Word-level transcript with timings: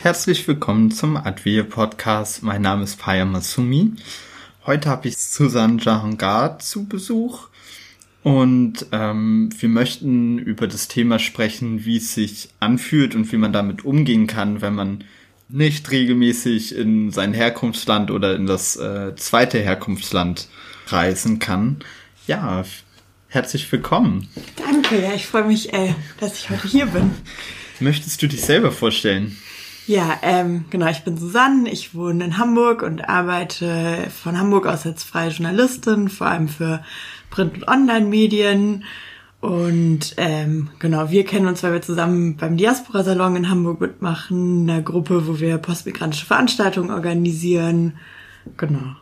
Herzlich 0.00 0.46
willkommen 0.46 0.92
zum 0.92 1.16
Advir 1.16 1.64
Podcast. 1.64 2.44
Mein 2.44 2.62
Name 2.62 2.84
ist 2.84 3.00
Paya 3.00 3.24
Masumi. 3.24 3.94
Heute 4.64 4.88
habe 4.88 5.08
ich 5.08 5.18
Susanne 5.18 5.82
Jahangard 5.82 6.62
zu 6.62 6.86
Besuch 6.86 7.48
und 8.22 8.86
ähm, 8.92 9.50
wir 9.58 9.68
möchten 9.68 10.38
über 10.38 10.68
das 10.68 10.86
Thema 10.86 11.18
sprechen, 11.18 11.84
wie 11.84 11.96
es 11.96 12.14
sich 12.14 12.48
anfühlt 12.60 13.16
und 13.16 13.32
wie 13.32 13.38
man 13.38 13.52
damit 13.52 13.84
umgehen 13.84 14.28
kann, 14.28 14.62
wenn 14.62 14.76
man 14.76 15.02
nicht 15.48 15.90
regelmäßig 15.90 16.76
in 16.76 17.10
sein 17.10 17.34
Herkunftsland 17.34 18.12
oder 18.12 18.36
in 18.36 18.46
das 18.46 18.76
äh, 18.76 19.16
zweite 19.16 19.58
Herkunftsland 19.58 20.46
reisen 20.86 21.40
kann. 21.40 21.78
Ja, 22.28 22.64
herzlich 23.26 23.70
willkommen. 23.72 24.28
Danke, 24.54 25.02
ja, 25.02 25.12
ich 25.12 25.26
freue 25.26 25.44
mich, 25.44 25.74
äh, 25.74 25.92
dass 26.20 26.38
ich 26.38 26.50
heute 26.50 26.68
hier 26.68 26.86
bin. 26.86 27.10
Möchtest 27.80 28.22
du 28.22 28.28
dich 28.28 28.42
selber 28.42 28.70
vorstellen? 28.70 29.36
Ja, 29.88 30.18
ähm, 30.20 30.66
genau, 30.68 30.86
ich 30.88 31.02
bin 31.02 31.16
Susanne, 31.16 31.70
ich 31.70 31.94
wohne 31.94 32.22
in 32.22 32.36
Hamburg 32.36 32.82
und 32.82 33.08
arbeite 33.08 34.08
von 34.22 34.38
Hamburg 34.38 34.66
aus 34.66 34.84
als 34.84 35.02
freie 35.02 35.30
Journalistin, 35.30 36.10
vor 36.10 36.26
allem 36.26 36.48
für 36.48 36.84
Print- 37.30 37.54
und 37.54 37.68
Online-Medien. 37.68 38.84
Und 39.40 40.14
ähm, 40.18 40.68
genau, 40.78 41.10
wir 41.10 41.24
kennen 41.24 41.46
uns, 41.46 41.62
weil 41.62 41.72
wir 41.72 41.80
zusammen 41.80 42.36
beim 42.36 42.58
Diaspora-Salon 42.58 43.36
in 43.36 43.48
Hamburg 43.48 43.80
mitmachen, 43.80 44.68
einer 44.68 44.82
Gruppe, 44.82 45.26
wo 45.26 45.40
wir 45.40 45.56
postmigrantische 45.56 46.26
Veranstaltungen 46.26 46.90
organisieren. 46.90 47.94
Genau. 48.58 48.94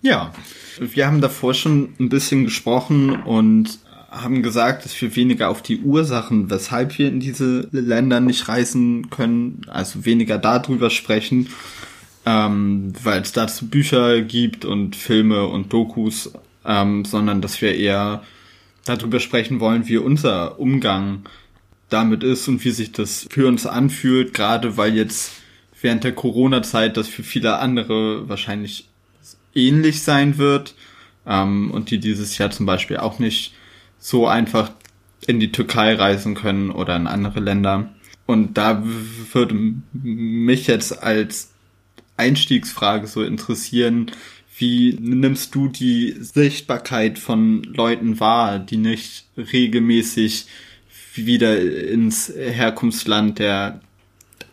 Ja, 0.00 0.32
wir 0.78 1.08
haben 1.08 1.20
davor 1.20 1.54
schon 1.54 1.94
ein 1.98 2.08
bisschen 2.08 2.44
gesprochen 2.44 3.20
und 3.24 3.80
haben 4.10 4.42
gesagt, 4.42 4.84
dass 4.84 5.00
wir 5.00 5.14
weniger 5.14 5.50
auf 5.50 5.62
die 5.62 5.80
Ursachen, 5.80 6.50
weshalb 6.50 6.98
wir 6.98 7.08
in 7.08 7.20
diese 7.20 7.68
Länder 7.70 8.20
nicht 8.20 8.48
reisen 8.48 9.08
können, 9.10 9.62
also 9.68 10.04
weniger 10.04 10.36
darüber 10.36 10.90
sprechen, 10.90 11.48
ähm, 12.26 12.92
weil 13.02 13.22
es 13.22 13.32
dazu 13.32 13.68
Bücher 13.68 14.20
gibt 14.22 14.64
und 14.64 14.96
Filme 14.96 15.46
und 15.46 15.72
Dokus, 15.72 16.32
ähm, 16.64 17.04
sondern 17.04 17.40
dass 17.40 17.62
wir 17.62 17.74
eher 17.76 18.24
darüber 18.84 19.20
sprechen 19.20 19.60
wollen, 19.60 19.86
wie 19.86 19.98
unser 19.98 20.58
Umgang 20.58 21.22
damit 21.88 22.24
ist 22.24 22.48
und 22.48 22.64
wie 22.64 22.70
sich 22.70 22.92
das 22.92 23.26
für 23.30 23.46
uns 23.46 23.66
anfühlt, 23.66 24.34
gerade 24.34 24.76
weil 24.76 24.94
jetzt 24.94 25.32
während 25.80 26.04
der 26.04 26.12
Corona-Zeit 26.12 26.96
das 26.96 27.08
für 27.08 27.22
viele 27.22 27.58
andere 27.58 28.28
wahrscheinlich 28.28 28.88
ähnlich 29.54 30.02
sein 30.02 30.36
wird 30.36 30.74
ähm, 31.26 31.70
und 31.70 31.90
die 31.90 31.98
dieses 31.98 32.38
Jahr 32.38 32.50
zum 32.50 32.66
Beispiel 32.66 32.96
auch 32.96 33.18
nicht 33.18 33.54
so 34.00 34.26
einfach 34.26 34.72
in 35.26 35.38
die 35.38 35.52
Türkei 35.52 35.94
reisen 35.94 36.34
können 36.34 36.70
oder 36.70 36.96
in 36.96 37.06
andere 37.06 37.38
Länder. 37.38 37.90
Und 38.26 38.58
da 38.58 38.82
würde 39.32 39.54
mich 39.92 40.66
jetzt 40.66 41.02
als 41.02 41.52
Einstiegsfrage 42.16 43.06
so 43.06 43.22
interessieren, 43.22 44.10
wie 44.58 44.96
nimmst 45.00 45.54
du 45.54 45.68
die 45.68 46.16
Sichtbarkeit 46.20 47.18
von 47.18 47.62
Leuten 47.62 48.20
wahr, 48.20 48.58
die 48.58 48.76
nicht 48.76 49.26
regelmäßig 49.36 50.46
wieder 51.14 51.58
ins 51.60 52.32
Herkunftsland 52.36 53.38
der 53.38 53.80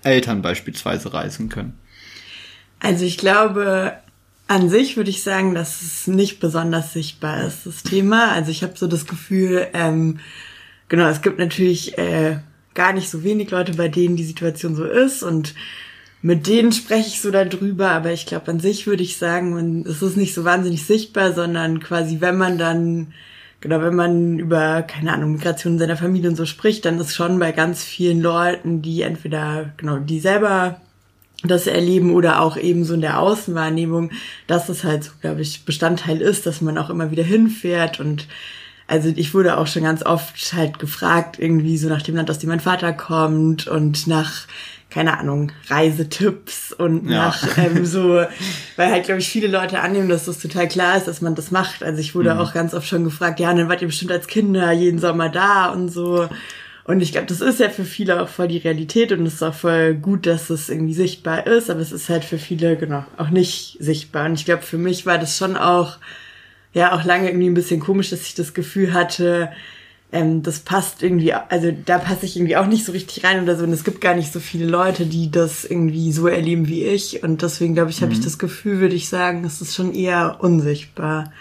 Eltern 0.04 0.42
beispielsweise 0.42 1.14
reisen 1.14 1.50
können? 1.50 1.78
Also 2.80 3.06
ich 3.06 3.17
glaube, 3.17 3.98
an 4.48 4.70
sich 4.70 4.95
würde 4.95 5.09
ich 5.09 5.23
sagen, 5.23 5.53
dass 5.53 5.81
es 5.81 6.08
nicht 6.08 6.40
besonders 6.40 6.94
sichtbar 6.94 7.45
ist, 7.45 7.66
das 7.66 7.84
Thema. 7.84 8.31
Also 8.31 8.52
ich 8.52 8.64
habe 8.64 8.73
so 8.78 8.88
das 8.88 9.06
Gefühl, 9.06 9.67
ähm, 9.73 10.20
genau, 10.88 11.08
es 11.08 11.22
gibt 11.22 11.38
natürlich 11.38 11.98
äh, 11.98 12.39
gar 12.73 12.94
nicht 12.94 13.09
so 13.09 13.23
wenig 13.23 13.52
Leute, 13.52 13.73
bei 13.73 13.89
denen 13.89 14.16
die 14.16 14.23
Situation 14.23 14.76
so 14.76 14.86
ist 14.86 15.23
und 15.23 15.54
mit 16.22 16.48
denen 16.48 16.72
spreche 16.72 17.09
ich 17.09 17.22
so 17.22 17.30
darüber, 17.30 17.92
aber 17.92 18.12
ich 18.12 18.26
glaube, 18.26 18.50
an 18.50 18.59
sich 18.59 18.88
würde 18.88 19.04
ich 19.04 19.17
sagen, 19.17 19.86
es 19.88 20.02
ist 20.02 20.17
nicht 20.17 20.34
so 20.34 20.45
wahnsinnig 20.45 20.84
sichtbar, 20.84 21.34
sondern 21.34 21.80
quasi, 21.80 22.22
wenn 22.22 22.38
man 22.38 22.58
dann, 22.58 23.14
genau, 23.61 23.82
wenn 23.82 23.95
man 23.95 24.39
über, 24.39 24.82
keine 24.82 25.14
Ahnung, 25.14 25.33
Migration 25.33 25.73
in 25.73 25.80
seiner 25.80 25.98
Familie 25.98 26.30
und 26.30 26.36
so 26.36 26.45
spricht, 26.45 26.86
dann 26.86 27.00
ist 27.00 27.16
schon 27.16 27.38
bei 27.38 27.52
ganz 27.52 27.83
vielen 27.83 28.21
Leuten, 28.21 28.82
die 28.82 29.04
entweder, 29.04 29.73
genau, 29.77 29.98
die 29.98 30.20
selber 30.20 30.82
das 31.43 31.67
erleben 31.67 32.14
oder 32.14 32.42
auch 32.42 32.58
eben 32.58 32.83
so 32.83 32.95
in 32.95 33.02
der 33.02 33.20
Außenwahrnehmung, 33.20 34.11
dass 34.48 34.70
es 34.70 34.83
halt 34.83 35.03
so, 35.03 35.11
glaube 35.21 35.42
ich, 35.42 35.65
Bestandteil 35.65 36.21
ist, 36.21 36.45
dass 36.45 36.61
man 36.61 36.77
auch 36.77 36.89
immer 36.89 37.11
wieder 37.11 37.23
hinfährt 37.23 37.99
und 37.99 38.27
also 38.87 39.11
ich 39.14 39.33
wurde 39.33 39.58
auch 39.58 39.67
schon 39.67 39.83
ganz 39.83 40.03
oft 40.03 40.53
halt 40.53 40.80
gefragt, 40.80 41.37
irgendwie 41.39 41.77
so 41.77 41.89
nach 41.89 42.02
dem 42.02 42.15
Land, 42.15 42.31
aus 42.31 42.39
dem 42.39 42.49
mein 42.49 42.61
Vater 42.61 42.93
kommt 42.93 43.67
und 43.67 44.08
nach, 44.08 44.47
keine 44.89 45.20
Ahnung, 45.20 45.52
Reisetipps 45.67 46.71
und 46.71 47.09
ja. 47.09 47.17
nach 47.17 47.58
ähm, 47.58 47.86
so, 47.86 48.23
weil 48.77 48.92
halt, 48.92 49.03
glaube 49.03 49.20
ich, 49.20 49.27
viele 49.27 49.47
Leute 49.47 49.81
annehmen, 49.81 50.08
dass 50.08 50.26
das 50.26 50.39
total 50.39 50.70
klar 50.70 50.95
ist, 50.95 51.08
dass 51.08 51.20
man 51.20 51.36
das 51.36 51.52
macht. 51.52 51.83
Also 51.83 51.99
ich 51.99 52.15
wurde 52.15 52.33
mhm. 52.33 52.39
auch 52.39 52.53
ganz 52.53 52.73
oft 52.73 52.87
schon 52.87 53.03
gefragt, 53.03 53.42
ja, 53.42 53.53
dann 53.53 53.67
wart 53.67 53.81
ihr 53.81 53.89
bestimmt 53.89 54.11
als 54.11 54.27
Kinder 54.27 54.71
jeden 54.71 54.99
Sommer 54.99 55.27
da 55.27 55.67
und 55.67 55.89
so. 55.89 56.30
Und 56.87 57.02
ich 57.02 57.11
glaube, 57.11 57.27
das 57.27 57.42
ist 57.42 57.59
ja 57.59 57.70
für 57.70 57.83
viele 57.83 58.21
auch 58.21 58.30
voll 58.30 58.48
die 58.48 58.59
Realität 58.59 59.11
und 59.11 59.25
es 59.25 59.36
ist 59.36 59.43
auch 59.43 59.53
voll 59.53 59.93
gut, 59.93 60.25
dass 60.25 60.49
es 60.49 60.70
irgendwie 60.70 60.93
sichtbar 60.93 61.45
ist, 61.45 61.70
aber 61.70 61.81
es 61.81 61.92
ist 61.92 62.08
halt 62.08 62.23
für 62.23 62.37
viele, 62.37 62.77
genau, 62.77 63.03
auch 63.17 63.30
nicht 63.30 63.75
sichtbar. 63.81 64.25
Und 64.25 64.36
ich 64.36 64.45
glaube, 64.45 64.61
für 64.61 64.77
mich 64.77 65.05
war 65.05 65.17
das 65.17 65.37
schon 65.37 65.58
auch, 65.58 65.97
ja, 66.73 66.93
auch 66.93 67.03
lange 67.03 67.27
irgendwie 67.27 67.49
ein 67.49 67.55
bisschen 67.55 67.81
komisch, 67.81 68.09
dass 68.09 68.26
ich 68.26 68.36
das 68.36 68.53
Gefühl 68.53 68.93
hatte, 68.93 69.52
ähm, 70.14 70.43
das 70.43 70.59
passt 70.59 71.03
irgendwie, 71.03 71.33
also 71.33 71.73
da 71.86 71.97
passe 71.97 72.26
ich 72.26 72.37
irgendwie 72.37 72.55
auch 72.55 72.67
nicht 72.67 72.86
so 72.86 72.93
richtig 72.93 73.21
rein 73.26 73.43
oder 73.43 73.58
so. 73.58 73.65
Und 73.65 73.73
es 73.73 73.83
gibt 73.83 73.99
gar 73.99 74.15
nicht 74.15 74.31
so 74.31 74.39
viele 74.39 74.65
Leute, 74.65 75.05
die 75.05 75.30
das 75.30 75.65
irgendwie 75.65 76.14
so 76.14 76.27
erleben 76.27 76.70
wie 76.70 76.86
ich. 76.86 77.21
Und 77.21 77.42
deswegen, 77.42 77.73
glaube 77.73 77.89
ich, 77.89 77.97
habe 77.97 78.14
mhm. 78.14 78.20
ich 78.20 78.23
das 78.23 78.39
Gefühl, 78.39 78.80
würde 78.80 78.95
ich 78.95 79.09
sagen, 79.09 79.43
es 79.43 79.59
ist 79.59 79.76
schon 79.76 79.93
eher 79.93 80.37
unsichtbar. 80.39 81.33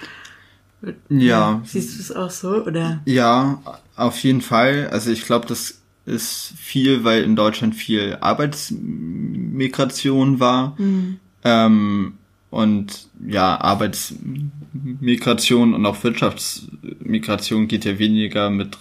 Ja. 1.08 1.62
Siehst 1.64 1.96
du 1.96 2.02
es 2.02 2.10
auch 2.10 2.30
so, 2.30 2.64
oder? 2.64 3.00
Ja, 3.04 3.62
auf 3.96 4.18
jeden 4.20 4.42
Fall. 4.42 4.88
Also 4.90 5.10
ich 5.10 5.24
glaube, 5.24 5.46
das 5.46 5.80
ist 6.04 6.52
viel, 6.56 7.04
weil 7.04 7.22
in 7.24 7.36
Deutschland 7.36 7.74
viel 7.74 8.18
Arbeitsmigration 8.20 10.38
war. 10.38 10.74
Mhm. 10.78 11.16
Ähm, 11.44 12.18
und 12.50 13.08
ja, 13.26 13.58
Arbeitsmigration 13.60 15.74
und 15.74 15.84
auch 15.84 16.04
Wirtschaftsmigration 16.04 17.66
geht 17.68 17.84
ja 17.84 17.98
weniger 17.98 18.48
mit 18.50 18.78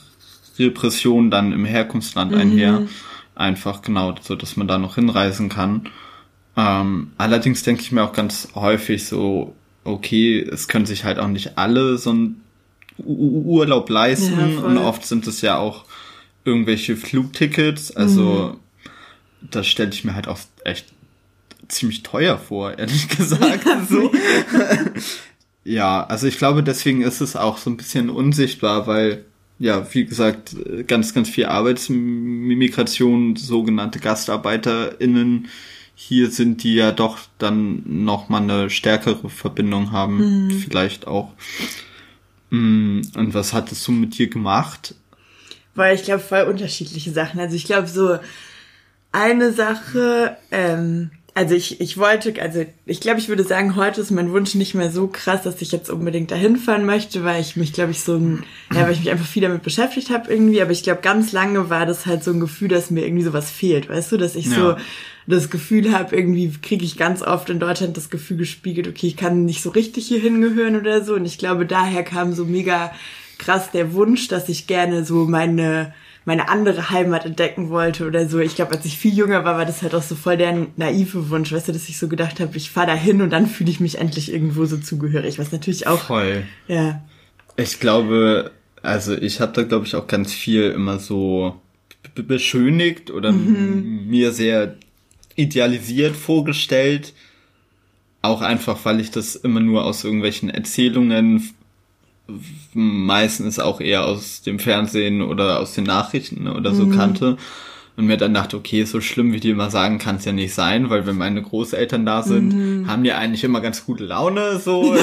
Repression 0.60 1.32
dann 1.32 1.52
im 1.52 1.66
Herkunftsland 1.66 2.32
mhm. 2.32 2.38
einher. 2.38 2.88
Einfach 3.34 3.82
genau, 3.82 4.14
so 4.22 4.36
dass 4.36 4.56
man 4.56 4.68
da 4.68 4.78
noch 4.78 4.94
hinreisen 4.96 5.50
kann. 5.50 5.90
Ähm, 6.56 7.12
allerdings 7.18 7.64
denke 7.64 7.82
ich 7.82 7.92
mir 7.92 8.04
auch 8.04 8.14
ganz 8.14 8.50
häufig 8.56 9.06
so, 9.06 9.54
okay, 9.84 10.40
es 10.40 10.70
können 10.70 10.86
sich 10.86 11.04
halt 11.04 11.20
auch 11.20 11.28
nicht 11.28 11.58
alle 11.58 11.98
so 11.98 12.14
ein 12.14 12.40
Urlaub 12.98 13.90
leisten 13.90 14.56
ja, 14.56 14.60
und 14.62 14.78
oft 14.78 15.06
sind 15.06 15.28
es 15.28 15.42
ja 15.42 15.58
auch 15.58 15.86
irgendwelche 16.46 16.96
Flugtickets. 16.96 17.96
Also 17.96 18.58
mhm. 18.84 18.90
das 19.50 19.68
stelle 19.68 19.92
ich 19.92 20.04
mir 20.04 20.16
halt 20.16 20.28
auch 20.28 20.40
echt 20.64 20.86
ziemlich 21.68 22.04
teuer 22.04 22.38
vor, 22.38 22.78
ehrlich 22.78 23.08
gesagt. 23.18 23.66
so. 23.90 24.12
ja, 25.64 26.06
also 26.06 26.28
ich 26.28 26.38
glaube, 26.38 26.64
deswegen 26.64 27.02
ist 27.02 27.22
es 27.22 27.36
auch 27.36 27.58
so 27.58 27.70
ein 27.70 27.78
bisschen 27.78 28.10
unsichtbar, 28.10 28.88
weil 28.88 29.26
ja, 29.58 29.88
wie 29.94 30.06
gesagt, 30.06 30.56
ganz, 30.88 31.14
ganz 31.14 31.30
viel 31.30 31.46
Arbeitsmigration, 31.46 33.38
sogenannte 33.38 34.00
GastarbeiterInnen 34.00 35.48
hier 35.96 36.30
sind, 36.30 36.62
die 36.64 36.76
ja 36.76 36.92
doch 36.92 37.20
dann 37.38 37.84
noch 37.86 38.28
mal 38.28 38.42
eine 38.42 38.70
stärkere 38.70 39.30
Verbindung 39.30 39.94
haben, 39.94 40.48
mhm. 40.48 40.52
vielleicht 40.52 41.08
auch. 41.08 41.32
Mm, 42.50 43.02
und 43.16 43.34
was 43.34 43.54
hattest 43.54 43.88
du 43.88 43.92
mit 43.92 44.18
dir 44.18 44.30
gemacht? 44.30 44.96
Weil 45.74 45.96
ich 45.96 46.04
glaube, 46.04 46.22
voll 46.22 46.44
unterschiedliche 46.44 47.12
Sachen. 47.12 47.40
Also 47.40 47.56
ich 47.56 47.66
glaube, 47.66 47.88
so 47.88 48.18
eine 49.12 49.52
Sache, 49.52 50.38
ähm, 50.52 51.12
also 51.34 51.54
ich, 51.54 51.82
ich 51.82 51.98
wollte, 51.98 52.42
also 52.42 52.66
ich 52.86 53.02
glaube, 53.02 53.20
ich 53.20 53.28
würde 53.28 53.44
sagen, 53.44 53.76
heute 53.76 54.00
ist 54.00 54.10
mein 54.10 54.32
Wunsch 54.32 54.56
nicht 54.56 54.74
mehr 54.74 54.90
so 54.90 55.08
krass, 55.08 55.44
dass 55.44 55.62
ich 55.62 55.74
jetzt 55.74 55.90
unbedingt 55.90 56.32
dahin 56.32 56.56
fahren 56.56 56.86
möchte, 56.86 57.26
weil 57.26 57.42
ich 57.42 57.58
mich, 57.58 57.74
glaube 57.74 57.92
ich, 57.92 58.00
so 58.00 58.16
ein, 58.16 58.44
ja, 58.74 58.84
weil 58.84 58.94
ich 58.94 59.00
mich 59.00 59.12
einfach 59.12 59.26
viel 59.26 59.42
damit 59.42 59.62
beschäftigt 59.62 60.10
habe 60.12 60.32
irgendwie, 60.32 60.62
aber 60.62 60.72
ich 60.72 60.84
glaube, 60.84 61.02
ganz 61.02 61.34
lange 61.34 61.70
war 61.70 61.86
das 61.86 62.06
halt 62.06 62.24
so 62.24 62.32
ein 62.32 62.40
Gefühl, 62.40 62.70
dass 62.70 62.90
mir 62.90 63.06
irgendwie 63.06 63.24
sowas 63.24 63.52
fehlt, 63.52 63.90
weißt 63.90 64.14
du, 64.14 64.18
dass 64.18 64.36
ich 64.36 64.46
ja. 64.46 64.56
so 64.56 64.76
das 65.28 65.50
Gefühl 65.50 65.92
habe, 65.92 66.16
irgendwie 66.16 66.52
kriege 66.62 66.86
ich 66.86 66.98
ganz 66.98 67.22
oft 67.22 67.50
in 67.50 67.60
Deutschland 67.60 67.98
das 67.98 68.10
Gefühl 68.10 68.38
gespiegelt, 68.38 68.88
okay, 68.88 69.08
ich 69.08 69.18
kann 69.18 69.46
nicht 69.46 69.62
so 69.62 69.72
richtig 69.72 70.08
hier 70.08 70.20
hingehören 70.20 70.76
oder 70.76 71.04
so. 71.04 71.16
Und 71.16 71.26
ich 71.26 71.38
glaube, 71.38 71.66
daher 71.66 72.04
kam 72.04 72.34
so 72.34 72.46
mega 72.46 72.92
krass 73.38 73.72
der 73.72 73.94
Wunsch, 73.94 74.28
dass 74.28 74.50
ich 74.50 74.68
gerne 74.68 75.04
so 75.04 75.26
meine 75.26 75.94
meine 76.26 76.50
andere 76.50 76.90
Heimat 76.90 77.26
entdecken 77.26 77.70
wollte 77.70 78.08
oder 78.08 78.28
so. 78.28 78.40
Ich 78.40 78.56
glaube, 78.56 78.72
als 78.72 78.84
ich 78.84 78.98
viel 78.98 79.14
jünger 79.14 79.46
war, 79.46 79.58
war 79.58 79.66
das 79.66 79.84
halt 79.84 79.94
auch 79.94 80.02
so 80.02 80.16
voll 80.16 80.38
der 80.38 80.68
naive 80.76 81.30
Wunsch, 81.30 81.52
weißt 81.52 81.68
du, 81.68 81.72
dass 81.72 81.88
ich 81.88 82.00
so 82.00 82.08
gedacht 82.08 82.40
habe, 82.40 82.58
ich 82.58 82.72
fahre 82.72 82.88
da 82.88 82.96
hin 82.96 83.22
und 83.22 83.30
dann 83.30 83.46
fühle 83.46 83.70
ich 83.70 83.80
mich 83.80 84.00
endlich 84.00 84.34
irgendwo 84.34 84.66
so 84.66 84.78
zugehörig, 84.78 85.38
was 85.38 85.52
natürlich 85.52 85.86
auch. 85.86 86.02
Voll. 86.02 86.44
Ja. 86.68 87.04
Ich 87.58 87.80
glaube, 87.80 88.52
also 88.82 89.14
ich 89.14 89.40
habe 89.40 89.54
da, 89.54 89.64
glaube 89.64 89.86
ich, 89.86 89.96
auch 89.96 90.08
ganz 90.08 90.34
viel 90.34 90.72
immer 90.72 90.98
so 90.98 91.62
beschönigt 92.16 93.12
oder 93.12 93.32
mhm. 93.32 94.08
mir 94.08 94.32
sehr 94.32 94.76
idealisiert 95.36 96.16
vorgestellt. 96.16 97.14
Auch 98.22 98.42
einfach, 98.42 98.80
weil 98.84 99.00
ich 99.00 99.12
das 99.12 99.36
immer 99.36 99.60
nur 99.60 99.86
aus 99.86 100.04
irgendwelchen 100.04 100.50
Erzählungen, 100.50 101.54
meistens 102.74 103.60
auch 103.60 103.80
eher 103.80 104.06
aus 104.06 104.42
dem 104.42 104.60
Fernsehen 104.60 105.22
oder 105.22 105.60
aus 105.60 105.74
den 105.74 105.84
Nachrichten 105.84 106.48
oder 106.48 106.74
so 106.74 106.88
mhm. 106.88 106.98
kannte. 106.98 107.38
Und 107.98 108.08
mir 108.08 108.18
dann 108.18 108.34
dachte, 108.34 108.58
okay, 108.58 108.84
so 108.84 109.00
schlimm 109.00 109.32
wie 109.32 109.40
die 109.40 109.52
immer 109.52 109.70
sagen, 109.70 110.00
kann 110.00 110.18
es 110.18 110.26
ja 110.26 110.34
nicht 110.34 110.54
sein, 110.54 110.90
weil 110.90 111.06
wenn 111.06 111.16
meine 111.16 111.42
Großeltern 111.42 112.06
da 112.06 112.24
sind, 112.24 112.54
mhm. 112.54 112.88
haben 112.88 113.06
die 113.06 113.14
eigentlich 113.14 113.46
immer 113.46 113.62
ganz 113.62 113.86
gute 113.86 114.04
Laune, 114.04 114.60
so, 114.60 114.98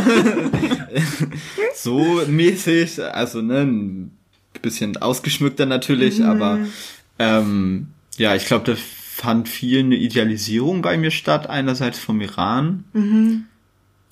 so 1.75 2.20
mäßig. 2.26 3.02
Also, 3.02 3.40
ne, 3.40 3.62
ein 3.62 4.19
bisschen 4.61 4.99
ausgeschmückter 4.99 5.64
natürlich, 5.64 6.19
mhm. 6.19 6.26
aber 6.26 6.58
ähm, 7.19 7.87
ja, 8.19 8.35
ich 8.35 8.44
glaube, 8.44 8.73
da 8.73 8.76
fand 9.22 9.48
viel 9.48 9.78
eine 9.78 9.94
Idealisierung 9.94 10.82
bei 10.82 10.98
mir 10.98 11.12
statt, 11.12 11.48
einerseits 11.48 12.00
vom 12.00 12.20
Iran. 12.20 12.82
Mhm. 12.92 13.44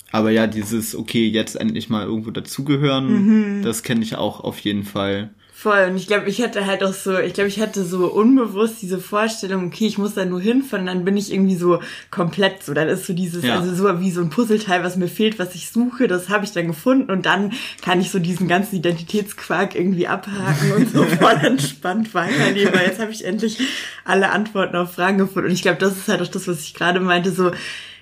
Aber 0.09 0.31
ja, 0.31 0.47
dieses, 0.47 0.95
okay, 0.95 1.27
jetzt 1.27 1.55
endlich 1.55 1.89
mal 1.89 2.05
irgendwo 2.05 2.31
dazugehören, 2.31 3.57
mhm. 3.57 3.61
das 3.61 3.83
kenne 3.83 4.03
ich 4.03 4.15
auch 4.15 4.39
auf 4.39 4.59
jeden 4.59 4.85
Fall. 4.85 5.31
Voll. 5.61 5.89
Und 5.91 5.95
ich 5.95 6.07
glaube, 6.07 6.27
ich 6.27 6.41
hatte 6.41 6.65
halt 6.65 6.83
auch 6.83 6.93
so, 6.93 7.19
ich 7.19 7.33
glaube, 7.33 7.47
ich 7.47 7.59
hatte 7.59 7.85
so 7.85 8.07
unbewusst 8.07 8.81
diese 8.81 8.97
Vorstellung, 8.97 9.67
okay, 9.67 9.85
ich 9.85 9.99
muss 9.99 10.15
da 10.15 10.25
nur 10.25 10.41
hinfahren, 10.41 10.87
dann 10.87 11.05
bin 11.05 11.17
ich 11.17 11.31
irgendwie 11.31 11.55
so 11.55 11.79
komplett 12.09 12.63
so. 12.63 12.73
Dann 12.73 12.87
ist 12.87 13.05
so 13.05 13.13
dieses, 13.13 13.43
ja. 13.43 13.59
also 13.59 13.75
so 13.75 13.99
wie 13.99 14.09
so 14.09 14.21
ein 14.21 14.31
Puzzleteil, 14.31 14.83
was 14.83 14.95
mir 14.95 15.07
fehlt, 15.07 15.37
was 15.37 15.53
ich 15.53 15.69
suche, 15.69 16.07
das 16.07 16.29
habe 16.29 16.45
ich 16.45 16.51
dann 16.51 16.65
gefunden 16.65 17.11
und 17.11 17.27
dann 17.27 17.53
kann 17.83 18.01
ich 18.01 18.09
so 18.09 18.17
diesen 18.17 18.47
ganzen 18.47 18.77
Identitätsquark 18.77 19.75
irgendwie 19.75 20.07
abhaken 20.07 20.71
und 20.71 20.91
so 20.91 21.03
voll 21.19 21.37
entspannt 21.43 22.15
weiterleben, 22.15 22.73
weil 22.73 22.87
jetzt 22.87 22.99
habe 22.99 23.11
ich 23.11 23.23
endlich 23.23 23.59
alle 24.03 24.31
Antworten 24.31 24.75
auf 24.75 24.95
Fragen 24.95 25.19
gefunden. 25.19 25.49
Und 25.49 25.53
ich 25.53 25.61
glaube, 25.61 25.77
das 25.77 25.95
ist 25.95 26.07
halt 26.07 26.23
auch 26.23 26.27
das, 26.27 26.47
was 26.47 26.61
ich 26.61 26.73
gerade 26.73 26.99
meinte, 26.99 27.29
so, 27.29 27.51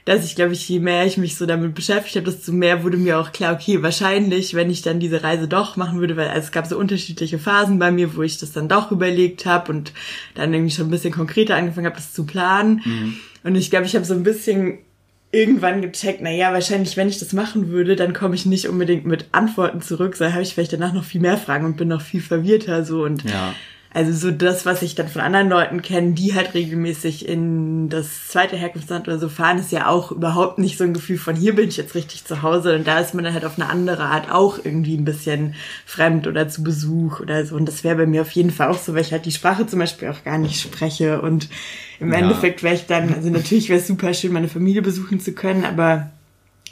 dass 0.09 0.25
ich 0.25 0.35
glaube 0.35 0.53
ich, 0.53 0.67
je 0.67 0.79
mehr 0.79 1.05
ich 1.05 1.17
mich 1.17 1.35
so 1.35 1.45
damit 1.45 1.75
beschäftigt 1.75 2.15
habe, 2.15 2.31
desto 2.31 2.51
mehr 2.51 2.83
wurde 2.83 2.97
mir 2.97 3.19
auch 3.19 3.31
klar, 3.31 3.53
okay, 3.53 3.83
wahrscheinlich, 3.83 4.55
wenn 4.55 4.71
ich 4.71 4.81
dann 4.81 4.99
diese 4.99 5.21
Reise 5.21 5.47
doch 5.47 5.77
machen 5.77 5.99
würde, 5.99 6.17
weil 6.17 6.29
also 6.29 6.39
es 6.39 6.51
gab 6.51 6.65
so 6.65 6.79
unterschiedliche 6.79 7.37
Phasen 7.37 7.77
bei 7.77 7.91
mir, 7.91 8.15
wo 8.15 8.23
ich 8.23 8.39
das 8.39 8.51
dann 8.51 8.67
doch 8.67 8.91
überlegt 8.91 9.45
habe 9.45 9.71
und 9.71 9.93
dann 10.33 10.51
irgendwie 10.51 10.73
schon 10.73 10.87
ein 10.87 10.89
bisschen 10.89 11.13
konkreter 11.13 11.55
angefangen 11.55 11.85
habe, 11.85 11.95
das 11.95 12.11
zu 12.11 12.25
planen. 12.25 12.81
Mhm. 12.83 13.17
Und 13.43 13.55
ich 13.55 13.69
glaube, 13.69 13.85
ich 13.85 13.93
habe 13.95 14.03
so 14.03 14.15
ein 14.15 14.23
bisschen 14.23 14.79
irgendwann 15.31 15.83
gecheckt, 15.83 16.21
na 16.23 16.31
ja, 16.31 16.53
wahrscheinlich, 16.53 16.97
wenn 16.97 17.07
ich 17.07 17.19
das 17.19 17.33
machen 17.33 17.69
würde, 17.69 17.95
dann 17.95 18.13
komme 18.13 18.33
ich 18.33 18.47
nicht 18.47 18.67
unbedingt 18.67 19.05
mit 19.05 19.27
Antworten 19.31 19.79
zurück, 19.79 20.15
sondern 20.15 20.33
habe 20.33 20.41
ich 20.41 20.55
vielleicht 20.55 20.73
danach 20.73 20.93
noch 20.93 21.03
viel 21.03 21.21
mehr 21.21 21.37
Fragen 21.37 21.65
und 21.65 21.77
bin 21.77 21.87
noch 21.87 22.01
viel 22.01 22.21
verwirrter 22.21 22.83
so 22.83 23.03
und 23.03 23.29
ja. 23.29 23.53
Also 23.91 24.13
so 24.13 24.29
das, 24.29 24.67
was 24.67 24.83
ich 24.83 24.93
dann 24.93 25.07
von 25.07 25.21
anderen 25.21 25.49
Leuten 25.49 25.81
kenne, 25.81 26.11
die 26.11 26.35
halt 26.35 26.53
regelmäßig 26.53 27.27
in 27.27 27.89
das 27.89 28.27
zweite 28.27 28.55
Herkunftsland 28.55 29.07
oder 29.07 29.17
so 29.17 29.29
fahren, 29.29 29.57
ist 29.57 29.71
ja 29.71 29.87
auch 29.87 30.11
überhaupt 30.11 30.59
nicht 30.59 30.77
so 30.77 30.83
ein 30.83 30.93
Gefühl 30.93 31.17
von 31.17 31.35
hier 31.35 31.55
bin 31.55 31.69
ich 31.69 31.77
jetzt 31.77 31.95
richtig 31.95 32.23
zu 32.23 32.43
Hause 32.43 32.75
und 32.75 32.85
da 32.85 32.99
ist 32.99 33.15
man 33.15 33.23
dann 33.23 33.33
halt 33.33 33.45
auf 33.45 33.57
eine 33.57 33.67
andere 33.67 34.03
Art 34.03 34.31
auch 34.31 34.59
irgendwie 34.63 34.95
ein 34.95 35.05
bisschen 35.05 35.55
fremd 35.87 36.27
oder 36.27 36.47
zu 36.47 36.63
Besuch 36.63 37.19
oder 37.19 37.43
so. 37.47 37.55
Und 37.55 37.65
das 37.65 37.83
wäre 37.83 37.95
bei 37.95 38.05
mir 38.05 38.21
auf 38.21 38.31
jeden 38.31 38.51
Fall 38.51 38.67
auch 38.67 38.77
so, 38.77 38.93
weil 38.93 39.01
ich 39.01 39.11
halt 39.11 39.25
die 39.25 39.31
Sprache 39.31 39.65
zum 39.65 39.79
Beispiel 39.79 40.09
auch 40.09 40.23
gar 40.23 40.37
nicht 40.37 40.61
spreche 40.61 41.21
und 41.21 41.49
im 41.99 42.11
ja. 42.11 42.19
Endeffekt 42.19 42.61
wäre 42.61 42.75
ich 42.75 42.85
dann, 42.85 43.11
also 43.11 43.31
natürlich 43.31 43.69
wäre 43.69 43.79
es 43.79 43.87
super 43.87 44.13
schön, 44.13 44.33
meine 44.33 44.49
Familie 44.49 44.83
besuchen 44.83 45.19
zu 45.19 45.33
können, 45.33 45.65
aber 45.65 46.11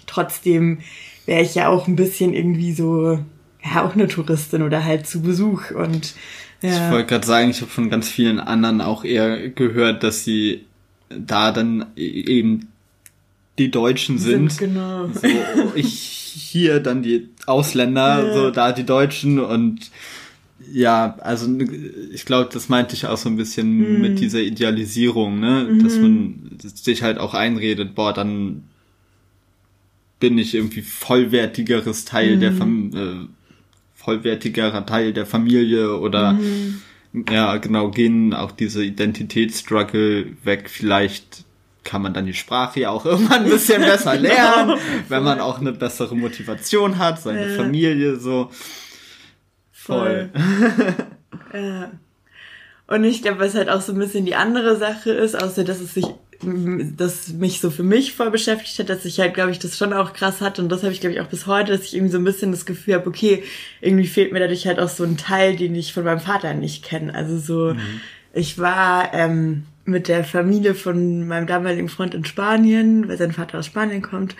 trotzdem 0.06 0.80
wäre 1.25 1.42
ich 1.42 1.56
ja 1.56 1.68
auch 1.68 1.88
ein 1.88 1.96
bisschen 1.96 2.34
irgendwie 2.34 2.74
so, 2.74 3.19
ja, 3.66 3.84
auch 3.84 3.96
eine 3.96 4.08
Touristin 4.08 4.62
oder 4.62 4.86
halt 4.86 5.08
zu 5.08 5.24
Besuch 5.24 5.72
und 5.72 6.14
ja. 6.62 6.88
Ich 6.88 6.92
wollte 6.92 7.07
gerade 7.07 7.27
sagen, 7.27 7.50
ich 7.50 7.62
habe 7.62 7.71
von 7.71 7.89
ganz 7.89 8.09
vielen 8.09 8.39
anderen 8.39 8.81
auch 8.81 9.04
eher 9.04 9.50
gehört, 9.50 10.04
dass 10.04 10.24
sie 10.24 10.65
da 11.09 11.51
dann 11.51 11.86
e-, 11.95 12.01
eben 12.01 12.68
die 13.57 13.71
Deutschen 13.71 14.18
sind. 14.18 14.51
sind 14.51 14.74
genau. 14.74 15.07
So, 15.13 15.27
ich 15.75 15.94
hier 16.38 16.80
dann 16.80 17.01
die 17.04 17.30
Ausländer, 17.45 18.27
ja. 18.27 18.33
so 18.33 18.51
da 18.51 18.71
die 18.71 18.86
Deutschen 18.86 19.39
und 19.39 19.92
ja, 20.71 21.15
also 21.21 21.50
ich 22.12 22.25
glaube, 22.25 22.50
das 22.51 22.68
meinte 22.68 22.94
ich 22.95 23.06
auch 23.06 23.18
so 23.18 23.30
ein 23.30 23.38
bisschen 23.38 23.77
mhm. 23.77 24.01
mit 24.01 24.19
dieser 24.19 24.42
Idealisierung, 24.42 25.39
ne, 25.39 25.68
mhm. 25.69 25.83
dass 25.83 25.98
man 25.98 26.57
sich 26.62 27.04
halt 27.04 27.19
auch 27.19 27.33
einredet, 27.33 27.95
boah, 27.95 28.13
dann 28.13 28.63
bin 30.19 30.38
ich 30.38 30.56
irgendwie 30.56 30.81
vollwertigeres 30.81 32.06
Teil 32.06 32.36
mhm. 32.36 32.39
der 32.39 32.54
Fam 32.54 32.92
äh, 32.94 33.37
vollwertigerer 34.07 34.86
Teil 34.86 35.12
der 35.12 35.25
Familie 35.25 35.98
oder 35.98 36.31
mhm. 36.31 36.81
ja, 37.30 37.57
genau, 37.57 37.92
gehen 37.92 38.33
auch 38.33 38.54
diese 38.54 38.81
Identitätsstruggle 38.81 40.27
weg. 40.45 40.69
Vielleicht 40.69 41.44
kann 41.83 42.01
man 42.01 42.13
dann 42.13 42.25
die 42.25 42.33
Sprache 42.33 42.80
ja 42.80 42.89
auch 42.92 43.06
irgendwann 43.12 43.44
ein 43.44 43.50
bisschen 43.50 43.81
besser 43.81 44.15
genau. 44.18 44.30
lernen, 44.30 44.80
wenn 45.09 45.24
man 45.24 45.42
auch 45.42 45.59
eine 45.59 45.74
bessere 45.74 46.15
Motivation 46.15 47.00
hat, 47.00 47.21
seine 47.21 47.50
ja. 47.50 47.56
Familie 47.57 48.15
so. 48.15 48.50
Voll. 49.74 50.30
ja. 51.54 51.92
Und 52.88 53.04
ich 53.04 53.21
glaube, 53.21 53.39
was 53.39 53.56
halt 53.56 53.68
auch 53.68 53.81
so 53.81 53.92
ein 53.92 54.00
bisschen 54.00 54.25
die 54.25 54.36
andere 54.36 54.77
Sache 54.77 55.12
ist, 55.12 55.36
außer 55.36 55.65
dass 55.65 55.81
es 55.81 55.94
sich 55.94 56.06
das 56.42 57.30
mich 57.30 57.60
so 57.60 57.72
für 57.72 57.84
mich 57.84 58.13
voll 58.13 58.30
beschäftigt 58.30 58.78
hat, 58.80 58.89
dass 58.89 59.06
ich 59.06 59.19
halt, 59.19 59.34
glaube 59.34 59.51
ich, 59.51 59.60
das 59.60 59.78
schon 59.78 59.94
auch 59.94 60.13
krass 60.13 60.42
hatte 60.42 60.62
und 60.62 60.69
das 60.69 60.84
habe 60.84 60.94
ich, 60.94 61.00
glaube 61.00 61.16
ich, 61.16 61.22
auch 61.22 61.28
bis 61.28 61.48
heute, 61.48 61.72
dass 61.72 61.86
ich 61.86 61.95
irgendwie 61.95 62.12
so 62.12 62.19
ein 62.19 62.24
bisschen 62.24 62.51
das 62.51 62.66
Gefühl 62.66 62.95
habe, 62.95 63.07
okay, 63.07 63.44
irgendwie 63.81 64.07
fehlt 64.07 64.31
mir 64.31 64.39
dadurch 64.39 64.68
halt 64.68 64.80
auch 64.80 64.89
so 64.89 65.04
ein 65.04 65.18
Teil, 65.18 65.56
den 65.56 65.74
ich 65.74 65.94
von 65.94 66.04
meinem 66.04 66.19
Vater 66.19 66.54
nicht 66.54 66.84
kenne. 66.84 67.13
Also 67.13 67.38
so, 67.38 67.74
mhm. 67.74 68.01
ich 68.34 68.60
war 68.60 69.13
ähm, 69.13 69.63
mit 69.86 70.07
der 70.07 70.24
Familie 70.24 70.75
von 70.75 71.28
meinem 71.28 71.48
damaligen 71.48 71.89
Freund 71.89 72.13
in 72.13 72.25
Spanien, 72.25 73.07
weil 73.07 73.18
sein 73.18 73.31
Vater 73.31 73.60
aus 73.60 73.66
Spanien 73.66 74.01
kommt 74.01 74.36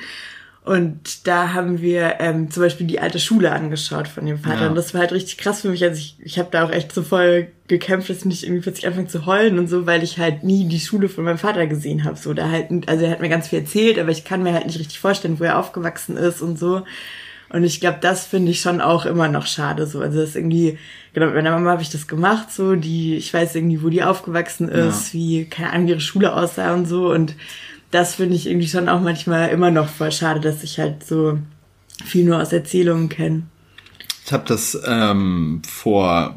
und 0.67 1.25
da 1.27 1.53
haben 1.53 1.81
wir 1.81 2.15
ähm, 2.19 2.51
zum 2.51 2.63
Beispiel 2.63 2.87
die 2.87 2.99
alte 2.99 3.19
Schule 3.19 3.53
angeschaut 3.53 4.09
von 4.09 4.25
dem 4.25 4.37
Vater. 4.37 4.63
Ja. 4.63 4.67
Und 4.67 4.75
das 4.75 4.93
war 4.93 4.99
halt 4.99 5.13
richtig 5.13 5.37
krass 5.37 5.61
für 5.61 5.69
mich. 5.69 5.81
Also 5.81 5.97
ich, 5.97 6.17
ich 6.21 6.37
habe 6.37 6.49
da 6.51 6.65
auch 6.65 6.71
echt 6.71 6.91
so 6.91 7.03
voll 7.03 7.47
gekämpft, 7.69 8.09
dass 8.09 8.17
ich 8.17 8.25
nicht 8.25 8.43
irgendwie 8.43 8.63
plötzlich 8.63 8.85
anfangen 8.85 9.07
zu 9.07 9.25
heulen 9.25 9.59
und 9.59 9.67
so, 9.67 9.85
weil 9.85 10.03
ich 10.03 10.19
halt 10.19 10.43
nie 10.43 10.67
die 10.67 10.81
Schule 10.81 11.07
von 11.07 11.23
meinem 11.23 11.37
Vater 11.37 11.67
gesehen 11.67 12.03
habe. 12.03 12.17
So, 12.17 12.33
da 12.33 12.49
halt, 12.49 12.67
also 12.89 13.05
er 13.05 13.11
hat 13.11 13.21
mir 13.21 13.29
ganz 13.29 13.47
viel 13.47 13.59
erzählt, 13.59 13.97
aber 13.97 14.09
ich 14.09 14.25
kann 14.25 14.43
mir 14.43 14.53
halt 14.53 14.65
nicht 14.65 14.77
richtig 14.77 14.99
vorstellen, 14.99 15.39
wo 15.39 15.45
er 15.45 15.57
aufgewachsen 15.57 16.17
ist 16.17 16.41
und 16.41 16.59
so. 16.59 16.83
Und 17.47 17.63
ich 17.63 17.79
glaube, 17.79 17.99
das 18.01 18.25
finde 18.25 18.51
ich 18.51 18.59
schon 18.59 18.81
auch 18.81 19.05
immer 19.05 19.29
noch 19.29 19.47
schade. 19.47 19.87
So, 19.87 20.01
also 20.01 20.19
das 20.19 20.31
ist 20.31 20.35
irgendwie, 20.35 20.77
genau, 21.13 21.27
mit 21.27 21.35
meiner 21.35 21.51
Mama 21.51 21.71
habe 21.71 21.81
ich 21.81 21.91
das 21.91 22.07
gemacht, 22.07 22.51
so, 22.51 22.75
die, 22.75 23.15
ich 23.15 23.33
weiß 23.33 23.55
irgendwie, 23.55 23.81
wo 23.81 23.87
die 23.87 24.03
aufgewachsen 24.03 24.67
ist, 24.67 25.13
ja. 25.13 25.19
wie, 25.19 25.45
keine 25.45 25.71
Ahnung, 25.71 25.87
ihre 25.87 26.01
Schule 26.01 26.33
aussah 26.35 26.73
und 26.73 26.87
so. 26.87 27.09
Und 27.09 27.35
das 27.92 28.16
finde 28.16 28.36
ich 28.36 28.48
irgendwie 28.48 28.68
schon 28.68 28.89
auch 28.89 29.01
manchmal 29.01 29.50
immer 29.50 29.72
noch 29.72 29.89
voll 29.89 30.12
schade, 30.12 30.39
dass 30.39 30.63
ich 30.63 30.79
halt 30.79 31.06
so 31.06 31.39
viel 32.03 32.25
nur 32.25 32.41
aus 32.41 32.51
Erzählungen 32.51 33.10
kenne. 33.10 33.44
Ich 34.25 34.32
habe 34.34 34.44
das 34.46 34.77
ähm, 34.86 35.62
vor 35.67 36.36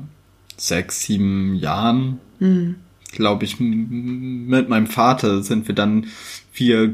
sechs, 0.56 1.02
sieben 1.02 1.56
Jahren, 1.56 2.20
mhm. 2.38 2.76
glaube 3.12 3.44
ich, 3.44 3.58
mit 3.58 4.68
meinem 4.68 4.86
Vater 4.86 5.42
sind 5.42 5.66
wir 5.66 5.74
dann 5.74 6.06
via 6.52 6.90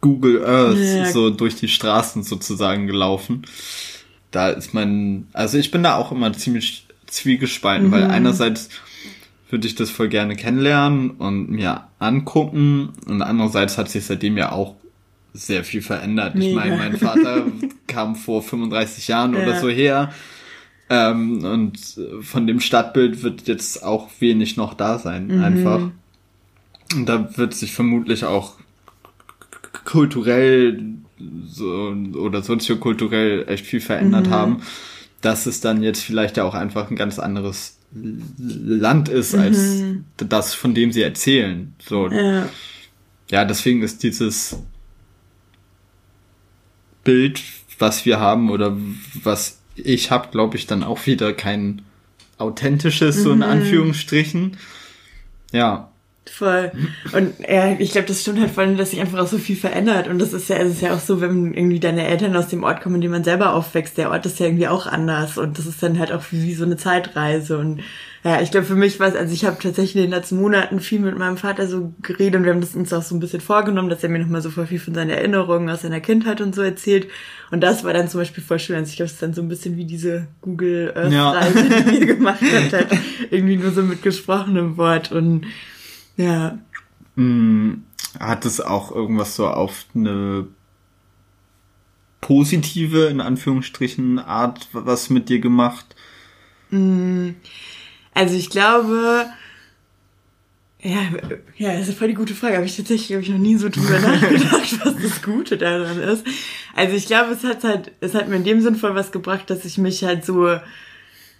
Google 0.00 0.44
Earth 0.44 0.78
ja. 0.78 1.06
so 1.10 1.30
durch 1.30 1.56
die 1.56 1.68
Straßen 1.68 2.22
sozusagen 2.22 2.86
gelaufen. 2.86 3.42
Da 4.30 4.50
ist 4.50 4.74
mein, 4.74 5.28
also 5.32 5.56
ich 5.56 5.70
bin 5.70 5.82
da 5.82 5.96
auch 5.96 6.12
immer 6.12 6.32
ziemlich 6.34 6.86
zwiegespalten, 7.06 7.88
mhm. 7.88 7.92
weil 7.92 8.04
einerseits 8.04 8.68
würde 9.48 9.66
ich 9.66 9.74
das 9.74 9.90
voll 9.90 10.08
gerne 10.08 10.36
kennenlernen 10.36 11.10
und 11.10 11.50
mir 11.50 11.84
angucken. 11.98 12.92
Und 13.06 13.22
andererseits 13.22 13.78
hat 13.78 13.88
sich 13.88 14.04
seitdem 14.04 14.36
ja 14.36 14.52
auch 14.52 14.74
sehr 15.32 15.64
viel 15.64 15.82
verändert. 15.82 16.34
Mega. 16.34 16.48
Ich 16.48 16.54
meine, 16.54 16.76
mein 16.76 16.96
Vater 16.96 17.46
kam 17.86 18.16
vor 18.16 18.42
35 18.42 19.08
Jahren 19.08 19.34
ja. 19.34 19.42
oder 19.42 19.60
so 19.60 19.68
her. 19.68 20.12
Ähm, 20.88 21.44
und 21.44 21.78
von 22.22 22.46
dem 22.46 22.60
Stadtbild 22.60 23.22
wird 23.22 23.46
jetzt 23.48 23.82
auch 23.82 24.08
wenig 24.20 24.56
noch 24.56 24.74
da 24.74 24.98
sein, 24.98 25.28
mhm. 25.28 25.42
einfach. 25.42 25.90
Und 26.94 27.06
da 27.06 27.36
wird 27.36 27.54
sich 27.54 27.72
vermutlich 27.72 28.24
auch 28.24 28.54
kulturell 29.84 30.80
so, 31.46 31.94
oder 32.14 32.42
soziokulturell 32.42 33.46
echt 33.48 33.66
viel 33.66 33.80
verändert 33.80 34.26
mhm. 34.26 34.30
haben, 34.30 34.62
dass 35.20 35.46
es 35.46 35.60
dann 35.60 35.82
jetzt 35.82 36.02
vielleicht 36.02 36.36
ja 36.36 36.44
auch 36.44 36.54
einfach 36.54 36.90
ein 36.90 36.96
ganz 36.96 37.18
anderes 37.18 37.75
Land 38.38 39.08
ist 39.08 39.34
als 39.34 39.58
mhm. 39.58 40.04
das, 40.16 40.54
von 40.54 40.74
dem 40.74 40.92
sie 40.92 41.02
erzählen. 41.02 41.74
So. 41.78 42.08
Ja. 42.08 42.48
ja, 43.30 43.44
deswegen 43.44 43.82
ist 43.82 44.02
dieses 44.02 44.58
Bild, 47.04 47.40
was 47.78 48.04
wir 48.04 48.20
haben 48.20 48.50
oder 48.50 48.76
was 49.22 49.60
ich 49.76 50.10
habe, 50.10 50.28
glaube 50.30 50.56
ich, 50.56 50.66
dann 50.66 50.82
auch 50.82 51.06
wieder 51.06 51.32
kein 51.32 51.82
authentisches, 52.38 53.22
so 53.22 53.30
in 53.32 53.38
mhm. 53.38 53.44
Anführungsstrichen. 53.44 54.56
Ja. 55.52 55.90
Voll. 56.30 56.72
Und 57.12 57.34
ja, 57.48 57.76
ich 57.78 57.92
glaube, 57.92 58.08
das 58.08 58.20
stimmt 58.20 58.40
halt 58.40 58.50
voll, 58.50 58.76
dass 58.76 58.90
sich 58.90 59.00
einfach 59.00 59.20
auch 59.20 59.26
so 59.26 59.38
viel 59.38 59.56
verändert. 59.56 60.08
Und 60.08 60.18
das 60.18 60.32
ist 60.32 60.48
ja, 60.48 60.56
es 60.56 60.72
ist 60.72 60.82
ja 60.82 60.94
auch 60.94 61.00
so, 61.00 61.20
wenn 61.20 61.54
irgendwie 61.54 61.80
deine 61.80 62.06
Eltern 62.06 62.36
aus 62.36 62.48
dem 62.48 62.64
Ort 62.64 62.82
kommen, 62.82 62.96
in 62.96 63.00
dem 63.00 63.10
man 63.12 63.24
selber 63.24 63.54
aufwächst, 63.54 63.96
der 63.96 64.10
Ort 64.10 64.26
ist 64.26 64.38
ja 64.38 64.46
irgendwie 64.46 64.68
auch 64.68 64.86
anders. 64.86 65.38
Und 65.38 65.58
das 65.58 65.66
ist 65.66 65.82
dann 65.82 65.98
halt 65.98 66.12
auch 66.12 66.24
wie 66.30 66.54
so 66.54 66.64
eine 66.64 66.76
Zeitreise. 66.76 67.58
Und 67.58 67.80
ja, 68.26 68.40
ich 68.40 68.50
glaube 68.50 68.66
für 68.66 68.74
mich 68.74 68.98
war 68.98 69.06
es, 69.06 69.14
also 69.14 69.32
ich 69.32 69.44
habe 69.44 69.56
tatsächlich 69.62 69.94
in 69.94 70.02
den 70.02 70.10
letzten 70.10 70.40
Monaten 70.40 70.80
viel 70.80 70.98
mit 70.98 71.16
meinem 71.16 71.36
Vater 71.36 71.68
so 71.68 71.94
geredet 72.02 72.34
und 72.34 72.44
wir 72.44 72.52
haben 72.52 72.60
das 72.60 72.74
uns 72.74 72.92
auch 72.92 73.02
so 73.02 73.14
ein 73.14 73.20
bisschen 73.20 73.40
vorgenommen, 73.40 73.88
dass 73.88 74.02
er 74.02 74.08
mir 74.08 74.18
nochmal 74.18 74.42
so 74.42 74.50
voll 74.50 74.66
viel 74.66 74.80
von 74.80 74.94
seinen 74.94 75.10
Erinnerungen 75.10 75.70
aus 75.70 75.82
seiner 75.82 76.00
Kindheit 76.00 76.40
und 76.40 76.52
so 76.52 76.62
erzählt. 76.62 77.06
Und 77.52 77.60
das 77.60 77.84
war 77.84 77.92
dann 77.92 78.08
zum 78.08 78.20
Beispiel 78.20 78.42
voll 78.42 78.58
schön. 78.58 78.74
Also 78.74 78.90
ich 78.90 78.96
glaube, 78.96 79.06
es 79.06 79.12
ist 79.12 79.22
dann 79.22 79.32
so 79.32 79.42
ein 79.42 79.48
bisschen 79.48 79.76
wie 79.76 79.84
diese 79.84 80.26
Google 80.40 80.92
Earth 80.96 81.12
Reise, 81.12 81.68
ja. 81.68 81.80
die 81.82 82.00
wir 82.00 82.06
gemacht 82.16 82.42
hat, 82.42 82.72
halt 82.72 82.88
irgendwie 83.30 83.58
nur 83.58 83.70
so 83.70 83.82
mit 83.82 84.02
gesprochenem 84.02 84.76
Wort 84.76 85.12
und 85.12 85.46
ja. 86.16 86.58
Hm, 87.16 87.84
hat 88.18 88.44
es 88.44 88.60
auch 88.60 88.92
irgendwas 88.92 89.36
so 89.36 89.48
auf 89.48 89.86
eine 89.94 90.46
positive, 92.20 93.06
in 93.06 93.20
Anführungsstrichen, 93.20 94.18
Art 94.18 94.68
was 94.72 95.10
mit 95.10 95.28
dir 95.28 95.38
gemacht? 95.38 95.94
Mm, 96.70 97.30
also 98.14 98.34
ich 98.34 98.50
glaube, 98.50 99.26
ja, 100.82 101.00
ja, 101.56 101.78
das 101.78 101.88
ist 101.88 101.98
voll 101.98 102.08
die 102.08 102.14
gute 102.14 102.34
Frage. 102.34 102.56
Habe 102.56 102.66
ich 102.66 102.76
tatsächlich, 102.76 103.08
glaube 103.08 103.22
ich, 103.22 103.28
noch 103.28 103.38
nie 103.38 103.56
so 103.56 103.68
drüber 103.68 103.98
nachgedacht, 104.00 104.84
was 104.84 104.94
das 105.02 105.22
Gute 105.22 105.56
daran 105.56 106.00
ist. 106.00 106.24
Also 106.74 106.94
ich 106.94 107.06
glaube, 107.06 107.32
es 107.32 107.44
hat 107.44 107.64
halt, 107.64 107.92
es 108.00 108.14
hat 108.14 108.28
mir 108.28 108.36
in 108.36 108.44
dem 108.44 108.60
Sinn 108.60 108.76
voll 108.76 108.94
was 108.94 109.12
gebracht, 109.12 109.48
dass 109.48 109.64
ich 109.64 109.78
mich 109.78 110.04
halt 110.04 110.24
so, 110.24 110.58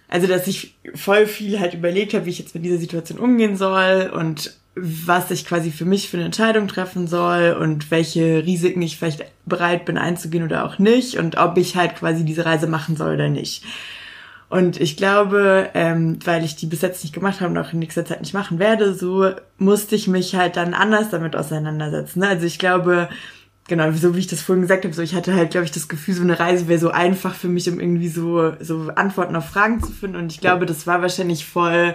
also 0.07 0.27
dass 0.27 0.47
ich 0.47 0.75
voll 0.95 1.27
viel 1.27 1.59
halt 1.59 1.73
überlegt 1.73 2.13
habe, 2.13 2.25
wie 2.25 2.31
ich 2.31 2.39
jetzt 2.39 2.55
mit 2.55 2.65
dieser 2.65 2.77
Situation 2.77 3.19
umgehen 3.19 3.55
soll 3.55 4.11
und 4.13 4.57
was 4.79 5.31
ich 5.31 5.45
quasi 5.45 5.71
für 5.71 5.85
mich 5.85 6.09
für 6.09 6.17
eine 6.17 6.25
Entscheidung 6.25 6.67
treffen 6.67 7.07
soll 7.07 7.57
und 7.59 7.91
welche 7.91 8.45
Risiken 8.45 8.81
ich 8.81 8.97
vielleicht 8.97 9.25
bereit 9.45 9.85
bin 9.85 9.97
einzugehen 9.97 10.43
oder 10.43 10.65
auch 10.65 10.79
nicht 10.79 11.17
und 11.17 11.37
ob 11.37 11.57
ich 11.57 11.75
halt 11.75 11.95
quasi 11.95 12.23
diese 12.23 12.45
Reise 12.45 12.67
machen 12.67 12.95
soll 12.95 13.15
oder 13.15 13.29
nicht. 13.29 13.63
Und 14.49 14.79
ich 14.79 14.95
glaube, 14.95 15.69
ähm, 15.73 16.19
weil 16.23 16.45
ich 16.45 16.55
die 16.55 16.67
bis 16.67 16.81
jetzt 16.81 17.03
nicht 17.03 17.13
gemacht 17.13 17.41
habe 17.41 17.51
und 17.51 17.57
auch 17.57 17.73
in 17.73 17.79
nächster 17.79 18.05
Zeit 18.05 18.21
nicht 18.21 18.33
machen 18.33 18.59
werde, 18.59 18.93
so 18.93 19.31
musste 19.57 19.95
ich 19.95 20.07
mich 20.07 20.35
halt 20.35 20.55
dann 20.55 20.73
anders 20.73 21.09
damit 21.09 21.35
auseinandersetzen. 21.35 22.19
Ne? 22.19 22.29
Also 22.29 22.45
ich 22.45 22.57
glaube, 22.57 23.09
genau, 23.67 23.91
so 23.91 24.15
wie 24.15 24.19
ich 24.19 24.27
das 24.27 24.41
vorhin 24.41 24.61
gesagt 24.61 24.85
habe, 24.85 24.93
so 24.93 25.01
ich 25.01 25.15
hatte 25.15 25.35
halt, 25.35 25.51
glaube 25.51 25.65
ich, 25.65 25.71
das 25.71 25.89
Gefühl, 25.89 26.13
so 26.13 26.23
eine 26.23 26.39
Reise 26.39 26.69
wäre 26.69 26.79
so 26.79 26.91
einfach 26.91 27.35
für 27.35 27.49
mich, 27.49 27.69
um 27.69 27.81
irgendwie 27.81 28.07
so, 28.07 28.53
so 28.61 28.89
Antworten 28.95 29.35
auf 29.35 29.49
Fragen 29.49 29.83
zu 29.83 29.91
finden. 29.91 30.15
Und 30.15 30.31
ich 30.31 30.39
glaube, 30.39 30.65
das 30.65 30.87
war 30.87 31.01
wahrscheinlich 31.01 31.45
voll 31.45 31.93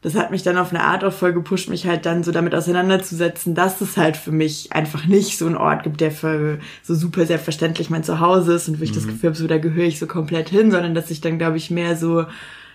das 0.00 0.14
hat 0.14 0.30
mich 0.30 0.42
dann 0.42 0.56
auf 0.56 0.70
eine 0.70 0.84
Art 0.84 1.02
auch 1.02 1.12
voll 1.12 1.32
gepusht, 1.32 1.68
mich 1.68 1.86
halt 1.86 2.06
dann 2.06 2.22
so 2.22 2.30
damit 2.30 2.54
auseinanderzusetzen, 2.54 3.54
dass 3.54 3.80
es 3.80 3.96
halt 3.96 4.16
für 4.16 4.30
mich 4.30 4.72
einfach 4.72 5.06
nicht 5.06 5.38
so 5.38 5.46
einen 5.46 5.56
Ort 5.56 5.82
gibt, 5.82 6.00
der 6.00 6.12
für 6.12 6.60
so 6.82 6.94
super 6.94 7.26
selbstverständlich 7.26 7.90
mein 7.90 8.04
Zuhause 8.04 8.54
ist 8.54 8.68
und 8.68 8.78
wo 8.78 8.84
ich 8.84 8.92
mhm. 8.92 8.96
das 8.96 9.06
Gefühl 9.06 9.30
habe, 9.30 9.38
so 9.38 9.46
da 9.46 9.58
gehöre 9.58 9.86
ich 9.86 9.98
so 9.98 10.06
komplett 10.06 10.48
hin, 10.48 10.70
sondern 10.70 10.94
dass 10.94 11.10
ich 11.10 11.20
dann, 11.20 11.38
glaube 11.38 11.56
ich, 11.56 11.70
mehr 11.70 11.96
so 11.96 12.26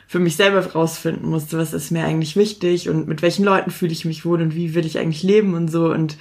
für 0.06 0.20
mich 0.20 0.36
selber 0.36 0.66
rausfinden 0.66 1.30
musste, 1.30 1.58
was 1.58 1.74
ist 1.74 1.92
mir 1.92 2.04
eigentlich 2.04 2.36
wichtig 2.36 2.90
und 2.90 3.08
mit 3.08 3.22
welchen 3.22 3.46
Leuten 3.46 3.72
fühle 3.72 3.94
ich 3.94 4.06
mich 4.06 4.26
wohl 4.26 4.42
und 4.42 4.54
wie 4.54 4.76
will 4.76 4.86
ich 4.86 5.00
eigentlich 5.00 5.24
leben 5.24 5.54
und 5.54 5.70
so. 5.70 5.92
Und 5.92 6.18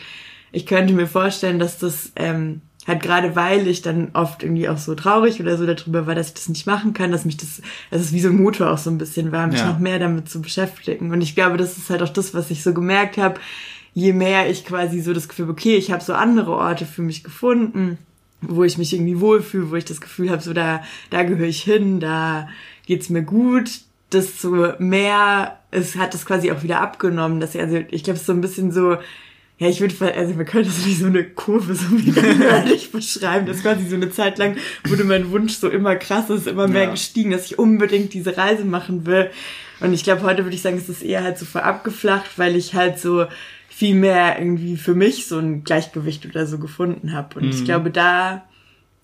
ich 0.53 0.67
könnte 0.67 0.95
mir 0.95 1.07
vorstellen, 1.07 1.59
dass 1.59 1.79
das 1.79 2.13
ähm, 2.17 2.61
Halt 2.87 3.01
gerade 3.01 3.37
weil 3.37 3.69
ich 3.69 3.83
dann 3.83 4.11
oft 4.13 4.43
irgendwie 4.43 4.69
auch 4.69 4.79
so 4.79 4.97
traurig 4.97 5.41
oder 5.41 5.57
so 5.57 5.67
darüber 5.67 6.07
war, 6.07 6.17
dass 6.17 6.29
ich 6.29 6.35
das 6.35 6.49
nicht 6.49 6.67
machen 6.67 6.95
kann, 6.95 7.13
dass 7.13 7.25
mich 7.25 7.37
das, 7.37 7.63
dass 7.91 8.01
es 8.01 8.13
wie 8.13 8.21
so 8.21 8.29
ein 8.29 8.43
Motor 8.43 8.71
auch 8.71 8.79
so 8.79 8.91
ein 8.91 8.99
bisschen 8.99 9.31
war, 9.31 9.47
mich 9.47 9.61
ja. 9.61 9.69
noch 9.69 9.79
mehr 9.79 10.01
damit 10.01 10.29
zu 10.29 10.43
beschäftigen. 10.43 11.13
Und 11.13 11.21
ich 11.21 11.37
glaube, 11.37 11.57
das 11.57 11.79
ist 11.79 11.91
halt 11.91 12.03
auch 12.03 12.09
das, 12.09 12.35
was 12.35 12.51
ich 12.51 12.65
so 12.65 12.75
gemerkt 12.75 13.19
habe, 13.19 13.39
je 13.95 14.13
mehr 14.13 14.51
ich 14.51 14.65
quasi 14.65 15.01
so 15.01 15.13
das 15.13 15.29
Gefühl, 15.29 15.51
okay, 15.51 15.77
ich 15.77 15.93
habe 15.93 16.03
so 16.03 16.13
andere 16.15 16.53
Orte 16.53 16.85
für 16.85 17.03
mich 17.03 17.23
gefunden, 17.23 17.99
wo 18.41 18.65
ich 18.65 18.79
mich 18.79 18.93
irgendwie 18.93 19.21
wohlfühle, 19.21 19.71
wo 19.71 19.77
ich 19.77 19.85
das 19.85 20.01
Gefühl 20.01 20.31
habe, 20.31 20.43
so 20.43 20.53
da, 20.53 20.83
da 21.11 21.23
gehöre 21.23 21.47
ich 21.47 21.63
hin, 21.63 22.01
da 22.01 22.49
geht's 22.87 23.11
mir 23.11 23.23
gut, 23.23 23.71
desto 24.13 24.73
mehr 24.79 25.59
es 25.71 25.97
hat 25.97 26.15
es 26.15 26.27
quasi 26.27 26.51
auch 26.51 26.63
wieder 26.63 26.81
abgenommen, 26.81 27.39
dass 27.39 27.55
ich, 27.55 27.61
also 27.61 27.77
ich 27.77 28.03
glaube, 28.05 28.17
es 28.17 28.23
ist 28.23 28.27
so 28.27 28.33
ein 28.33 28.41
bisschen 28.41 28.73
so, 28.73 28.97
ja, 29.63 29.69
ich 29.69 29.81
würde, 29.81 30.13
also 30.13 30.35
man 30.35 30.45
könnte 30.45 30.71
das 30.71 30.85
wie 30.85 30.95
so 30.95 31.07
eine 31.07 31.23
Kurve 31.23 31.77
so 31.77 31.89
wie 31.93 32.11
beschreiben. 32.93 33.47
Das 33.47 33.63
quasi 33.63 33.87
so 33.89 33.95
eine 33.95 34.11
Zeit 34.11 34.39
lang 34.39 34.57
wurde 34.89 35.05
mein 35.05 35.31
Wunsch 35.31 35.55
so 35.55 35.69
immer 35.69 35.95
krasser, 35.95 36.35
ist 36.35 36.49
immer 36.49 36.67
mehr 36.67 36.85
ja. 36.85 36.91
gestiegen, 36.91 37.31
dass 37.31 37.47
ich 37.47 37.61
unbedingt 37.61 38.13
diese 38.13 38.37
Reise 38.37 38.65
machen 38.65 39.07
will. 39.07 39.31
Und 39.79 39.93
ich 39.93 40.03
glaube, 40.03 40.23
heute 40.23 40.43
würde 40.43 40.57
ich 40.57 40.63
sagen, 40.63 40.79
es 40.79 40.89
ist 40.89 41.05
eher 41.05 41.23
halt 41.23 41.39
so 41.39 41.45
verabgeflacht, 41.45 42.41
weil 42.41 42.57
ich 42.57 42.75
halt 42.75 42.99
so 42.99 43.27
viel 43.69 43.95
mehr 43.95 44.37
irgendwie 44.37 44.77
für 44.77 44.95
mich 44.95 45.29
so 45.29 45.39
ein 45.39 45.63
Gleichgewicht 45.63 46.27
oder 46.27 46.45
so 46.45 46.59
gefunden 46.59 47.13
habe. 47.13 47.39
Und 47.39 47.45
mhm. 47.45 47.51
ich 47.53 47.65
glaube, 47.65 47.93
da, 47.93 48.45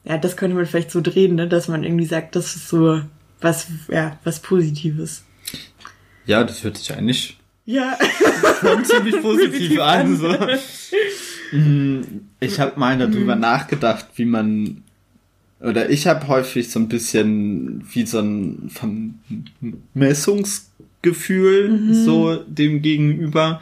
ja, 0.03 0.19
das 0.19 0.37
könnte 0.37 0.57
man 0.57 0.67
vielleicht 0.67 0.91
so 0.91 1.01
drehen, 1.01 1.37
ne, 1.37 1.47
dass 1.47 1.69
man 1.69 1.85
irgendwie 1.85 2.07
sagt, 2.07 2.35
das 2.35 2.57
ist 2.57 2.69
so 2.69 3.01
was, 3.41 3.69
ja, 3.87 4.19
was 4.25 4.41
Positives. 4.41 5.25
Ja, 6.27 6.43
das 6.43 6.65
hört 6.65 6.79
sich 6.79 6.93
eigentlich 6.93 7.38
ja. 7.69 7.99
Schon 8.61 8.85
ziemlich 8.85 9.21
positiv 9.21 9.79
an. 9.79 10.17
So. 10.17 10.35
Mhm. 11.53 12.29
Ich 12.41 12.59
habe 12.61 12.81
mal 12.81 12.97
darüber 12.97 13.35
mhm. 13.35 13.43
nachgedacht, 13.43 14.07
wie 14.17 14.25
man 14.25 14.85
oder 15.61 15.91
ich 15.91 16.07
habe 16.07 16.29
häufig 16.29 16.71
so 16.71 16.79
ein 16.79 16.89
bisschen 16.89 17.85
wie 17.93 18.07
so 18.07 18.21
ein 18.21 18.71
Vermessungsgefühl 19.93 21.69
mhm. 21.69 22.05
so 22.05 22.37
dem 22.37 22.81
gegenüber 22.81 23.61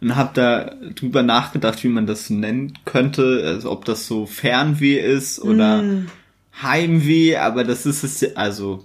und 0.00 0.14
habe 0.14 0.30
da 0.34 0.74
drüber 0.94 1.24
nachgedacht, 1.24 1.82
wie 1.82 1.88
man 1.88 2.06
das 2.06 2.30
nennen 2.30 2.74
könnte, 2.84 3.42
also 3.44 3.72
ob 3.72 3.86
das 3.86 4.06
so 4.06 4.26
Fernweh 4.26 4.98
ist 4.98 5.40
oder 5.40 5.82
mhm. 5.82 6.06
Heimweh, 6.62 7.36
aber 7.36 7.64
das 7.64 7.86
ist 7.86 8.04
es 8.04 8.36
also 8.36 8.84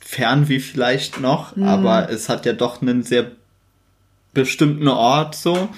Fernweh 0.00 0.58
vielleicht 0.58 1.20
noch, 1.20 1.54
mhm. 1.54 1.64
aber 1.64 2.10
es 2.10 2.28
hat 2.28 2.46
ja 2.46 2.54
doch 2.54 2.82
einen 2.82 3.04
sehr 3.04 3.30
bestimmten 4.32 4.88
Ort 4.88 5.34
so. 5.34 5.68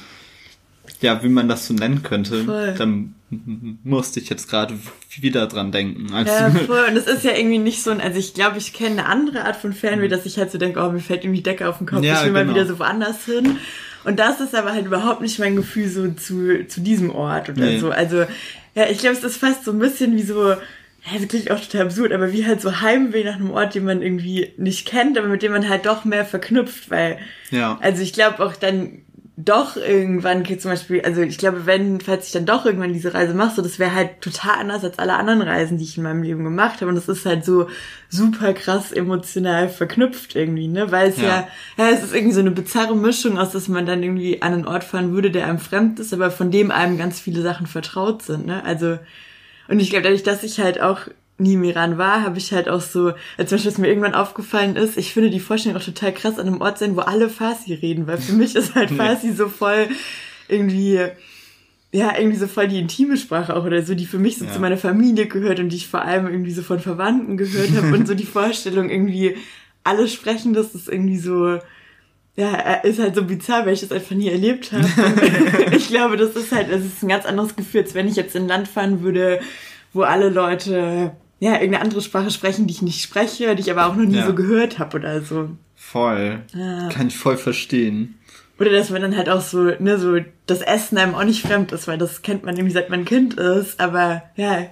Ja, 1.00 1.22
wie 1.22 1.28
man 1.28 1.48
das 1.48 1.66
so 1.66 1.74
nennen 1.74 2.02
könnte. 2.02 2.44
Voll. 2.44 2.74
Dann 2.76 3.14
musste 3.82 4.20
ich 4.20 4.28
jetzt 4.28 4.48
gerade 4.48 4.74
wieder 5.20 5.46
dran 5.46 5.72
denken. 5.72 6.06
ja, 6.12 6.50
voll. 6.50 6.84
Und 6.88 6.96
es 6.96 7.06
ist 7.06 7.24
ja 7.24 7.32
irgendwie 7.32 7.58
nicht 7.58 7.82
so 7.82 7.90
ein, 7.90 8.00
also 8.00 8.18
ich 8.18 8.34
glaube, 8.34 8.58
ich 8.58 8.72
kenne 8.72 9.02
eine 9.02 9.06
andere 9.06 9.44
Art 9.44 9.56
von 9.56 9.72
Fernweh, 9.72 10.08
dass 10.08 10.26
ich 10.26 10.38
halt 10.38 10.50
so 10.50 10.58
denke, 10.58 10.80
oh, 10.80 10.90
mir 10.90 11.00
fällt 11.00 11.24
irgendwie 11.24 11.42
Decke 11.42 11.68
auf 11.68 11.78
den 11.78 11.86
Kopf, 11.86 12.04
ja, 12.04 12.18
ich 12.18 12.26
will 12.26 12.32
genau. 12.32 12.44
mal 12.44 12.54
wieder 12.54 12.66
so 12.66 12.78
woanders 12.78 13.24
hin. 13.24 13.56
Und 14.04 14.18
das 14.18 14.40
ist 14.40 14.54
aber 14.54 14.72
halt 14.72 14.86
überhaupt 14.86 15.22
nicht 15.22 15.38
mein 15.38 15.56
Gefühl 15.56 15.88
so 15.88 16.08
zu, 16.12 16.66
zu 16.66 16.80
diesem 16.80 17.10
Ort 17.10 17.48
oder 17.48 17.64
nee. 17.64 17.78
so. 17.78 17.90
Also, 17.90 18.26
ja, 18.74 18.88
ich 18.90 18.98
glaube, 18.98 19.16
es 19.16 19.24
ist 19.24 19.38
fast 19.38 19.64
so 19.64 19.72
ein 19.72 19.78
bisschen 19.78 20.14
wie 20.14 20.22
so, 20.22 20.54
ja, 21.06 21.18
das 21.18 21.28
klingt 21.28 21.50
auch 21.50 21.60
total 21.60 21.82
absurd, 21.82 22.12
aber 22.12 22.32
wie 22.32 22.46
halt 22.46 22.60
so 22.60 22.80
Heimweh 22.80 23.24
nach 23.24 23.34
einem 23.34 23.50
Ort, 23.50 23.74
den 23.74 23.84
man 23.84 24.00
irgendwie 24.00 24.52
nicht 24.56 24.86
kennt, 24.86 25.18
aber 25.18 25.28
mit 25.28 25.42
dem 25.42 25.52
man 25.52 25.68
halt 25.68 25.86
doch 25.86 26.04
mehr 26.04 26.24
verknüpft, 26.24 26.90
weil, 26.90 27.18
ja. 27.50 27.78
also 27.82 28.02
ich 28.02 28.12
glaube 28.12 28.44
auch 28.44 28.56
dann 28.56 29.04
doch 29.36 29.76
irgendwann 29.76 30.46
zum 30.46 30.70
Beispiel, 30.70 31.02
also 31.02 31.20
ich 31.20 31.38
glaube, 31.38 31.66
wenn, 31.66 32.00
falls 32.00 32.26
ich 32.26 32.32
dann 32.32 32.46
doch 32.46 32.64
irgendwann 32.64 32.92
diese 32.92 33.14
Reise 33.14 33.34
mache, 33.34 33.56
so 33.56 33.62
das 33.62 33.80
wäre 33.80 33.92
halt 33.92 34.20
total 34.20 34.60
anders 34.60 34.84
als 34.84 35.00
alle 35.00 35.14
anderen 35.14 35.42
Reisen, 35.42 35.76
die 35.76 35.84
ich 35.84 35.96
in 35.96 36.04
meinem 36.04 36.22
Leben 36.22 36.44
gemacht 36.44 36.80
habe. 36.80 36.90
Und 36.90 36.94
das 36.94 37.08
ist 37.08 37.26
halt 37.26 37.44
so 37.44 37.68
super 38.08 38.52
krass 38.52 38.92
emotional 38.92 39.68
verknüpft 39.68 40.36
irgendwie, 40.36 40.68
ne? 40.68 40.92
Weil 40.92 41.08
es 41.08 41.16
ja, 41.16 41.24
ja, 41.24 41.48
ja 41.78 41.90
es 41.90 42.04
ist 42.04 42.14
irgendwie 42.14 42.34
so 42.34 42.40
eine 42.40 42.52
bizarre 42.52 42.94
Mischung 42.94 43.36
aus, 43.36 43.50
dass 43.50 43.66
man 43.66 43.86
dann 43.86 44.04
irgendwie 44.04 44.40
an 44.40 44.52
einen 44.52 44.68
Ort 44.68 44.84
fahren 44.84 45.12
würde, 45.12 45.32
der 45.32 45.48
einem 45.48 45.58
fremd 45.58 45.98
ist, 45.98 46.14
aber 46.14 46.30
von 46.30 46.52
dem 46.52 46.70
einem 46.70 46.96
ganz 46.96 47.18
viele 47.18 47.42
Sachen 47.42 47.66
vertraut 47.66 48.22
sind, 48.22 48.46
ne? 48.46 48.62
Also 48.64 48.98
und 49.68 49.80
ich 49.80 49.90
glaube, 49.90 50.04
dadurch, 50.04 50.22
dass 50.22 50.42
ich 50.42 50.60
halt 50.60 50.80
auch 50.80 51.08
nie 51.38 51.54
im 51.54 51.64
Iran 51.64 51.98
war, 51.98 52.22
habe 52.22 52.38
ich 52.38 52.52
halt 52.52 52.68
auch 52.68 52.80
so, 52.80 53.12
als 53.36 53.48
zum 53.48 53.56
Beispiel, 53.56 53.72
was 53.72 53.78
mir 53.78 53.88
irgendwann 53.88 54.14
aufgefallen 54.14 54.76
ist, 54.76 54.96
ich 54.96 55.12
finde 55.12 55.30
die 55.30 55.40
Vorstellung 55.40 55.76
auch 55.78 55.84
total 55.84 56.12
krass 56.12 56.38
an 56.38 56.46
einem 56.46 56.60
Ort 56.60 56.78
sein, 56.78 56.96
wo 56.96 57.00
alle 57.00 57.28
Farsi 57.28 57.74
reden, 57.74 58.06
weil 58.06 58.18
für 58.18 58.34
mich 58.34 58.54
ist 58.54 58.74
halt 58.74 58.90
Farsi 58.96 59.32
so 59.32 59.48
voll 59.48 59.88
irgendwie, 60.48 61.00
ja, 61.92 62.16
irgendwie 62.16 62.36
so 62.36 62.46
voll 62.46 62.68
die 62.68 62.78
intime 62.78 63.16
Sprache 63.16 63.56
auch 63.56 63.64
oder 63.64 63.82
so, 63.82 63.94
die 63.94 64.06
für 64.06 64.18
mich 64.18 64.38
so 64.38 64.44
ja. 64.44 64.52
zu 64.52 64.60
meiner 64.60 64.76
Familie 64.76 65.26
gehört 65.26 65.58
und 65.58 65.70
die 65.70 65.76
ich 65.76 65.88
vor 65.88 66.02
allem 66.02 66.26
irgendwie 66.26 66.52
so 66.52 66.62
von 66.62 66.78
Verwandten 66.78 67.36
gehört 67.36 67.70
habe 67.72 67.92
und 67.92 68.06
so 68.06 68.14
die 68.14 68.24
Vorstellung 68.24 68.88
irgendwie, 68.88 69.36
alle 69.82 70.06
sprechen 70.06 70.54
das, 70.54 70.74
ist 70.74 70.88
irgendwie 70.88 71.18
so, 71.18 71.58
ja, 72.36 72.74
ist 72.82 72.98
halt 72.98 73.14
so 73.14 73.24
bizarr, 73.24 73.64
weil 73.64 73.74
ich 73.74 73.80
das 73.80 73.92
einfach 73.92 74.16
nie 74.16 74.28
erlebt 74.28 74.72
habe. 74.72 74.86
ich 75.76 75.88
glaube, 75.88 76.16
das 76.16 76.34
ist 76.34 76.50
halt, 76.50 76.70
das 76.70 76.84
ist 76.84 77.02
ein 77.02 77.08
ganz 77.08 77.26
anderes 77.26 77.54
Gefühl, 77.54 77.82
als 77.82 77.94
wenn 77.94 78.08
ich 78.08 78.16
jetzt 78.16 78.34
in 78.34 78.42
ein 78.42 78.48
Land 78.48 78.68
fahren 78.68 79.02
würde, 79.02 79.40
wo 79.92 80.02
alle 80.02 80.30
Leute 80.30 81.12
ja 81.38 81.52
irgendeine 81.52 81.80
andere 81.80 82.00
Sprache 82.00 82.30
sprechen, 82.30 82.66
die 82.66 82.74
ich 82.74 82.82
nicht 82.82 83.02
spreche, 83.02 83.54
die 83.54 83.60
ich 83.60 83.70
aber 83.70 83.86
auch 83.86 83.94
noch 83.94 84.04
nie 84.04 84.16
ja. 84.16 84.26
so 84.26 84.34
gehört 84.34 84.78
habe 84.78 84.96
oder 84.96 85.20
so. 85.20 85.50
Voll. 85.76 86.42
Ja. 86.54 86.88
Kann 86.88 87.08
ich 87.08 87.16
voll 87.16 87.36
verstehen. 87.36 88.18
Oder 88.58 88.70
dass 88.70 88.90
man 88.90 89.02
dann 89.02 89.16
halt 89.16 89.28
auch 89.28 89.40
so, 89.40 89.62
ne, 89.78 89.98
so 89.98 90.18
das 90.46 90.60
Essen 90.62 90.98
einem 90.98 91.14
auch 91.14 91.24
nicht 91.24 91.42
fremd 91.42 91.72
ist, 91.72 91.86
weil 91.86 91.98
das 91.98 92.22
kennt 92.22 92.44
man 92.44 92.56
irgendwie 92.56 92.74
seit 92.74 92.90
man 92.90 93.04
Kind 93.04 93.34
ist, 93.34 93.80
aber 93.80 94.22
ja, 94.36 94.66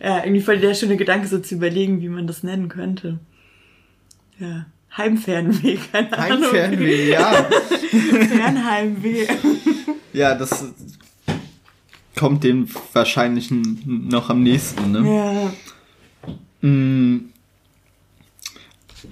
ja, 0.00 0.24
irgendwie 0.24 0.40
voll 0.40 0.58
der 0.58 0.74
schöne 0.74 0.96
Gedanke, 0.96 1.28
so 1.28 1.38
zu 1.38 1.54
überlegen, 1.54 2.00
wie 2.00 2.08
man 2.08 2.26
das 2.26 2.42
nennen 2.42 2.68
könnte. 2.68 3.18
Ja. 4.38 4.66
Heimfernweh, 4.96 5.78
keine 5.92 6.18
Ahnung. 6.18 6.52
Heimfernweh, 6.52 7.10
ja. 7.10 7.32
Fernheimweh. 8.28 9.26
ja, 10.12 10.34
das 10.34 10.64
kommt 12.16 12.44
dem 12.44 12.68
wahrscheinlich 12.92 13.50
noch 13.50 14.30
am 14.30 14.42
nächsten, 14.42 14.92
ne? 14.92 15.52
Ja. 16.62 16.68
Mm. 16.68 17.30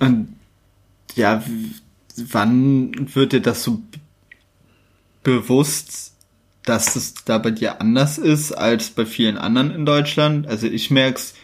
Und 0.01 0.37
ja, 1.15 1.43
wann 2.17 3.15
wird 3.15 3.33
dir 3.33 3.41
das 3.41 3.65
so 3.65 3.83
bewusst, 5.23 6.15
dass 6.65 6.97
es 6.97 7.15
da 7.25 7.39
bei 7.39 7.51
dir 7.51 7.81
anders 7.81 8.19
ist 8.19 8.53
als 8.53 8.91
bei 8.91 9.07
vielen 9.07 9.39
anderen 9.39 9.71
in 9.71 9.87
Deutschland? 9.87 10.47
Also 10.47 10.67
ich 10.67 10.91
merke 10.91 11.19
es 11.19 11.35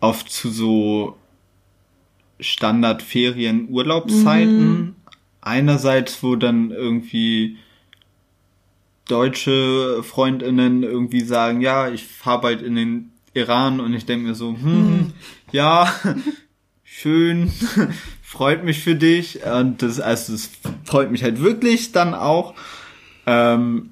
oft 0.00 0.30
zu 0.30 0.50
so 0.50 1.17
Standard-Ferien-Urlaubszeiten. 2.40 4.70
Mhm. 4.70 4.94
Einerseits, 5.40 6.22
wo 6.22 6.36
dann 6.36 6.70
irgendwie 6.70 7.56
deutsche 9.08 10.02
Freundinnen 10.02 10.82
irgendwie 10.82 11.22
sagen, 11.22 11.60
ja, 11.60 11.88
ich 11.88 12.04
fahre 12.04 12.42
bald 12.42 12.62
in 12.62 12.76
den 12.76 13.10
Iran 13.34 13.80
und 13.80 13.94
ich 13.94 14.06
denke 14.06 14.28
mir 14.28 14.34
so, 14.34 14.50
hm, 14.50 14.62
mhm. 14.62 15.12
ja, 15.50 15.92
schön, 16.84 17.50
freut 18.22 18.64
mich 18.64 18.80
für 18.80 18.94
dich 18.94 19.40
und 19.44 19.82
das, 19.82 20.00
also 20.00 20.34
es 20.34 20.50
freut 20.84 21.10
mich 21.10 21.22
halt 21.22 21.40
wirklich 21.40 21.92
dann 21.92 22.14
auch. 22.14 22.54
Ähm, 23.26 23.90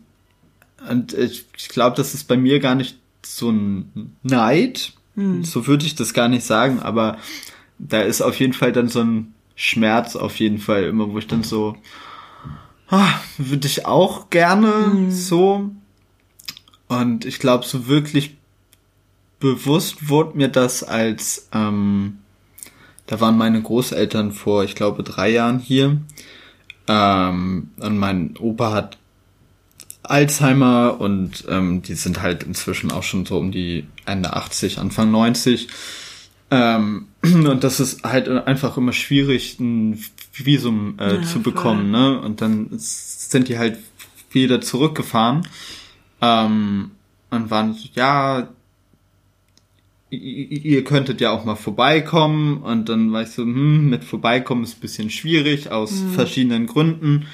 und 0.88 1.14
ich, 1.14 1.46
ich 1.56 1.68
glaube, 1.68 1.96
das 1.96 2.14
ist 2.14 2.24
bei 2.24 2.36
mir 2.36 2.60
gar 2.60 2.74
nicht 2.74 2.98
so 3.24 3.50
ein 3.50 4.16
Neid, 4.22 4.92
mhm. 5.14 5.44
so 5.44 5.66
würde 5.66 5.86
ich 5.86 5.94
das 5.94 6.14
gar 6.14 6.28
nicht 6.28 6.44
sagen, 6.44 6.80
aber 6.80 7.18
da 7.78 8.00
ist 8.00 8.22
auf 8.22 8.38
jeden 8.38 8.52
Fall 8.52 8.72
dann 8.72 8.88
so 8.88 9.00
ein 9.00 9.34
Schmerz 9.54 10.16
auf 10.16 10.38
jeden 10.38 10.58
Fall 10.58 10.84
immer, 10.84 11.10
wo 11.10 11.18
ich 11.18 11.26
dann 11.26 11.42
so, 11.42 11.76
ah, 12.88 13.14
würde 13.38 13.66
ich 13.66 13.86
auch 13.86 14.30
gerne 14.30 14.68
mhm. 14.94 15.10
so. 15.10 15.70
Und 16.88 17.24
ich 17.24 17.38
glaube, 17.38 17.64
so 17.64 17.88
wirklich 17.88 18.36
bewusst 19.40 20.08
wurde 20.08 20.36
mir 20.36 20.48
das 20.48 20.82
als, 20.82 21.48
ähm, 21.52 22.18
da 23.06 23.20
waren 23.20 23.36
meine 23.36 23.60
Großeltern 23.60 24.32
vor, 24.32 24.64
ich 24.64 24.74
glaube, 24.74 25.02
drei 25.02 25.30
Jahren 25.30 25.58
hier. 25.58 25.98
Ähm, 26.88 27.70
und 27.78 27.98
mein 27.98 28.36
Opa 28.38 28.72
hat 28.72 28.98
Alzheimer 30.02 31.00
und 31.00 31.44
ähm, 31.48 31.82
die 31.82 31.94
sind 31.94 32.22
halt 32.22 32.44
inzwischen 32.44 32.92
auch 32.92 33.02
schon 33.02 33.26
so 33.26 33.38
um 33.38 33.50
die 33.50 33.86
Ende 34.04 34.34
80, 34.34 34.78
Anfang 34.78 35.10
90. 35.10 35.68
Ähm, 36.50 37.08
und 37.22 37.64
das 37.64 37.80
ist 37.80 38.04
halt 38.04 38.28
einfach 38.28 38.76
immer 38.76 38.92
schwierig, 38.92 39.58
ein 39.60 40.02
Visum 40.32 40.96
äh, 40.98 41.16
ja, 41.16 41.22
zu 41.22 41.40
bekommen, 41.40 41.92
voll. 41.92 42.00
ne? 42.00 42.20
Und 42.20 42.40
dann 42.40 42.68
sind 42.76 43.48
die 43.48 43.58
halt 43.58 43.78
wieder 44.30 44.60
zurückgefahren 44.60 45.46
ähm, 46.20 46.90
und 47.30 47.50
waren 47.50 47.74
so, 47.74 47.88
ja, 47.94 48.48
ihr 50.10 50.84
könntet 50.84 51.20
ja 51.20 51.30
auch 51.30 51.44
mal 51.44 51.56
vorbeikommen 51.56 52.58
und 52.58 52.88
dann 52.88 53.12
war 53.12 53.22
ich 53.22 53.30
so, 53.30 53.42
hm, 53.42 53.90
mit 53.90 54.04
vorbeikommen 54.04 54.62
ist 54.62 54.78
ein 54.78 54.80
bisschen 54.80 55.10
schwierig 55.10 55.70
aus 55.70 55.92
mhm. 55.92 56.12
verschiedenen 56.12 56.66
Gründen. 56.66 57.26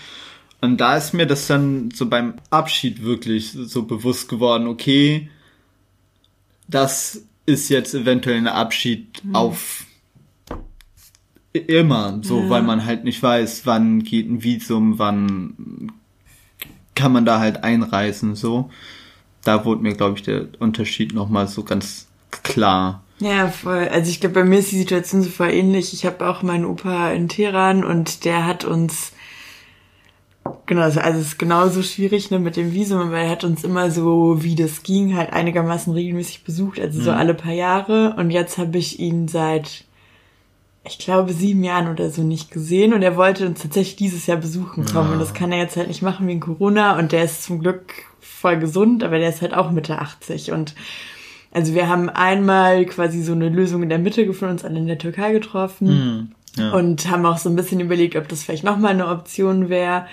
Und 0.60 0.80
da 0.80 0.96
ist 0.96 1.12
mir 1.12 1.26
das 1.26 1.48
dann 1.48 1.90
so 1.90 2.06
beim 2.06 2.34
Abschied 2.50 3.02
wirklich 3.02 3.50
so 3.52 3.82
bewusst 3.82 4.28
geworden, 4.28 4.68
okay, 4.68 5.28
das 6.68 7.24
ist 7.46 7.68
jetzt 7.68 7.94
eventuell 7.94 8.36
ein 8.36 8.48
Abschied 8.48 9.24
mhm. 9.24 9.34
auf 9.34 9.86
immer, 11.52 12.20
so, 12.22 12.40
ja. 12.40 12.50
weil 12.50 12.62
man 12.62 12.84
halt 12.86 13.04
nicht 13.04 13.22
weiß, 13.22 13.66
wann 13.66 14.02
geht 14.02 14.30
ein 14.30 14.42
Visum, 14.42 14.98
wann 14.98 15.92
kann 16.94 17.12
man 17.12 17.26
da 17.26 17.40
halt 17.40 17.62
einreisen, 17.62 18.34
so. 18.34 18.70
Da 19.44 19.64
wurde 19.64 19.82
mir, 19.82 19.94
glaube 19.94 20.16
ich, 20.16 20.22
der 20.22 20.48
Unterschied 20.60 21.14
nochmal 21.14 21.48
so 21.48 21.64
ganz 21.64 22.06
klar. 22.30 23.02
Ja, 23.18 23.48
voll. 23.48 23.88
Also 23.88 24.10
ich 24.10 24.20
glaube, 24.20 24.36
bei 24.36 24.44
mir 24.44 24.60
ist 24.60 24.72
die 24.72 24.78
Situation 24.78 25.22
so 25.22 25.30
voll 25.30 25.50
ähnlich. 25.50 25.92
Ich 25.92 26.06
habe 26.06 26.28
auch 26.28 26.42
meinen 26.42 26.64
Opa 26.64 27.10
in 27.12 27.28
Teheran 27.28 27.84
und 27.84 28.24
der 28.24 28.46
hat 28.46 28.64
uns 28.64 29.12
Genau, 30.66 30.82
also 30.82 31.00
es 31.00 31.18
ist 31.18 31.38
genauso 31.38 31.82
schwierig 31.82 32.30
ne, 32.30 32.38
mit 32.38 32.56
dem 32.56 32.72
Visum, 32.72 33.10
weil 33.10 33.26
er 33.26 33.30
hat 33.30 33.44
uns 33.44 33.64
immer 33.64 33.90
so, 33.90 34.42
wie 34.42 34.54
das 34.54 34.82
ging, 34.82 35.16
halt 35.16 35.32
einigermaßen 35.32 35.92
regelmäßig 35.92 36.44
besucht, 36.44 36.80
also 36.80 36.98
mhm. 36.98 37.04
so 37.04 37.10
alle 37.10 37.34
paar 37.34 37.52
Jahre. 37.52 38.14
Und 38.16 38.30
jetzt 38.30 38.58
habe 38.58 38.78
ich 38.78 38.98
ihn 38.98 39.28
seit, 39.28 39.84
ich 40.84 40.98
glaube, 40.98 41.32
sieben 41.32 41.62
Jahren 41.62 41.88
oder 41.88 42.10
so 42.10 42.22
nicht 42.22 42.50
gesehen. 42.50 42.94
Und 42.94 43.02
er 43.02 43.16
wollte 43.16 43.46
uns 43.46 43.62
tatsächlich 43.62 43.96
dieses 43.96 44.26
Jahr 44.26 44.38
besuchen 44.38 44.84
kommen. 44.84 45.08
Ja. 45.08 45.12
Und 45.14 45.20
das 45.20 45.34
kann 45.34 45.52
er 45.52 45.58
jetzt 45.58 45.76
halt 45.76 45.88
nicht 45.88 46.02
machen 46.02 46.26
wegen 46.26 46.40
Corona. 46.40 46.98
Und 46.98 47.12
der 47.12 47.24
ist 47.24 47.44
zum 47.44 47.60
Glück 47.60 47.92
voll 48.20 48.58
gesund, 48.58 49.04
aber 49.04 49.18
der 49.18 49.28
ist 49.28 49.42
halt 49.42 49.54
auch 49.54 49.70
Mitte 49.70 49.98
80. 49.98 50.52
Und 50.52 50.74
also 51.52 51.74
wir 51.74 51.88
haben 51.88 52.08
einmal 52.08 52.84
quasi 52.86 53.22
so 53.22 53.32
eine 53.32 53.48
Lösung 53.48 53.82
in 53.82 53.88
der 53.88 53.98
Mitte 53.98 54.26
gefunden, 54.26 54.54
uns 54.54 54.64
alle 54.64 54.78
in 54.78 54.86
der 54.86 54.98
Türkei 54.98 55.32
getroffen. 55.32 55.86
Mhm. 55.86 56.32
Ja. 56.56 56.72
Und 56.72 57.10
haben 57.10 57.24
auch 57.24 57.38
so 57.38 57.48
ein 57.48 57.56
bisschen 57.56 57.80
überlegt, 57.80 58.14
ob 58.16 58.28
das 58.28 58.42
vielleicht 58.42 58.64
nochmal 58.64 58.92
eine 58.92 59.08
Option 59.08 59.70
wäre. 59.70 60.06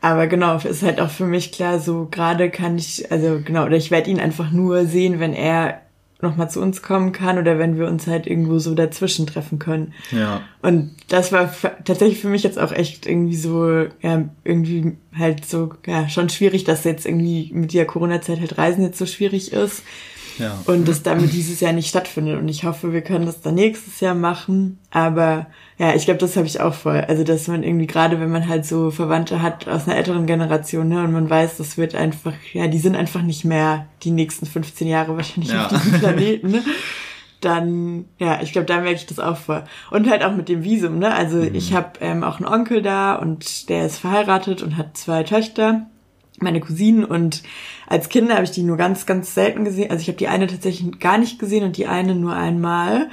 Aber 0.00 0.26
genau, 0.28 0.56
ist 0.56 0.82
halt 0.82 1.00
auch 1.00 1.10
für 1.10 1.26
mich 1.26 1.52
klar, 1.52 1.78
so 1.78 2.08
gerade 2.10 2.48
kann 2.50 2.78
ich, 2.78 3.10
also 3.10 3.40
genau, 3.44 3.66
oder 3.66 3.76
ich 3.76 3.90
werde 3.90 4.10
ihn 4.10 4.20
einfach 4.20 4.50
nur 4.50 4.86
sehen, 4.86 5.20
wenn 5.20 5.34
er 5.34 5.80
nochmal 6.22 6.50
zu 6.50 6.60
uns 6.60 6.82
kommen 6.82 7.12
kann 7.12 7.38
oder 7.38 7.58
wenn 7.58 7.78
wir 7.78 7.86
uns 7.86 8.06
halt 8.06 8.26
irgendwo 8.26 8.58
so 8.58 8.74
dazwischen 8.74 9.26
treffen 9.26 9.58
können. 9.58 9.92
Ja. 10.10 10.42
Und 10.62 10.94
das 11.08 11.32
war 11.32 11.52
tatsächlich 11.84 12.20
für 12.20 12.28
mich 12.28 12.42
jetzt 12.42 12.58
auch 12.58 12.72
echt 12.72 13.06
irgendwie 13.06 13.36
so, 13.36 13.86
ja, 14.02 14.28
irgendwie 14.44 14.96
halt 15.18 15.44
so, 15.44 15.70
ja, 15.86 16.08
schon 16.08 16.28
schwierig, 16.28 16.64
dass 16.64 16.84
jetzt 16.84 17.06
irgendwie 17.06 17.50
mit 17.52 17.72
der 17.72 17.86
Corona-Zeit 17.86 18.40
halt 18.40 18.58
Reisen 18.58 18.84
jetzt 18.84 18.98
so 18.98 19.06
schwierig 19.06 19.52
ist. 19.52 19.82
Ja. 20.40 20.58
Und 20.66 20.88
das 20.88 21.02
damit 21.02 21.32
dieses 21.32 21.60
Jahr 21.60 21.72
nicht 21.72 21.88
stattfindet. 21.88 22.38
Und 22.38 22.48
ich 22.48 22.64
hoffe, 22.64 22.92
wir 22.92 23.02
können 23.02 23.26
das 23.26 23.40
dann 23.40 23.54
nächstes 23.54 24.00
Jahr 24.00 24.14
machen. 24.14 24.78
Aber 24.90 25.46
ja, 25.78 25.94
ich 25.94 26.04
glaube, 26.04 26.18
das 26.18 26.36
habe 26.36 26.46
ich 26.46 26.60
auch 26.60 26.74
voll. 26.74 27.04
Also, 27.08 27.24
dass 27.24 27.48
man 27.48 27.62
irgendwie, 27.62 27.86
gerade 27.86 28.20
wenn 28.20 28.30
man 28.30 28.48
halt 28.48 28.66
so 28.66 28.90
Verwandte 28.90 29.42
hat 29.42 29.68
aus 29.68 29.86
einer 29.86 29.96
älteren 29.96 30.26
Generation, 30.26 30.88
ne, 30.88 31.04
und 31.04 31.12
man 31.12 31.30
weiß, 31.30 31.56
das 31.58 31.78
wird 31.78 31.94
einfach, 31.94 32.34
ja, 32.52 32.66
die 32.66 32.78
sind 32.78 32.96
einfach 32.96 33.22
nicht 33.22 33.44
mehr 33.44 33.86
die 34.02 34.10
nächsten 34.10 34.46
15 34.46 34.88
Jahre 34.88 35.16
wahrscheinlich 35.16 35.52
ja. 35.52 35.66
auf 35.66 35.72
diesem 35.72 36.00
Planeten, 36.00 36.50
ne? 36.50 36.62
Dann, 37.40 38.04
ja, 38.18 38.40
ich 38.42 38.52
glaube, 38.52 38.66
da 38.66 38.80
merke 38.80 38.96
ich 38.96 39.06
das 39.06 39.18
auch 39.18 39.38
voll. 39.38 39.64
Und 39.90 40.10
halt 40.10 40.22
auch 40.22 40.36
mit 40.36 40.50
dem 40.50 40.62
Visum, 40.62 40.98
ne? 40.98 41.14
Also 41.14 41.38
mhm. 41.38 41.54
ich 41.54 41.72
habe 41.72 41.92
ähm, 42.00 42.22
auch 42.22 42.36
einen 42.36 42.46
Onkel 42.46 42.82
da 42.82 43.14
und 43.14 43.70
der 43.70 43.86
ist 43.86 43.96
verheiratet 43.96 44.62
und 44.62 44.76
hat 44.76 44.98
zwei 44.98 45.22
Töchter 45.22 45.86
meine 46.42 46.60
Cousinen 46.60 47.04
und 47.04 47.42
als 47.86 48.08
Kinder 48.08 48.34
habe 48.34 48.44
ich 48.44 48.50
die 48.52 48.62
nur 48.62 48.76
ganz, 48.76 49.06
ganz 49.06 49.34
selten 49.34 49.64
gesehen. 49.64 49.90
Also 49.90 50.02
ich 50.02 50.08
habe 50.08 50.18
die 50.18 50.28
eine 50.28 50.46
tatsächlich 50.46 50.98
gar 51.00 51.18
nicht 51.18 51.38
gesehen 51.38 51.64
und 51.64 51.76
die 51.76 51.86
eine 51.86 52.14
nur 52.14 52.34
einmal. 52.34 53.08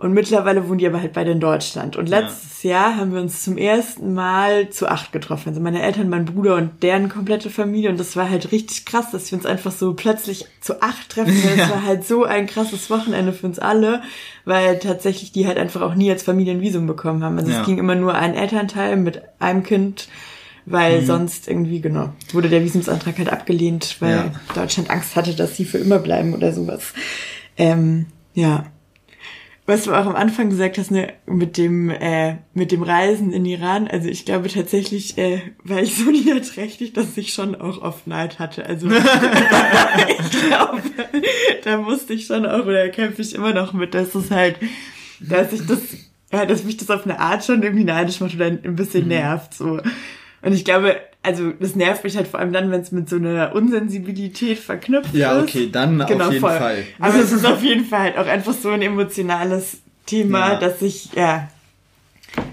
Und 0.00 0.14
mittlerweile 0.14 0.66
wohnen 0.66 0.78
die 0.78 0.86
aber 0.86 1.02
halt 1.02 1.12
beide 1.12 1.30
in 1.30 1.40
Deutschland. 1.40 1.94
Und 1.94 2.08
letztes 2.08 2.62
ja. 2.62 2.70
Jahr 2.70 2.96
haben 2.96 3.12
wir 3.12 3.20
uns 3.20 3.42
zum 3.42 3.58
ersten 3.58 4.14
Mal 4.14 4.70
zu 4.70 4.88
acht 4.88 5.12
getroffen. 5.12 5.50
Also 5.50 5.60
meine 5.60 5.82
Eltern, 5.82 6.08
mein 6.08 6.24
Bruder 6.24 6.56
und 6.56 6.82
deren 6.82 7.10
komplette 7.10 7.50
Familie. 7.50 7.90
Und 7.90 8.00
das 8.00 8.16
war 8.16 8.30
halt 8.30 8.50
richtig 8.50 8.86
krass, 8.86 9.10
dass 9.10 9.30
wir 9.30 9.36
uns 9.36 9.44
einfach 9.44 9.72
so 9.72 9.92
plötzlich 9.92 10.46
zu 10.60 10.80
acht 10.80 11.10
treffen. 11.10 11.36
Ja. 11.50 11.56
Das 11.56 11.70
war 11.70 11.84
halt 11.84 12.06
so 12.06 12.24
ein 12.24 12.46
krasses 12.46 12.88
Wochenende 12.88 13.34
für 13.34 13.46
uns 13.46 13.58
alle, 13.58 14.02
weil 14.46 14.78
tatsächlich 14.78 15.32
die 15.32 15.46
halt 15.46 15.58
einfach 15.58 15.82
auch 15.82 15.94
nie 15.94 16.10
als 16.10 16.22
Familienvisum 16.22 16.86
bekommen 16.86 17.22
haben. 17.22 17.38
Also 17.38 17.50
ja. 17.50 17.60
es 17.60 17.66
ging 17.66 17.76
immer 17.76 17.94
nur 17.94 18.14
ein 18.14 18.34
Elternteil 18.34 18.96
mit 18.96 19.22
einem 19.38 19.62
Kind 19.62 20.08
weil 20.70 21.02
mhm. 21.02 21.06
sonst 21.06 21.48
irgendwie, 21.48 21.80
genau, 21.80 22.12
wurde 22.32 22.48
der 22.48 22.64
Visumsantrag 22.64 23.18
halt 23.18 23.30
abgelehnt, 23.30 23.96
weil 24.00 24.16
ja. 24.16 24.32
Deutschland 24.54 24.88
Angst 24.90 25.16
hatte, 25.16 25.34
dass 25.34 25.56
sie 25.56 25.64
für 25.64 25.78
immer 25.78 25.98
bleiben 25.98 26.32
oder 26.32 26.52
sowas. 26.52 26.92
Ähm, 27.56 28.06
ja. 28.34 28.66
Was 29.66 29.84
du 29.84 29.92
auch 29.92 30.06
am 30.06 30.16
Anfang 30.16 30.50
gesagt 30.50 30.78
hast, 30.78 30.90
ne, 30.90 31.12
mit 31.26 31.56
dem, 31.56 31.90
äh, 31.90 32.36
mit 32.54 32.72
dem 32.72 32.82
Reisen 32.82 33.32
in 33.32 33.44
Iran, 33.44 33.86
also 33.86 34.08
ich 34.08 34.24
glaube 34.24 34.48
tatsächlich, 34.48 35.18
äh, 35.18 35.40
war 35.62 35.80
ich 35.80 35.96
so 35.96 36.04
niederträchtig, 36.10 36.92
dass 36.92 37.16
ich 37.16 37.32
schon 37.32 37.54
auch 37.54 37.82
oft 37.82 38.06
Neid 38.06 38.38
hatte. 38.38 38.66
Also 38.66 38.88
ich 38.90 40.30
glaube, 40.48 40.82
da 41.64 41.78
musste 41.78 42.14
ich 42.14 42.26
schon 42.26 42.46
auch, 42.46 42.64
oder 42.64 42.88
kämpfe 42.88 43.22
ich 43.22 43.34
immer 43.34 43.52
noch 43.52 43.72
mit, 43.72 43.94
dass 43.94 44.14
es 44.14 44.30
halt, 44.30 44.56
dass 45.20 45.52
ich 45.52 45.66
das, 45.66 45.80
ja, 46.32 46.46
dass 46.46 46.64
mich 46.64 46.76
das 46.76 46.90
auf 46.90 47.04
eine 47.04 47.18
Art 47.18 47.44
schon 47.44 47.62
irgendwie 47.62 47.84
neidisch 47.84 48.20
macht 48.20 48.34
oder 48.34 48.46
ein 48.46 48.76
bisschen 48.76 49.02
mhm. 49.02 49.08
nervt, 49.08 49.54
so. 49.54 49.80
Und 50.42 50.52
ich 50.52 50.64
glaube, 50.64 50.96
also 51.22 51.52
das 51.52 51.76
nervt 51.76 52.04
mich 52.04 52.16
halt 52.16 52.28
vor 52.28 52.40
allem 52.40 52.52
dann, 52.52 52.70
wenn 52.70 52.80
es 52.80 52.92
mit 52.92 53.08
so 53.08 53.16
einer 53.16 53.54
Unsensibilität 53.54 54.58
verknüpft 54.58 55.14
ja, 55.14 55.32
ist. 55.32 55.36
Ja, 55.36 55.42
okay, 55.42 55.68
dann 55.70 56.04
genau, 56.06 56.26
auf 56.26 56.32
jeden 56.32 56.40
voll. 56.40 56.56
Fall. 56.56 56.84
Aber 56.98 57.16
es 57.16 57.32
ist 57.32 57.44
auf 57.44 57.62
jeden 57.62 57.84
Fall 57.84 58.00
halt 58.00 58.18
auch 58.18 58.26
einfach 58.26 58.54
so 58.54 58.70
ein 58.70 58.82
emotionales 58.82 59.78
Thema, 60.06 60.54
ja. 60.54 60.58
dass 60.58 60.80
ich, 60.80 61.12
ja, 61.14 61.48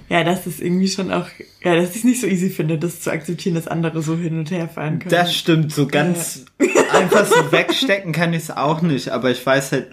ja, 0.10 0.24
das 0.24 0.48
ist 0.48 0.62
irgendwie 0.62 0.88
schon 0.88 1.12
auch, 1.12 1.28
ja, 1.64 1.76
dass 1.76 1.92
ich 1.92 1.98
es 1.98 2.04
nicht 2.04 2.22
so 2.22 2.28
easy 2.28 2.50
finde, 2.50 2.78
das 2.78 3.02
zu 3.02 3.12
akzeptieren, 3.12 3.56
dass 3.56 3.68
andere 3.68 4.02
so 4.02 4.18
hin 4.18 4.40
und 4.40 4.52
her 4.52 4.68
fahren 4.68 5.00
können. 5.00 5.12
Das 5.12 5.36
stimmt, 5.36 5.74
so 5.74 5.88
ganz 5.88 6.46
ja. 6.60 6.68
einfach 6.94 7.26
so 7.26 7.52
wegstecken 7.52 8.12
kann 8.12 8.34
ich 8.34 8.44
es 8.44 8.52
auch 8.52 8.82
nicht, 8.82 9.10
aber 9.10 9.32
ich 9.32 9.46
weiß 9.46 9.74
halt, 9.74 9.88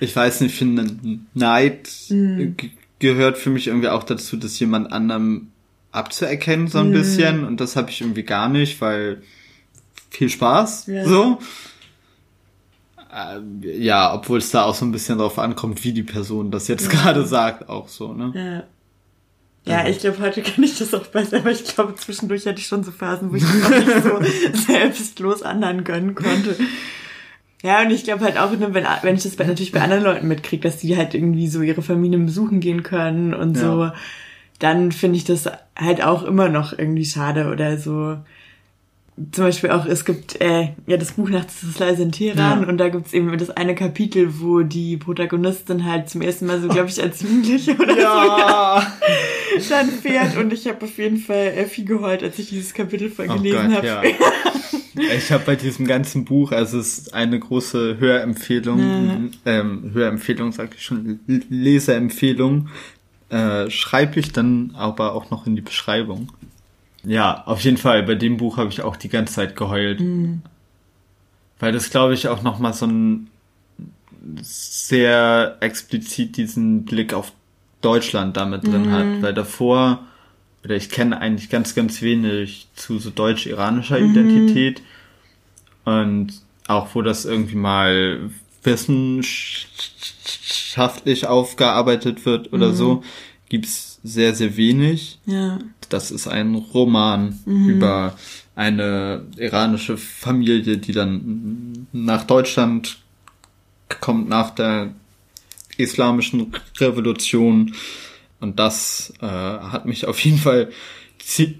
ich 0.00 0.14
weiß 0.14 0.40
nicht, 0.40 0.52
ich 0.52 0.58
finde, 0.58 0.86
Neid 1.34 1.88
mhm. 2.08 2.56
gehört 2.98 3.38
für 3.38 3.50
mich 3.50 3.68
irgendwie 3.68 3.88
auch 3.88 4.02
dazu, 4.02 4.36
dass 4.36 4.58
jemand 4.58 4.92
anderem 4.92 5.52
abzuerkennen, 5.96 6.68
so 6.68 6.78
ein 6.78 6.88
mhm. 6.88 6.92
bisschen. 6.92 7.44
Und 7.44 7.60
das 7.60 7.76
habe 7.76 7.90
ich 7.90 8.00
irgendwie 8.00 8.22
gar 8.22 8.48
nicht, 8.48 8.80
weil 8.80 9.22
viel 10.10 10.28
Spaß. 10.28 10.86
Ja. 10.86 11.04
So. 11.04 11.38
Äh, 13.12 13.78
ja, 13.78 14.14
obwohl 14.14 14.38
es 14.38 14.50
da 14.50 14.64
auch 14.64 14.74
so 14.74 14.84
ein 14.84 14.92
bisschen 14.92 15.18
drauf 15.18 15.38
ankommt, 15.38 15.84
wie 15.84 15.92
die 15.92 16.02
Person 16.02 16.50
das 16.50 16.68
jetzt 16.68 16.92
ja. 16.92 17.00
gerade 17.00 17.26
sagt, 17.26 17.68
auch 17.68 17.88
so, 17.88 18.12
ne? 18.12 18.64
Ja, 19.64 19.88
ich 19.88 19.98
glaube, 19.98 20.20
heute 20.20 20.42
kann 20.42 20.62
ich 20.62 20.78
das 20.78 20.94
auch 20.94 21.06
besser, 21.08 21.38
aber 21.38 21.50
ich 21.50 21.64
glaube, 21.64 21.96
zwischendurch 21.96 22.46
hatte 22.46 22.60
ich 22.60 22.68
schon 22.68 22.84
so 22.84 22.92
Phasen, 22.92 23.32
wo 23.32 23.34
ich 23.34 23.42
nicht 23.42 24.02
so 24.02 24.20
selbstlos 24.72 25.42
anderen 25.42 25.82
gönnen 25.82 26.14
konnte. 26.14 26.56
Ja, 27.64 27.82
und 27.82 27.90
ich 27.90 28.04
glaube 28.04 28.24
halt 28.24 28.38
auch, 28.38 28.52
wenn, 28.52 28.74
wenn 28.74 29.16
ich 29.16 29.24
das 29.24 29.34
bei, 29.34 29.44
natürlich 29.44 29.72
bei 29.72 29.80
anderen 29.80 30.04
Leuten 30.04 30.28
mitkriege, 30.28 30.62
dass 30.62 30.76
die 30.76 30.96
halt 30.96 31.14
irgendwie 31.14 31.48
so 31.48 31.62
ihre 31.62 31.82
Familien 31.82 32.26
besuchen 32.26 32.60
gehen 32.60 32.84
können 32.84 33.34
und 33.34 33.56
ja. 33.56 33.62
so, 33.62 33.90
dann 34.58 34.92
finde 34.92 35.16
ich 35.16 35.24
das 35.24 35.48
halt 35.76 36.02
auch 36.02 36.22
immer 36.22 36.48
noch 36.48 36.76
irgendwie 36.76 37.04
schade 37.04 37.50
oder 37.50 37.78
so 37.78 38.16
zum 39.32 39.44
Beispiel 39.44 39.70
auch, 39.70 39.86
es 39.86 40.04
gibt 40.04 40.40
äh, 40.42 40.68
ja 40.86 40.98
das 40.98 41.12
Buch 41.12 41.30
Nachts 41.30 41.62
ist 41.62 41.78
leise 41.78 42.02
in 42.02 42.12
Teheran 42.12 42.62
ja. 42.62 42.68
und 42.68 42.76
da 42.76 42.90
gibt's 42.90 43.14
eben 43.14 43.36
das 43.38 43.48
eine 43.48 43.74
Kapitel, 43.74 44.40
wo 44.40 44.60
die 44.60 44.98
Protagonistin 44.98 45.86
halt 45.86 46.10
zum 46.10 46.20
ersten 46.20 46.46
Mal 46.46 46.60
so, 46.60 46.68
glaube 46.68 46.88
ich, 46.88 47.02
als 47.02 47.22
Jugendliche 47.22 47.76
oder 47.76 47.98
ja. 47.98 48.92
so 49.58 49.58
ja, 49.58 49.62
dann 49.70 49.88
fährt 49.88 50.36
und 50.36 50.52
ich 50.52 50.66
habe 50.66 50.84
auf 50.84 50.98
jeden 50.98 51.16
Fall 51.16 51.46
äh, 51.56 51.64
viel 51.64 51.86
geheult, 51.86 52.22
als 52.22 52.38
ich 52.38 52.50
dieses 52.50 52.74
Kapitel 52.74 53.08
voll 53.08 53.28
oh 53.30 53.36
gelesen 53.36 53.74
habe. 53.74 53.86
Ja. 53.86 54.02
ich 55.16 55.32
habe 55.32 55.44
bei 55.46 55.56
diesem 55.56 55.86
ganzen 55.86 56.26
Buch, 56.26 56.52
also 56.52 56.78
es 56.78 56.98
ist 56.98 57.14
eine 57.14 57.38
große 57.40 57.96
Hörempfehlung, 57.98 59.30
ähm, 59.46 59.90
Hörempfehlung 59.94 60.52
sag 60.52 60.74
ich 60.74 60.82
schon, 60.82 61.20
Leserempfehlung, 61.26 62.68
äh, 63.28 63.70
schreibe 63.70 64.20
ich 64.20 64.32
dann 64.32 64.72
aber 64.76 65.14
auch 65.14 65.30
noch 65.30 65.46
in 65.46 65.56
die 65.56 65.62
Beschreibung. 65.62 66.32
Ja, 67.04 67.44
auf 67.46 67.60
jeden 67.60 67.76
Fall. 67.76 68.02
Bei 68.02 68.14
dem 68.14 68.36
Buch 68.36 68.56
habe 68.56 68.68
ich 68.70 68.82
auch 68.82 68.96
die 68.96 69.08
ganze 69.08 69.34
Zeit 69.34 69.56
geheult. 69.56 70.00
Mhm. 70.00 70.42
Weil 71.58 71.72
das, 71.72 71.90
glaube 71.90 72.14
ich, 72.14 72.28
auch 72.28 72.42
nochmal 72.42 72.74
so 72.74 72.86
ein 72.86 73.28
sehr 74.42 75.56
explizit 75.60 76.36
diesen 76.36 76.84
Blick 76.84 77.14
auf 77.14 77.32
Deutschland 77.80 78.36
damit 78.36 78.66
drin 78.66 78.86
mhm. 78.86 78.92
hat. 78.92 79.22
Weil 79.22 79.34
davor, 79.34 80.04
oder 80.64 80.74
ich 80.74 80.90
kenne 80.90 81.20
eigentlich 81.20 81.48
ganz, 81.48 81.74
ganz 81.74 82.02
wenig 82.02 82.68
zu 82.74 82.98
so 82.98 83.10
deutsch-iranischer 83.10 84.00
mhm. 84.00 84.10
Identität. 84.10 84.82
Und 85.84 86.32
auch 86.66 86.94
wo 86.94 87.02
das 87.02 87.24
irgendwie 87.24 87.54
mal 87.54 88.30
wissenschaftlich 88.66 91.26
aufgearbeitet 91.26 92.26
wird 92.26 92.52
oder 92.52 92.70
mhm. 92.70 92.74
so, 92.74 93.02
gibt's 93.48 94.00
sehr, 94.02 94.34
sehr 94.34 94.56
wenig. 94.56 95.18
Ja. 95.26 95.58
Das 95.88 96.10
ist 96.10 96.26
ein 96.26 96.54
Roman 96.54 97.38
mhm. 97.44 97.68
über 97.68 98.16
eine 98.54 99.26
iranische 99.36 99.96
Familie, 99.96 100.78
die 100.78 100.92
dann 100.92 101.86
nach 101.92 102.24
Deutschland 102.24 102.98
kommt 104.00 104.28
nach 104.28 104.50
der 104.50 104.92
islamischen 105.76 106.52
Revolution. 106.78 107.74
Und 108.40 108.58
das 108.58 109.12
äh, 109.20 109.26
hat 109.26 109.86
mich 109.86 110.06
auf 110.06 110.18
jeden 110.20 110.38
Fall 110.38 110.70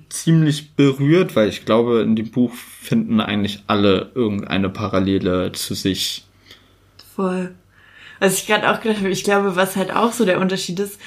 ziemlich 0.08 0.74
berührt, 0.74 1.34
weil 1.34 1.48
ich 1.48 1.64
glaube, 1.64 2.02
in 2.02 2.14
dem 2.14 2.30
Buch 2.30 2.54
finden 2.54 3.20
eigentlich 3.20 3.64
alle 3.66 4.12
irgendeine 4.14 4.68
Parallele 4.68 5.52
zu 5.52 5.74
sich. 5.74 6.25
Voll. 7.16 7.54
Was 8.20 8.34
ich 8.34 8.46
gerade 8.46 8.70
auch 8.70 8.80
gedacht 8.80 8.98
habe, 8.98 9.10
ich 9.10 9.24
glaube, 9.24 9.56
was 9.56 9.76
halt 9.76 9.90
auch 9.94 10.12
so 10.12 10.24
der 10.24 10.40
Unterschied 10.40 10.78
ist, 10.78 11.00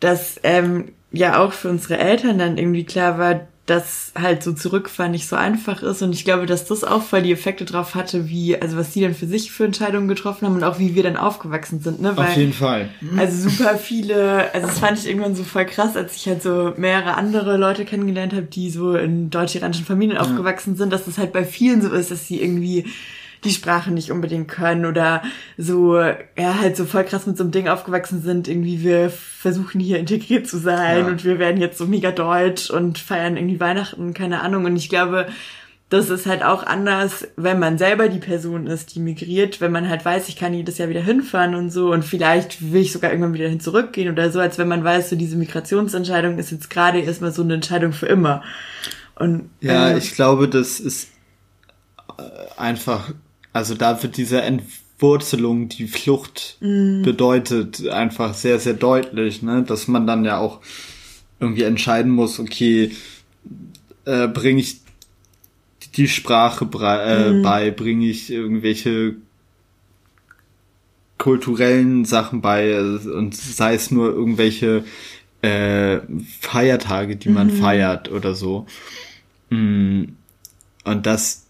dass 0.00 0.38
ähm, 0.42 0.92
ja 1.12 1.42
auch 1.42 1.52
für 1.52 1.70
unsere 1.70 1.98
Eltern 1.98 2.38
dann 2.38 2.58
irgendwie 2.58 2.84
klar 2.84 3.18
war, 3.18 3.40
dass 3.66 4.12
halt 4.14 4.42
so 4.42 4.52
zurückfahren 4.52 5.12
nicht 5.12 5.26
so 5.26 5.36
einfach 5.36 5.82
ist. 5.82 6.02
Und 6.02 6.12
ich 6.12 6.24
glaube, 6.24 6.44
dass 6.44 6.66
das 6.66 6.84
auch 6.84 7.02
voll 7.02 7.22
die 7.22 7.32
Effekte 7.32 7.64
drauf 7.64 7.94
hatte, 7.94 8.28
wie, 8.28 8.60
also 8.60 8.76
was 8.76 8.90
die 8.90 9.00
dann 9.00 9.14
für 9.14 9.26
sich 9.26 9.52
für 9.52 9.64
Entscheidungen 9.64 10.06
getroffen 10.06 10.46
haben 10.46 10.56
und 10.56 10.64
auch 10.64 10.78
wie 10.78 10.94
wir 10.94 11.02
dann 11.02 11.16
aufgewachsen 11.16 11.80
sind, 11.80 12.02
ne? 12.02 12.14
Weil, 12.14 12.26
Auf 12.26 12.36
jeden 12.36 12.52
Fall. 12.52 12.90
Also 13.16 13.48
super 13.48 13.78
viele, 13.78 14.52
also 14.52 14.66
das 14.66 14.78
fand 14.80 14.98
ich 14.98 15.08
irgendwann 15.08 15.34
so 15.34 15.44
voll 15.44 15.64
krass, 15.64 15.96
als 15.96 16.14
ich 16.16 16.26
halt 16.26 16.42
so 16.42 16.74
mehrere 16.76 17.14
andere 17.14 17.56
Leute 17.56 17.86
kennengelernt 17.86 18.34
habe, 18.34 18.42
die 18.42 18.68
so 18.68 18.96
in 18.96 19.30
deutsch-iranischen 19.30 19.86
Familien 19.86 20.16
ja. 20.16 20.22
aufgewachsen 20.22 20.76
sind, 20.76 20.92
dass 20.92 21.06
das 21.06 21.16
halt 21.16 21.32
bei 21.32 21.44
vielen 21.44 21.80
so 21.80 21.90
ist, 21.90 22.10
dass 22.10 22.28
sie 22.28 22.42
irgendwie 22.42 22.84
die 23.44 23.50
Sprache 23.50 23.90
nicht 23.90 24.10
unbedingt 24.10 24.48
können 24.48 24.86
oder 24.86 25.22
so, 25.56 25.96
ja, 25.98 26.60
halt 26.60 26.76
so 26.76 26.84
voll 26.84 27.04
krass 27.04 27.26
mit 27.26 27.36
so 27.36 27.44
einem 27.44 27.52
Ding 27.52 27.68
aufgewachsen 27.68 28.22
sind, 28.22 28.48
irgendwie 28.48 28.82
wir 28.82 29.10
versuchen 29.10 29.80
hier 29.80 29.98
integriert 29.98 30.46
zu 30.46 30.58
sein 30.58 31.00
ja. 31.00 31.06
und 31.06 31.24
wir 31.24 31.38
werden 31.38 31.60
jetzt 31.60 31.78
so 31.78 31.86
mega 31.86 32.10
deutsch 32.10 32.70
und 32.70 32.98
feiern 32.98 33.36
irgendwie 33.36 33.60
Weihnachten, 33.60 34.14
keine 34.14 34.40
Ahnung. 34.40 34.64
Und 34.64 34.76
ich 34.76 34.88
glaube, 34.88 35.26
das 35.90 36.10
ist 36.10 36.26
halt 36.26 36.42
auch 36.42 36.64
anders, 36.64 37.28
wenn 37.36 37.58
man 37.58 37.78
selber 37.78 38.08
die 38.08 38.18
Person 38.18 38.66
ist, 38.66 38.94
die 38.94 39.00
migriert, 39.00 39.60
wenn 39.60 39.70
man 39.70 39.88
halt 39.88 40.04
weiß, 40.04 40.28
ich 40.28 40.36
kann 40.36 40.54
jedes 40.54 40.78
Jahr 40.78 40.88
wieder 40.88 41.02
hinfahren 41.02 41.54
und 41.54 41.70
so 41.70 41.92
und 41.92 42.04
vielleicht 42.04 42.72
will 42.72 42.80
ich 42.80 42.92
sogar 42.92 43.10
irgendwann 43.10 43.34
wieder 43.34 43.48
hin 43.48 43.60
zurückgehen 43.60 44.10
oder 44.10 44.30
so, 44.30 44.40
als 44.40 44.58
wenn 44.58 44.66
man 44.66 44.82
weiß, 44.82 45.10
so 45.10 45.16
diese 45.16 45.36
Migrationsentscheidung 45.36 46.38
ist 46.38 46.50
jetzt 46.50 46.70
gerade 46.70 47.00
erstmal 47.00 47.32
so 47.32 47.42
eine 47.42 47.54
Entscheidung 47.54 47.92
für 47.92 48.06
immer. 48.06 48.42
Und, 49.14 49.50
ja, 49.60 49.90
äh, 49.90 49.98
ich 49.98 50.14
glaube, 50.14 50.48
das 50.48 50.80
ist 50.80 51.10
äh, 52.18 52.22
einfach 52.56 53.12
also 53.54 53.74
da 53.76 54.02
wird 54.02 54.16
diese 54.16 54.42
Entwurzelung, 54.42 55.68
die 55.68 55.86
Flucht 55.86 56.58
mm. 56.60 57.02
bedeutet, 57.02 57.88
einfach 57.88 58.34
sehr, 58.34 58.58
sehr 58.58 58.74
deutlich, 58.74 59.42
ne? 59.42 59.62
Dass 59.62 59.86
man 59.86 60.08
dann 60.08 60.24
ja 60.24 60.38
auch 60.38 60.60
irgendwie 61.38 61.62
entscheiden 61.62 62.10
muss, 62.10 62.40
okay, 62.40 62.90
äh, 64.06 64.26
bringe 64.26 64.60
ich 64.60 64.80
die 65.94 66.08
Sprache 66.08 66.64
äh, 66.64 67.30
mm. 67.30 67.42
bei, 67.42 67.70
bringe 67.70 68.08
ich 68.08 68.28
irgendwelche 68.28 69.14
kulturellen 71.16 72.04
Sachen 72.04 72.40
bei 72.40 72.76
und 72.80 73.36
sei 73.36 73.74
es 73.74 73.92
nur 73.92 74.12
irgendwelche 74.12 74.84
äh, 75.42 76.00
Feiertage, 76.40 77.14
die 77.14 77.28
man 77.28 77.54
mm. 77.54 77.60
feiert 77.60 78.10
oder 78.10 78.34
so. 78.34 78.66
Mm. 79.50 80.06
Und 80.82 81.06
das 81.06 81.43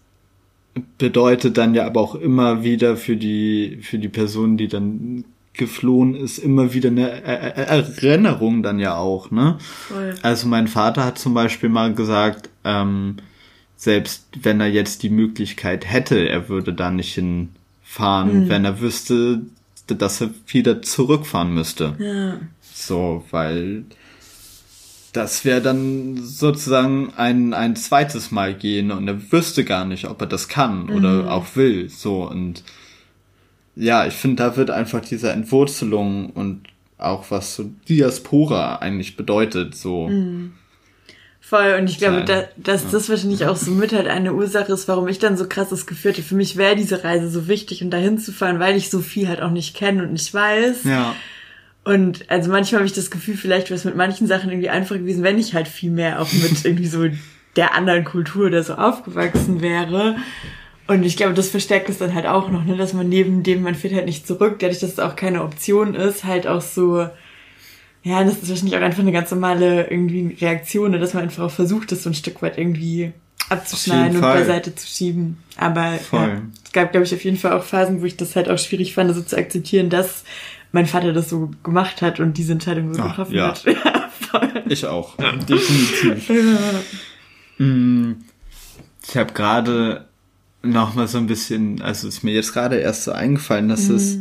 bedeutet 0.97 1.57
dann 1.57 1.73
ja 1.73 1.85
aber 1.85 2.01
auch 2.01 2.15
immer 2.15 2.63
wieder 2.63 2.97
für 2.97 3.15
die, 3.15 3.79
für 3.81 3.97
die 3.97 4.09
Person, 4.09 4.57
die 4.57 4.67
dann 4.67 5.25
geflohen 5.53 6.15
ist, 6.15 6.37
immer 6.37 6.73
wieder 6.73 6.89
eine 6.89 7.23
Erinnerung 7.23 8.61
dann 8.61 8.79
ja 8.79 8.97
auch, 8.97 9.31
ne? 9.31 9.57
Voll. 9.59 10.15
Also 10.21 10.47
mein 10.47 10.67
Vater 10.67 11.05
hat 11.05 11.17
zum 11.17 11.33
Beispiel 11.33 11.69
mal 11.69 11.93
gesagt, 11.93 12.49
ähm, 12.65 13.17
selbst 13.77 14.27
wenn 14.41 14.59
er 14.59 14.67
jetzt 14.67 15.03
die 15.03 15.09
Möglichkeit 15.09 15.89
hätte, 15.89 16.27
er 16.27 16.49
würde 16.49 16.73
da 16.73 16.91
nicht 16.91 17.13
hinfahren, 17.13 18.45
mhm. 18.45 18.49
wenn 18.49 18.65
er 18.65 18.81
wüsste, 18.81 19.41
dass 19.87 20.21
er 20.21 20.31
wieder 20.47 20.81
zurückfahren 20.81 21.53
müsste. 21.53 21.95
Ja. 21.99 22.39
So, 22.61 23.23
weil 23.31 23.85
das 25.15 25.45
wäre 25.45 25.61
dann 25.61 26.17
sozusagen 26.21 27.13
ein, 27.15 27.53
ein 27.53 27.75
zweites 27.75 28.31
Mal 28.31 28.53
gehen 28.53 28.91
und 28.91 29.07
er 29.07 29.31
wüsste 29.31 29.63
gar 29.63 29.85
nicht, 29.85 30.05
ob 30.05 30.21
er 30.21 30.27
das 30.27 30.47
kann 30.47 30.89
oder 30.89 31.23
mhm. 31.23 31.27
auch 31.27 31.55
will. 31.55 31.89
So 31.89 32.29
und 32.29 32.63
ja, 33.75 34.05
ich 34.05 34.13
finde, 34.13 34.37
da 34.37 34.57
wird 34.57 34.71
einfach 34.71 35.01
diese 35.01 35.31
Entwurzelung 35.31 36.29
und 36.29 36.67
auch 36.97 37.29
was 37.29 37.55
so 37.55 37.69
Diaspora 37.89 38.77
eigentlich 38.77 39.17
bedeutet, 39.17 39.75
so. 39.75 40.07
Mhm. 40.07 40.53
Voll, 41.41 41.75
und 41.79 41.87
ich 41.87 41.99
glaube, 41.99 42.23
da, 42.25 42.45
dass 42.57 42.89
das 42.89 43.07
wahrscheinlich 43.07 43.45
auch 43.45 43.55
so 43.55 43.69
mit 43.69 43.93
halt 43.93 44.07
eine 44.07 44.33
Ursache 44.33 44.73
ist, 44.73 44.87
warum 44.87 45.07
ich 45.07 45.19
dann 45.19 45.37
so 45.37 45.47
krasses 45.47 45.85
Gefühl 45.85 46.13
hatte. 46.13 46.23
Für 46.23 46.33
mich 46.33 46.57
wäre 46.57 46.75
diese 46.75 47.03
Reise 47.03 47.29
so 47.29 47.47
wichtig 47.47 47.83
und 47.83 47.91
dahin 47.91 48.17
zu 48.17 48.31
fahren, 48.31 48.59
weil 48.59 48.75
ich 48.75 48.89
so 48.89 48.99
viel 48.99 49.27
halt 49.27 49.43
auch 49.43 49.51
nicht 49.51 49.75
kenne 49.75 50.01
und 50.01 50.13
nicht 50.13 50.33
weiß. 50.33 50.85
Ja. 50.85 51.15
Und 51.85 52.29
also 52.31 52.51
manchmal 52.51 52.79
habe 52.79 52.87
ich 52.87 52.93
das 52.93 53.11
Gefühl, 53.11 53.37
vielleicht 53.37 53.69
wäre 53.69 53.77
es 53.77 53.85
mit 53.85 53.95
manchen 53.95 54.25
Sachen 54.25 54.49
irgendwie 54.49 54.69
einfach 54.69 54.95
gewesen, 54.95 55.23
wenn 55.23 55.37
ich 55.37 55.53
halt 55.53 55.67
viel 55.67 55.91
mehr 55.91 56.19
auch 56.19 56.33
mit 56.33 56.65
irgendwie 56.65 56.87
so 56.87 57.05
der 57.55 57.75
anderen 57.75 58.03
Kultur 58.03 58.47
oder 58.47 58.63
so 58.63 58.73
aufgewachsen 58.73 59.61
wäre. 59.61 60.17
Und 60.87 61.03
ich 61.03 61.15
glaube, 61.15 61.35
das 61.35 61.49
verstärkt 61.49 61.87
es 61.89 61.99
dann 61.99 62.15
halt 62.15 62.25
auch 62.25 62.49
noch, 62.49 62.65
ne, 62.65 62.75
dass 62.75 62.93
man 62.93 63.07
neben 63.07 63.43
dem, 63.43 63.61
man 63.61 63.75
fährt 63.75 63.93
halt 63.93 64.07
nicht 64.07 64.25
zurück, 64.25 64.57
dadurch, 64.59 64.79
dass 64.79 64.93
es 64.93 64.99
auch 64.99 65.15
keine 65.15 65.43
Option 65.43 65.93
ist, 65.93 66.23
halt 66.23 66.47
auch 66.47 66.61
so, 66.61 67.07
ja, 68.03 68.23
das 68.23 68.37
ist 68.37 68.49
wahrscheinlich 68.49 68.77
auch 68.77 68.81
einfach 68.81 68.99
eine 68.99 69.11
ganz 69.11 69.29
normale 69.29 69.87
irgendwie 69.89 70.35
Reaktion, 70.41 70.91
ne, 70.91 70.99
dass 70.99 71.13
man 71.13 71.23
einfach 71.23 71.43
auch 71.43 71.51
versucht, 71.51 71.91
das 71.91 72.01
so 72.01 72.09
ein 72.09 72.15
Stück 72.15 72.41
weit 72.41 72.57
irgendwie 72.57 73.13
abzuschneiden 73.49 74.17
und 74.17 74.21
beiseite 74.21 74.73
zu 74.73 74.87
schieben. 74.87 75.37
Aber 75.55 75.99
ja, 76.11 76.41
es 76.63 76.71
gab, 76.71 76.91
glaube 76.91 77.05
ich, 77.05 77.13
auf 77.13 77.23
jeden 77.23 77.37
Fall 77.37 77.53
auch 77.53 77.63
Phasen, 77.63 78.01
wo 78.01 78.05
ich 78.05 78.17
das 78.17 78.35
halt 78.35 78.49
auch 78.49 78.57
schwierig 78.57 78.95
fand, 78.95 79.13
so 79.13 79.21
zu 79.21 79.37
akzeptieren, 79.37 79.91
dass 79.91 80.23
mein 80.75 80.87
Vater 80.87 81.13
das 81.13 81.29
so 81.29 81.51
gemacht 81.63 82.01
hat 82.01 82.19
und 82.19 82.37
diese 82.37 82.51
Entscheidung 82.51 82.93
so 82.93 83.01
Ach, 83.01 83.11
getroffen 83.11 83.33
ja. 83.33 83.47
hat. 83.47 83.63
Ja, 83.65 84.09
voll. 84.09 84.63
Ich 84.67 84.85
auch, 84.85 85.15
definitiv. 85.47 86.29
Mm, 87.57 88.11
ich 89.07 89.15
habe 89.15 89.31
gerade 89.31 90.05
noch 90.63 90.93
mal 90.93 91.07
so 91.07 91.17
ein 91.17 91.27
bisschen, 91.27 91.81
also 91.81 92.09
ist 92.09 92.23
mir 92.23 92.33
jetzt 92.33 92.51
gerade 92.51 92.75
erst 92.75 93.05
so 93.05 93.13
eingefallen, 93.13 93.69
dass 93.69 93.87
mhm. 93.87 93.95
es 93.95 94.17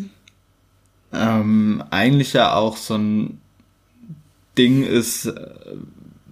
ähm, 1.13 1.83
eigentlich 1.91 2.35
ja 2.35 2.55
auch 2.55 2.77
so 2.77 2.95
ein 2.95 3.41
Ding 4.57 4.85
ist, 4.85 5.27
äh, 5.27 5.35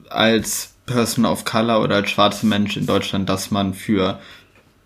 als 0.09 0.75
Person 0.87 1.25
of 1.25 1.45
Color 1.45 1.83
oder 1.83 1.97
als 1.97 2.11
schwarzer 2.11 2.47
Mensch 2.47 2.77
in 2.77 2.87
Deutschland, 2.87 3.29
dass 3.29 3.51
man 3.51 3.75
für 3.75 4.21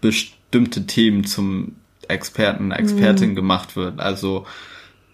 bestimmte 0.01 0.87
Themen 0.87 1.25
zum 1.25 1.77
Experten, 2.09 2.73
Expertin 2.73 3.31
mhm. 3.31 3.35
gemacht 3.35 3.77
wird. 3.77 4.01
Also 4.01 4.47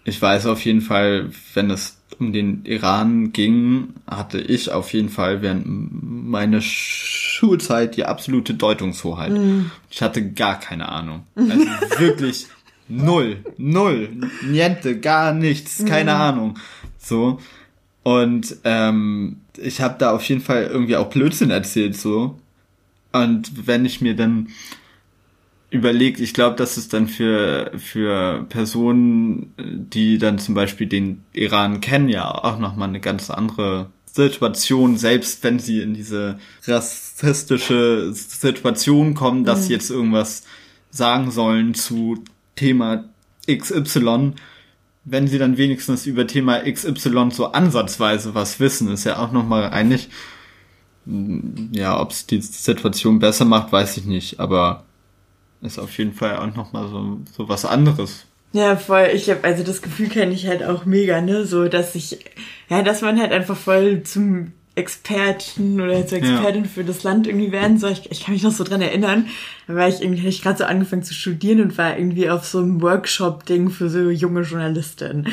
ich 0.05 0.21
weiß 0.21 0.47
auf 0.47 0.63
jeden 0.65 0.81
Fall, 0.81 1.29
wenn 1.53 1.69
es 1.69 1.97
um 2.19 2.33
den 2.33 2.65
Iran 2.65 3.33
ging, 3.33 3.93
hatte 4.07 4.39
ich 4.39 4.71
auf 4.71 4.93
jeden 4.93 5.09
Fall 5.09 5.41
während 5.41 5.65
meiner 5.65 6.61
Schulzeit 6.61 7.97
die 7.97 8.05
absolute 8.05 8.53
Deutungshoheit. 8.53 9.31
Mm. 9.31 9.71
Ich 9.89 10.01
hatte 10.01 10.31
gar 10.31 10.59
keine 10.59 10.89
Ahnung. 10.89 11.23
Also 11.35 11.65
wirklich 11.99 12.47
null, 12.87 13.37
null, 13.57 14.09
niente, 14.45 14.99
gar 14.99 15.33
nichts, 15.33 15.83
keine 15.85 16.13
mm. 16.13 16.21
Ahnung. 16.21 16.59
So. 16.97 17.39
Und 18.03 18.57
ähm, 18.63 19.37
ich 19.57 19.81
habe 19.81 19.95
da 19.97 20.11
auf 20.11 20.23
jeden 20.27 20.41
Fall 20.41 20.65
irgendwie 20.65 20.97
auch 20.97 21.09
Blödsinn 21.09 21.49
erzählt, 21.49 21.95
so. 21.95 22.37
Und 23.11 23.67
wenn 23.67 23.85
ich 23.85 24.01
mir 24.01 24.15
dann 24.15 24.49
überlegt, 25.73 26.19
ich 26.19 26.35
glaube, 26.35 26.55
dass 26.55 26.77
es 26.77 26.87
dann 26.87 27.07
für, 27.07 27.71
für 27.77 28.45
Personen, 28.47 29.53
die 29.57 30.19
dann 30.19 30.37
zum 30.37 30.53
Beispiel 30.53 30.85
den 30.85 31.23
Iran 31.33 31.81
kennen, 31.81 32.09
ja 32.09 32.29
auch 32.31 32.59
nochmal 32.59 32.89
eine 32.89 32.99
ganz 32.99 33.31
andere 33.31 33.89
Situation, 34.05 34.97
selbst 34.97 35.43
wenn 35.43 35.57
sie 35.57 35.81
in 35.81 35.95
diese 35.95 36.37
rassistische 36.67 38.13
Situation 38.13 39.15
kommen, 39.15 39.45
dass 39.45 39.61
mhm. 39.61 39.63
sie 39.63 39.73
jetzt 39.73 39.89
irgendwas 39.89 40.43
sagen 40.91 41.31
sollen 41.31 41.73
zu 41.73 42.23
Thema 42.55 43.05
XY, 43.49 44.33
wenn 45.05 45.27
sie 45.27 45.39
dann 45.39 45.57
wenigstens 45.57 46.05
über 46.05 46.27
Thema 46.27 46.59
XY 46.71 47.31
so 47.31 47.47
ansatzweise 47.47 48.35
was 48.35 48.59
wissen, 48.59 48.91
ist 48.91 49.05
ja 49.05 49.17
auch 49.17 49.31
nochmal 49.31 49.71
eigentlich, 49.71 50.09
ja, 51.71 51.99
ob 51.99 52.11
es 52.11 52.27
die 52.27 52.41
Situation 52.41 53.17
besser 53.17 53.45
macht, 53.45 53.71
weiß 53.71 53.97
ich 53.97 54.05
nicht, 54.05 54.39
aber 54.39 54.85
ist 55.63 55.79
auf 55.79 55.97
jeden 55.97 56.13
Fall 56.13 56.37
auch 56.37 56.55
nochmal 56.55 56.87
so, 56.89 57.19
so 57.35 57.49
was 57.49 57.65
anderes. 57.65 58.25
Ja, 58.53 58.75
voll. 58.75 59.09
Ich 59.13 59.29
habe 59.29 59.43
also 59.43 59.63
das 59.63 59.81
Gefühl 59.81 60.09
kenne 60.09 60.33
ich 60.33 60.47
halt 60.47 60.63
auch 60.63 60.85
mega, 60.85 61.21
ne, 61.21 61.45
so 61.45 61.67
dass 61.67 61.95
ich, 61.95 62.19
ja, 62.69 62.83
dass 62.83 63.01
man 63.01 63.19
halt 63.19 63.31
einfach 63.31 63.57
voll 63.57 64.03
zum 64.03 64.51
Experten 64.75 65.81
oder 65.81 66.05
zur 66.05 66.17
Expertin 66.19 66.63
ja. 66.63 66.69
für 66.69 66.83
das 66.83 67.03
Land 67.03 67.27
irgendwie 67.27 67.51
werden 67.51 67.77
soll. 67.77 67.91
Ich, 67.91 68.11
ich 68.11 68.23
kann 68.23 68.33
mich 68.33 68.43
noch 68.43 68.51
so 68.51 68.63
dran 68.63 68.81
erinnern, 68.81 69.27
da 69.67 69.75
war 69.75 69.87
ich 69.87 70.01
irgendwie, 70.01 70.27
ich 70.27 70.41
gerade 70.41 70.57
so 70.57 70.63
angefangen 70.65 71.03
zu 71.03 71.13
studieren 71.13 71.61
und 71.61 71.77
war 71.77 71.97
irgendwie 71.97 72.29
auf 72.29 72.45
so 72.45 72.59
einem 72.59 72.81
Workshop-Ding 72.81 73.69
für 73.69 73.89
so 73.89 74.09
junge 74.09 74.41
Journalistinnen. 74.41 75.27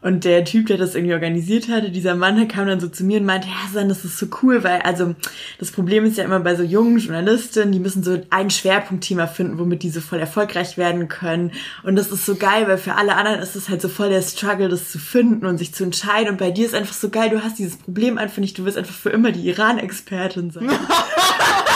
Und 0.00 0.24
der 0.24 0.44
Typ, 0.44 0.66
der 0.66 0.76
das 0.76 0.94
irgendwie 0.94 1.14
organisiert 1.14 1.68
hatte, 1.68 1.90
dieser 1.90 2.14
Mann, 2.14 2.36
der 2.36 2.46
kam 2.46 2.68
dann 2.68 2.78
so 2.78 2.88
zu 2.88 3.02
mir 3.02 3.18
und 3.18 3.26
meinte, 3.26 3.48
ja, 3.48 3.72
San, 3.72 3.88
das 3.88 4.04
ist 4.04 4.16
so 4.16 4.26
cool, 4.42 4.62
weil, 4.62 4.80
also, 4.82 5.16
das 5.58 5.72
Problem 5.72 6.04
ist 6.04 6.18
ja 6.18 6.24
immer 6.24 6.38
bei 6.38 6.54
so 6.54 6.62
jungen 6.62 6.98
Journalistinnen, 6.98 7.72
die 7.72 7.80
müssen 7.80 8.04
so 8.04 8.20
ein 8.30 8.50
Schwerpunktthema 8.50 9.26
finden, 9.26 9.58
womit 9.58 9.82
die 9.82 9.90
so 9.90 10.00
voll 10.00 10.20
erfolgreich 10.20 10.76
werden 10.78 11.08
können. 11.08 11.50
Und 11.82 11.96
das 11.96 12.12
ist 12.12 12.26
so 12.26 12.36
geil, 12.36 12.68
weil 12.68 12.78
für 12.78 12.94
alle 12.94 13.16
anderen 13.16 13.40
ist 13.40 13.56
es 13.56 13.68
halt 13.68 13.82
so 13.82 13.88
voll 13.88 14.10
der 14.10 14.22
Struggle, 14.22 14.68
das 14.68 14.92
zu 14.92 14.98
finden 14.98 15.46
und 15.46 15.58
sich 15.58 15.74
zu 15.74 15.82
entscheiden. 15.82 16.30
Und 16.30 16.38
bei 16.38 16.52
dir 16.52 16.66
ist 16.66 16.74
einfach 16.74 16.94
so 16.94 17.08
geil, 17.08 17.30
du 17.30 17.42
hast 17.42 17.58
dieses 17.58 17.76
Problem 17.76 18.18
einfach 18.18 18.38
nicht, 18.38 18.56
du 18.56 18.64
wirst 18.64 18.78
einfach 18.78 18.94
für 18.94 19.10
immer 19.10 19.32
die 19.32 19.48
Iran-Expertin 19.48 20.52
sein. 20.52 20.70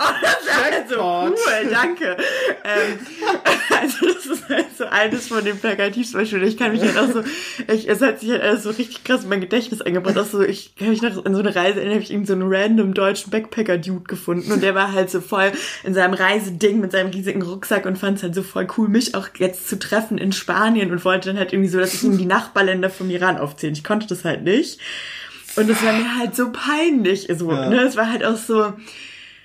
Oh, 0.02 0.70
das 0.70 0.80
ist 0.80 0.90
so 0.90 1.00
cool, 1.00 1.70
danke. 1.70 2.16
Ähm, 2.64 2.98
also 3.80 4.06
das 4.06 4.26
ist 4.26 4.48
halt 4.48 4.66
so 4.76 4.84
eines 4.86 5.28
von 5.28 5.44
den 5.44 5.58
Plakativbeispielen. 5.58 6.46
Ich 6.46 6.56
kann 6.56 6.72
mich 6.72 6.80
halt 6.80 6.96
auch 6.96 7.12
so, 7.12 7.22
ich, 7.72 7.88
es 7.88 8.00
hat 8.00 8.20
sich 8.20 8.30
halt 8.30 8.42
alles 8.42 8.62
so 8.62 8.70
richtig 8.70 9.04
krass 9.04 9.24
in 9.24 9.28
mein 9.28 9.40
Gedächtnis 9.40 9.82
eingebracht. 9.82 10.16
Auch 10.18 10.24
so, 10.24 10.40
ich 10.40 10.74
kann 10.76 10.88
mich 10.88 11.02
noch 11.02 11.24
in 11.24 11.34
so 11.34 11.40
eine 11.40 11.54
Reise 11.54 11.80
erinnern, 11.80 11.96
habe 11.96 12.02
ich 12.02 12.12
eben 12.12 12.24
so 12.24 12.32
einen 12.32 12.50
random 12.50 12.94
deutschen 12.94 13.30
Backpacker-Dude 13.30 14.04
gefunden 14.04 14.50
und 14.52 14.62
der 14.62 14.74
war 14.74 14.92
halt 14.92 15.10
so 15.10 15.20
voll 15.20 15.52
in 15.84 15.92
seinem 15.92 16.14
Reiseding 16.14 16.80
mit 16.80 16.92
seinem 16.92 17.10
riesigen 17.10 17.42
Rucksack 17.42 17.84
und 17.84 17.98
fand 17.98 18.16
es 18.16 18.22
halt 18.22 18.34
so 18.34 18.42
voll 18.42 18.66
cool, 18.78 18.88
mich 18.88 19.14
auch 19.14 19.28
jetzt 19.36 19.68
zu 19.68 19.78
treffen 19.78 20.16
in 20.16 20.32
Spanien 20.32 20.92
und 20.92 21.04
wollte 21.04 21.28
dann 21.28 21.38
halt 21.38 21.52
irgendwie 21.52 21.70
so, 21.70 21.78
dass 21.78 21.94
ich 21.94 22.04
ihm 22.04 22.16
die 22.16 22.26
Nachbarländer 22.26 22.88
vom 22.88 23.10
Iran 23.10 23.36
aufzähle. 23.36 23.74
Ich 23.74 23.84
konnte 23.84 24.06
das 24.06 24.24
halt 24.24 24.44
nicht. 24.44 24.80
Und 25.56 25.68
es 25.68 25.84
war 25.84 25.92
mir 25.92 26.16
halt 26.16 26.36
so 26.36 26.50
peinlich. 26.52 27.28
So, 27.36 27.50
ja. 27.50 27.68
ne? 27.68 27.82
Es 27.82 27.96
war 27.96 28.10
halt 28.10 28.24
auch 28.24 28.36
so, 28.36 28.72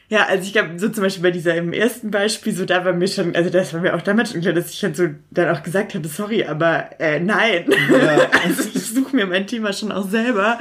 ja, 0.08 0.26
also 0.28 0.44
ich 0.44 0.54
glaube, 0.54 0.78
so 0.78 0.90
zum 0.90 1.04
Beispiel 1.04 1.24
bei 1.24 1.32
dieser 1.32 1.56
im 1.56 1.74
ersten 1.74 2.12
Beispiel, 2.12 2.54
so 2.54 2.66
da 2.66 2.86
war 2.86 2.94
mir 2.94 3.08
schon, 3.08 3.36
also 3.36 3.50
das 3.50 3.74
war 3.74 3.82
mir 3.82 3.96
auch 3.96 4.02
damals 4.02 4.32
schon 4.32 4.42
klar, 4.42 4.54
dass 4.54 4.72
ich 4.72 4.84
halt 4.84 4.96
so 4.96 5.08
dann 5.32 5.56
auch 5.56 5.64
gesagt 5.64 5.96
habe, 5.96 6.08
sorry, 6.08 6.44
aber 6.44 6.90
äh, 7.00 7.20
nein. 7.20 7.66
Ja. 7.70 8.30
also 8.44 8.70
ich 8.74 8.86
suche 8.86 9.16
mir 9.16 9.26
mein 9.26 9.48
Thema 9.48 9.74
schon 9.74 9.92
auch 9.92 10.08
selber. 10.08 10.60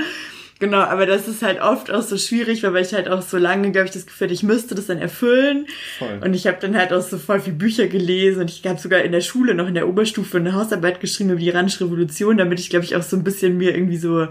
Genau, 0.60 0.78
aber 0.78 1.04
das 1.04 1.28
ist 1.28 1.42
halt 1.42 1.60
oft 1.60 1.90
auch 1.90 2.00
so 2.00 2.16
schwierig, 2.16 2.62
weil 2.62 2.82
ich 2.82 2.94
halt 2.94 3.08
auch 3.08 3.20
so 3.20 3.36
lange, 3.36 3.70
glaube 3.72 3.86
ich, 3.86 3.92
das 3.92 4.06
Gefühl 4.06 4.32
ich 4.32 4.42
müsste 4.42 4.74
das 4.74 4.86
dann 4.86 4.98
erfüllen. 4.98 5.66
Voll. 5.98 6.20
Und 6.24 6.32
ich 6.32 6.46
habe 6.46 6.56
dann 6.60 6.76
halt 6.76 6.92
auch 6.92 7.02
so 7.02 7.18
voll 7.18 7.40
viel 7.40 7.52
Bücher 7.52 7.86
gelesen 7.88 8.40
und 8.40 8.50
ich 8.50 8.64
habe 8.64 8.80
sogar 8.80 9.02
in 9.02 9.12
der 9.12 9.20
Schule 9.20 9.54
noch 9.54 9.68
in 9.68 9.74
der 9.74 9.88
Oberstufe 9.88 10.38
eine 10.38 10.54
Hausarbeit 10.54 11.00
geschrieben 11.00 11.30
über 11.30 11.40
die 11.40 11.48
iranische 11.48 11.84
Revolution, 11.84 12.38
damit 12.38 12.60
ich, 12.60 12.70
glaube 12.70 12.84
ich, 12.84 12.96
auch 12.96 13.02
so 13.02 13.16
ein 13.16 13.24
bisschen 13.24 13.58
mir 13.58 13.74
irgendwie 13.74 13.98
so 13.98 14.28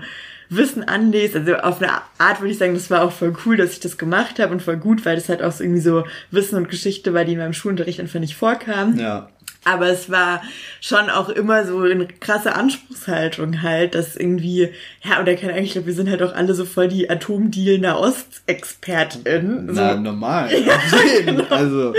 Wissen 0.50 0.84
anlest. 0.84 1.36
Also 1.36 1.56
auf 1.56 1.82
eine 1.82 1.92
Art 2.18 2.40
würde 2.40 2.52
ich 2.52 2.58
sagen, 2.58 2.74
das 2.74 2.90
war 2.90 3.04
auch 3.04 3.12
voll 3.12 3.34
cool, 3.46 3.58
dass 3.58 3.74
ich 3.74 3.80
das 3.80 3.98
gemacht 3.98 4.40
habe 4.40 4.54
und 4.54 4.62
voll 4.62 4.78
gut, 4.78 5.06
weil 5.06 5.16
das 5.16 5.30
halt 5.30 5.42
auch 5.42 5.52
so 5.52 5.64
irgendwie 5.64 5.82
so 5.82 6.06
Wissen 6.32 6.56
und 6.58 6.70
Geschichte 6.70 7.14
war, 7.14 7.26
die 7.26 7.34
in 7.34 7.40
meinem 7.40 7.54
Schulunterricht 7.54 8.00
einfach 8.00 8.20
nicht 8.20 8.36
vorkam. 8.36 8.98
Ja. 8.98 9.30
Aber 9.66 9.88
es 9.88 10.10
war 10.10 10.42
schon 10.82 11.10
auch 11.10 11.30
immer 11.30 11.66
so 11.66 11.80
eine 11.80 12.08
krasse 12.08 12.54
Anspruchshaltung 12.54 13.62
halt, 13.62 13.96
dass 13.96 14.18
irgendwie, 14.18 14.70
ja, 15.04 15.22
oder 15.22 15.36
keine 15.36 15.54
Ahnung, 15.54 15.66
ich 15.66 15.72
glaube, 15.72 15.88
wir 15.88 15.94
sind 15.94 16.10
halt 16.10 16.22
auch 16.22 16.34
alle 16.34 16.54
so 16.54 16.66
voll 16.66 16.90
die 16.90 17.10
Atomdeal 17.10 17.96
Ostexpertin. 17.96 19.70
Na, 19.72 19.94
so. 19.94 20.00
normal. 20.00 20.50
Ja, 20.64 20.80
genau. 21.26 21.46
Also. 21.50 21.94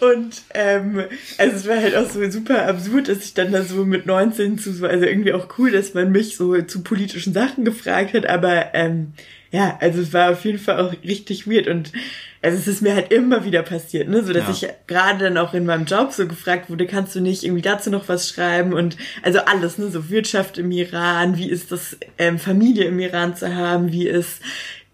Und 0.00 0.42
ähm, 0.54 1.04
also 1.38 1.56
es 1.56 1.68
war 1.68 1.76
halt 1.76 1.96
auch 1.96 2.08
so 2.08 2.28
super 2.30 2.66
absurd, 2.66 3.08
dass 3.08 3.24
ich 3.24 3.34
dann 3.34 3.52
da 3.52 3.62
so 3.62 3.84
mit 3.84 4.06
19 4.06 4.58
zu 4.58 4.72
so, 4.72 4.86
also 4.86 5.04
irgendwie 5.04 5.32
auch 5.32 5.48
cool, 5.58 5.70
dass 5.70 5.94
man 5.94 6.12
mich 6.12 6.36
so 6.36 6.60
zu 6.62 6.82
politischen 6.82 7.32
Sachen 7.32 7.64
gefragt 7.66 8.14
hat, 8.14 8.26
aber 8.26 8.74
ähm, 8.74 9.12
ja, 9.50 9.76
also 9.80 10.00
es 10.00 10.12
war 10.12 10.30
auf 10.30 10.44
jeden 10.44 10.58
Fall 10.58 10.80
auch 10.80 10.92
richtig 11.04 11.46
weird 11.46 11.66
und 11.68 11.92
also 12.42 12.58
es 12.58 12.68
ist 12.68 12.80
mir 12.80 12.94
halt 12.94 13.12
immer 13.12 13.44
wieder 13.44 13.62
passiert, 13.62 14.08
ne, 14.08 14.22
so 14.22 14.32
dass 14.32 14.60
ja. 14.60 14.68
ich 14.68 14.74
gerade 14.86 15.24
dann 15.24 15.36
auch 15.36 15.52
in 15.52 15.66
meinem 15.66 15.84
Job 15.84 16.12
so 16.12 16.26
gefragt 16.26 16.70
wurde, 16.70 16.86
kannst 16.86 17.14
du 17.14 17.20
nicht 17.20 17.42
irgendwie 17.42 17.62
dazu 17.62 17.90
noch 17.90 18.08
was 18.08 18.28
schreiben 18.28 18.72
und 18.72 18.96
also 19.22 19.40
alles, 19.40 19.78
ne, 19.78 19.88
so 19.88 20.08
Wirtschaft 20.08 20.56
im 20.58 20.70
Iran, 20.70 21.36
wie 21.36 21.50
ist 21.50 21.72
das 21.72 21.96
ähm, 22.18 22.38
Familie 22.38 22.84
im 22.84 23.00
Iran 23.00 23.34
zu 23.34 23.54
haben, 23.54 23.92
wie 23.92 24.06
ist 24.06 24.40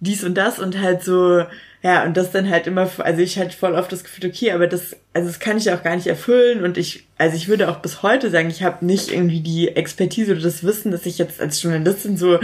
dies 0.01 0.25
und 0.25 0.35
das 0.35 0.59
und 0.59 0.81
halt 0.81 1.03
so 1.03 1.45
ja, 1.83 2.05
und 2.05 2.17
das 2.17 2.31
dann 2.31 2.49
halt 2.49 2.67
immer, 2.69 2.89
also 2.99 3.21
ich 3.21 3.39
hatte 3.39 3.57
voll 3.57 3.75
oft 3.75 3.91
das 3.91 4.05
Gefühl, 4.05 4.31
okay, 4.31 4.53
aber 4.53 4.69
das, 4.69 4.97
also 5.13 5.29
das 5.29 5.41
kann 5.41 5.57
ich 5.57 5.73
auch 5.73 5.83
gar 5.83 5.97
nicht 5.97 6.07
erfüllen 6.07 6.63
und 6.63 6.79
ich, 6.79 7.07
also 7.19 7.37
ich 7.37 7.49
würde 7.49 7.69
auch 7.69 7.79
bis 7.81 8.03
heute 8.03 8.31
sagen, 8.31 8.51
ich 8.51 8.63
habe 8.63 8.85
nicht 8.87 9.11
irgendwie 9.11 9.41
die 9.41 9.69
Expertise 9.69 10.33
oder 10.33 10.43
das 10.43 10.63
Wissen, 10.63 10.93
dass 10.93 11.07
ich 11.07 11.19
jetzt 11.19 11.41
als 11.41 11.61
Journalistin 11.61 12.17
so 12.17 12.39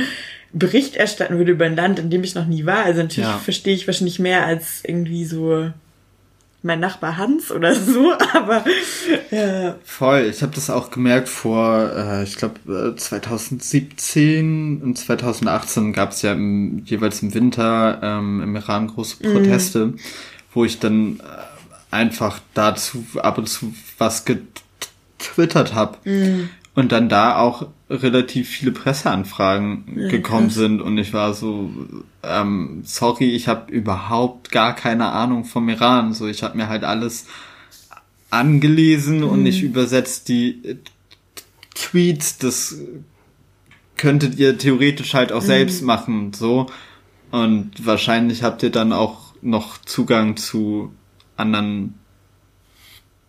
Bericht 0.52 0.96
erstatten 0.96 1.38
würde 1.38 1.52
über 1.52 1.66
ein 1.66 1.76
Land, 1.76 1.98
in 1.98 2.10
dem 2.10 2.24
ich 2.24 2.34
noch 2.34 2.46
nie 2.46 2.66
war. 2.66 2.84
Also 2.84 3.02
natürlich 3.02 3.28
ja. 3.28 3.38
verstehe 3.38 3.74
ich 3.74 3.86
wahrscheinlich 3.86 4.18
mehr 4.18 4.46
als 4.46 4.80
irgendwie 4.82 5.24
so 5.24 5.70
mein 6.68 6.78
Nachbar 6.80 7.16
Hans 7.16 7.50
oder 7.50 7.74
so, 7.74 8.12
aber 8.34 8.62
ja. 9.32 9.74
Voll, 9.84 10.28
ich 10.30 10.42
habe 10.42 10.54
das 10.54 10.70
auch 10.70 10.90
gemerkt 10.90 11.28
vor, 11.28 11.90
äh, 11.96 12.22
ich 12.22 12.36
glaube 12.36 12.94
2017 12.94 14.82
und 14.82 14.96
2018 14.96 15.92
gab 15.92 16.12
es 16.12 16.22
ja 16.22 16.32
im, 16.32 16.82
jeweils 16.84 17.22
im 17.22 17.34
Winter 17.34 17.98
ähm, 18.02 18.42
im 18.42 18.54
Iran 18.54 18.86
große 18.86 19.26
mhm. 19.26 19.32
Proteste, 19.32 19.86
mhm. 19.86 19.98
wo 20.52 20.64
ich 20.64 20.78
dann 20.78 21.20
äh, 21.20 21.22
einfach 21.90 22.38
dazu 22.54 23.04
ab 23.16 23.38
und 23.38 23.48
zu 23.48 23.74
was 23.96 24.26
getwittert 24.26 25.74
habe. 25.74 25.96
Mhm. 26.04 26.50
Und 26.78 26.92
dann 26.92 27.08
da 27.08 27.38
auch 27.38 27.66
relativ 27.90 28.48
viele 28.48 28.70
Presseanfragen 28.70 29.96
gekommen 30.10 30.48
sind 30.48 30.80
und 30.80 30.96
ich 30.96 31.12
war 31.12 31.34
so, 31.34 31.72
ähm, 32.22 32.82
sorry, 32.84 33.34
ich 33.34 33.48
habe 33.48 33.72
überhaupt 33.72 34.52
gar 34.52 34.76
keine 34.76 35.10
Ahnung 35.10 35.44
vom 35.44 35.68
Iran. 35.68 36.14
So, 36.14 36.28
ich 36.28 36.44
habe 36.44 36.56
mir 36.56 36.68
halt 36.68 36.84
alles 36.84 37.26
angelesen 38.30 39.22
mhm. 39.22 39.28
und 39.28 39.46
ich 39.46 39.64
übersetzt 39.64 40.28
die 40.28 40.78
Tweets. 41.74 42.38
Das 42.38 42.76
könntet 43.96 44.38
ihr 44.38 44.56
theoretisch 44.56 45.14
halt 45.14 45.32
auch 45.32 45.42
mhm. 45.42 45.46
selbst 45.46 45.82
machen, 45.82 46.32
so. 46.32 46.66
Und 47.32 47.72
wahrscheinlich 47.84 48.44
habt 48.44 48.62
ihr 48.62 48.70
dann 48.70 48.92
auch 48.92 49.34
noch 49.42 49.78
Zugang 49.78 50.36
zu 50.36 50.92
anderen 51.36 51.94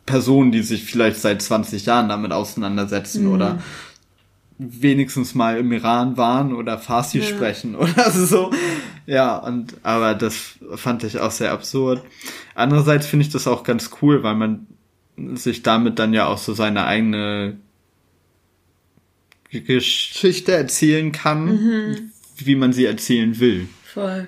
Personen, 0.09 0.51
die 0.51 0.63
sich 0.63 0.83
vielleicht 0.85 1.17
seit 1.17 1.41
20 1.41 1.85
Jahren 1.85 2.09
damit 2.09 2.31
auseinandersetzen 2.31 3.25
mhm. 3.25 3.31
oder 3.31 3.61
wenigstens 4.57 5.35
mal 5.35 5.57
im 5.57 5.71
Iran 5.71 6.17
waren 6.17 6.53
oder 6.53 6.79
Farsi 6.79 7.19
ja. 7.19 7.25
sprechen 7.25 7.75
oder 7.75 8.09
so. 8.09 8.51
Ja, 9.05 9.37
und 9.37 9.75
aber 9.83 10.15
das 10.15 10.57
fand 10.75 11.03
ich 11.03 11.19
auch 11.19 11.31
sehr 11.31 11.51
absurd. 11.51 12.03
Andererseits 12.55 13.05
finde 13.05 13.25
ich 13.25 13.31
das 13.31 13.47
auch 13.47 13.63
ganz 13.63 13.91
cool, 14.01 14.23
weil 14.23 14.35
man 14.35 14.67
sich 15.35 15.61
damit 15.61 15.99
dann 15.99 16.13
ja 16.13 16.25
auch 16.25 16.39
so 16.39 16.53
seine 16.53 16.85
eigene 16.85 17.57
Geschichte 19.51 20.53
erzählen 20.53 21.11
kann, 21.11 21.45
mhm. 21.45 22.11
wie 22.37 22.55
man 22.55 22.73
sie 22.73 22.85
erzählen 22.85 23.39
will. 23.39 23.67
Voll. 23.83 24.27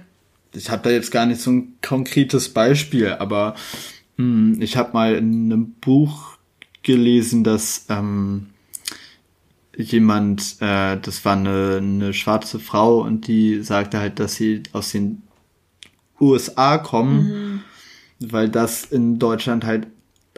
Ich 0.54 0.70
habe 0.70 0.84
da 0.84 0.90
jetzt 0.92 1.12
gar 1.12 1.26
nicht 1.26 1.42
so 1.42 1.52
ein 1.52 1.74
konkretes 1.82 2.50
Beispiel, 2.50 3.14
aber 3.14 3.56
ich 4.60 4.78
habe 4.78 4.94
mal 4.94 5.16
in 5.16 5.52
einem 5.52 5.72
Buch 5.74 6.38
gelesen, 6.84 7.44
dass 7.44 7.86
ähm, 7.90 8.48
jemand, 9.76 10.58
äh, 10.60 10.98
das 10.98 11.24
war 11.26 11.36
eine, 11.36 11.78
eine 11.78 12.14
schwarze 12.14 12.60
Frau 12.60 13.02
und 13.02 13.28
die 13.28 13.62
sagte 13.62 14.00
halt, 14.00 14.20
dass 14.20 14.36
sie 14.36 14.64
aus 14.74 14.92
den 14.92 15.24
USA 16.20 16.78
kommen, 16.78 17.24
mhm. 17.24 17.60
weil 18.20 18.50
das 18.50 18.86
in 18.86 19.20
Deutschland 19.20 19.66
halt 19.66 19.88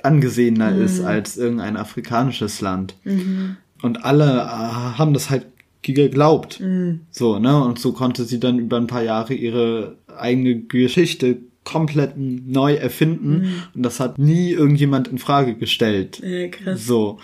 angesehener 0.02 0.72
mhm. 0.72 0.84
ist 0.84 1.02
als 1.02 1.38
irgendein 1.38 1.78
afrikanisches 1.78 2.62
Land. 2.62 2.96
Mhm. 3.04 3.58
Und 3.82 4.06
alle 4.06 4.41
äh, 4.41 4.98
haben 4.98 5.13
das 5.13 5.30
halt 5.30 5.48
geglaubt. 5.82 6.60
Mhm. 6.60 7.02
So, 7.12 7.39
ne? 7.39 7.62
Und 7.63 7.80
so 7.80 7.91
konnte 7.91 8.24
sie 8.24 8.39
dann 8.39 8.60
über 8.60 8.78
ein 8.78 8.88
paar 8.88 9.04
Jahre 9.04 9.34
ihre 9.34 9.98
eigene 10.17 10.62
Geschichte 10.62 11.39
komplett 11.63 12.13
neu 12.17 12.76
erfinden. 12.76 13.30
Mhm. 13.30 13.63
Und 13.76 13.84
das 13.84 13.99
hat 13.99 14.19
nie 14.19 14.52
irgendjemand 14.52 15.08
in 15.08 15.17
Frage 15.17 15.56
gestellt. 15.56 16.21
Ja, 16.23 16.47
krass. 16.47 16.86
So. 16.86 17.19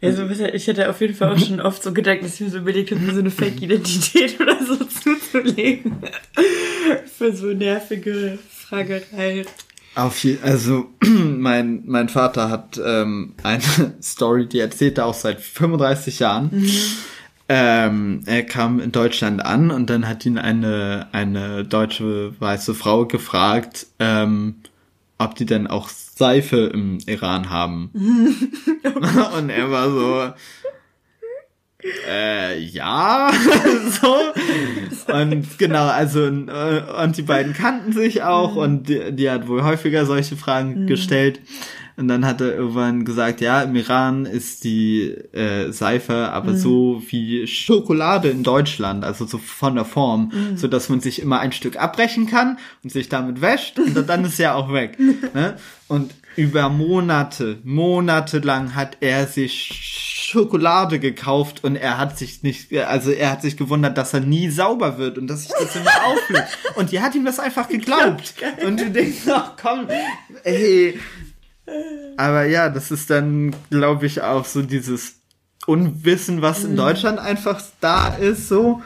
Ja, 0.00 0.12
so 0.12 0.28
ich 0.28 0.66
hätte 0.66 0.90
auf 0.90 1.00
jeden 1.00 1.14
Fall 1.14 1.32
auch 1.32 1.38
schon 1.38 1.60
oft 1.60 1.82
so 1.82 1.92
gedacht, 1.92 2.18
dass 2.22 2.34
ich 2.34 2.40
mir 2.40 2.50
so 2.50 2.58
überlegt 2.58 2.90
habe, 2.90 3.00
mir 3.00 3.14
so 3.14 3.20
eine 3.20 3.30
Fake-Identität 3.30 4.38
oder 4.40 4.58
so 4.62 4.76
zuzulegen. 4.84 5.96
Für 7.16 7.34
so 7.34 7.46
nervige 7.46 8.38
Fragerei. 8.50 9.46
Auf 9.94 10.24
je, 10.24 10.38
also 10.42 10.88
mein 11.04 11.82
mein 11.86 12.08
Vater 12.08 12.50
hat 12.50 12.80
ähm, 12.84 13.34
eine 13.42 13.62
Story, 14.02 14.46
die 14.46 14.58
erzählt 14.58 14.98
er 14.98 15.06
auch 15.06 15.14
seit 15.14 15.40
35 15.40 16.18
Jahren. 16.18 16.50
Mhm. 16.52 16.70
Ähm, 17.48 18.22
er 18.26 18.42
kam 18.42 18.80
in 18.80 18.90
Deutschland 18.90 19.44
an 19.44 19.70
und 19.70 19.90
dann 19.90 20.08
hat 20.08 20.24
ihn 20.24 20.38
eine 20.38 21.08
eine 21.12 21.64
deutsche 21.64 22.34
weiße 22.40 22.74
Frau 22.74 23.04
gefragt, 23.06 23.86
ähm, 23.98 24.56
ob 25.18 25.34
die 25.34 25.44
denn 25.44 25.66
auch 25.66 25.88
Seife 25.88 26.70
im 26.72 26.98
Iran 27.06 27.50
haben. 27.50 27.90
und 29.36 29.50
er 29.50 29.70
war 29.70 29.90
so, 29.90 30.32
äh, 32.08 32.58
ja, 32.58 33.30
so. 34.02 35.12
Und 35.12 35.58
genau, 35.58 35.86
also, 35.86 36.26
äh, 36.26 36.82
und 37.02 37.16
die 37.16 37.22
beiden 37.22 37.52
kannten 37.52 37.92
sich 37.92 38.22
auch 38.22 38.52
mhm. 38.52 38.58
und 38.58 38.88
die, 38.88 39.12
die, 39.12 39.30
hat 39.30 39.48
wohl 39.48 39.62
häufiger 39.62 40.06
solche 40.06 40.36
Fragen 40.36 40.82
mhm. 40.82 40.86
gestellt. 40.86 41.40
Und 41.96 42.08
dann 42.08 42.26
hat 42.26 42.40
er 42.40 42.56
irgendwann 42.56 43.04
gesagt, 43.04 43.40
ja, 43.40 43.62
im 43.62 43.76
Iran 43.76 44.26
ist 44.26 44.64
die 44.64 45.10
äh, 45.32 45.70
Seife 45.70 46.32
aber 46.32 46.52
mhm. 46.52 46.56
so 46.56 47.02
wie 47.08 47.46
Schokolade 47.46 48.30
in 48.30 48.42
Deutschland, 48.42 49.04
also 49.04 49.26
so 49.26 49.38
von 49.38 49.76
der 49.76 49.84
Form, 49.84 50.32
mhm. 50.32 50.56
so 50.56 50.66
dass 50.66 50.88
man 50.88 50.98
sich 50.98 51.22
immer 51.22 51.38
ein 51.38 51.52
Stück 51.52 51.76
abbrechen 51.76 52.26
kann 52.26 52.58
und 52.82 52.90
sich 52.90 53.08
damit 53.08 53.40
wäscht 53.40 53.78
und 53.78 54.08
dann 54.08 54.24
ist 54.24 54.38
ja 54.38 54.54
auch 54.54 54.72
weg. 54.72 54.98
ne? 55.34 55.56
Und 55.86 56.12
über 56.34 56.68
Monate, 56.68 57.58
monatelang 57.62 58.74
hat 58.74 58.96
er 59.00 59.28
sich 59.28 60.13
Schokolade 60.34 60.98
gekauft 60.98 61.62
und 61.62 61.76
er 61.76 61.96
hat 61.96 62.18
sich 62.18 62.42
nicht, 62.42 62.76
also 62.76 63.12
er 63.12 63.30
hat 63.30 63.42
sich 63.42 63.56
gewundert, 63.56 63.96
dass 63.96 64.12
er 64.12 64.20
nie 64.20 64.50
sauber 64.50 64.98
wird 64.98 65.16
und 65.16 65.28
dass 65.28 65.44
sich 65.44 65.52
das 65.58 65.76
immer 65.76 65.90
auflöst. 66.04 66.58
Und 66.74 66.90
die 66.90 67.00
hat 67.00 67.14
ihm 67.14 67.24
das 67.24 67.38
einfach 67.38 67.68
geglaubt. 67.68 68.34
Und 68.66 68.80
du 68.80 68.90
denkst, 68.90 69.22
ach 69.28 69.52
komm, 69.60 69.88
ey. 70.42 70.98
Aber 72.16 72.44
ja, 72.44 72.68
das 72.68 72.90
ist 72.90 73.10
dann, 73.10 73.54
glaube 73.70 74.06
ich, 74.06 74.22
auch 74.22 74.44
so 74.44 74.62
dieses 74.62 75.20
Unwissen, 75.66 76.42
was 76.42 76.64
in 76.64 76.72
mhm. 76.72 76.76
Deutschland 76.76 77.18
einfach 77.20 77.62
da 77.80 78.08
ist, 78.08 78.48
so 78.48 78.82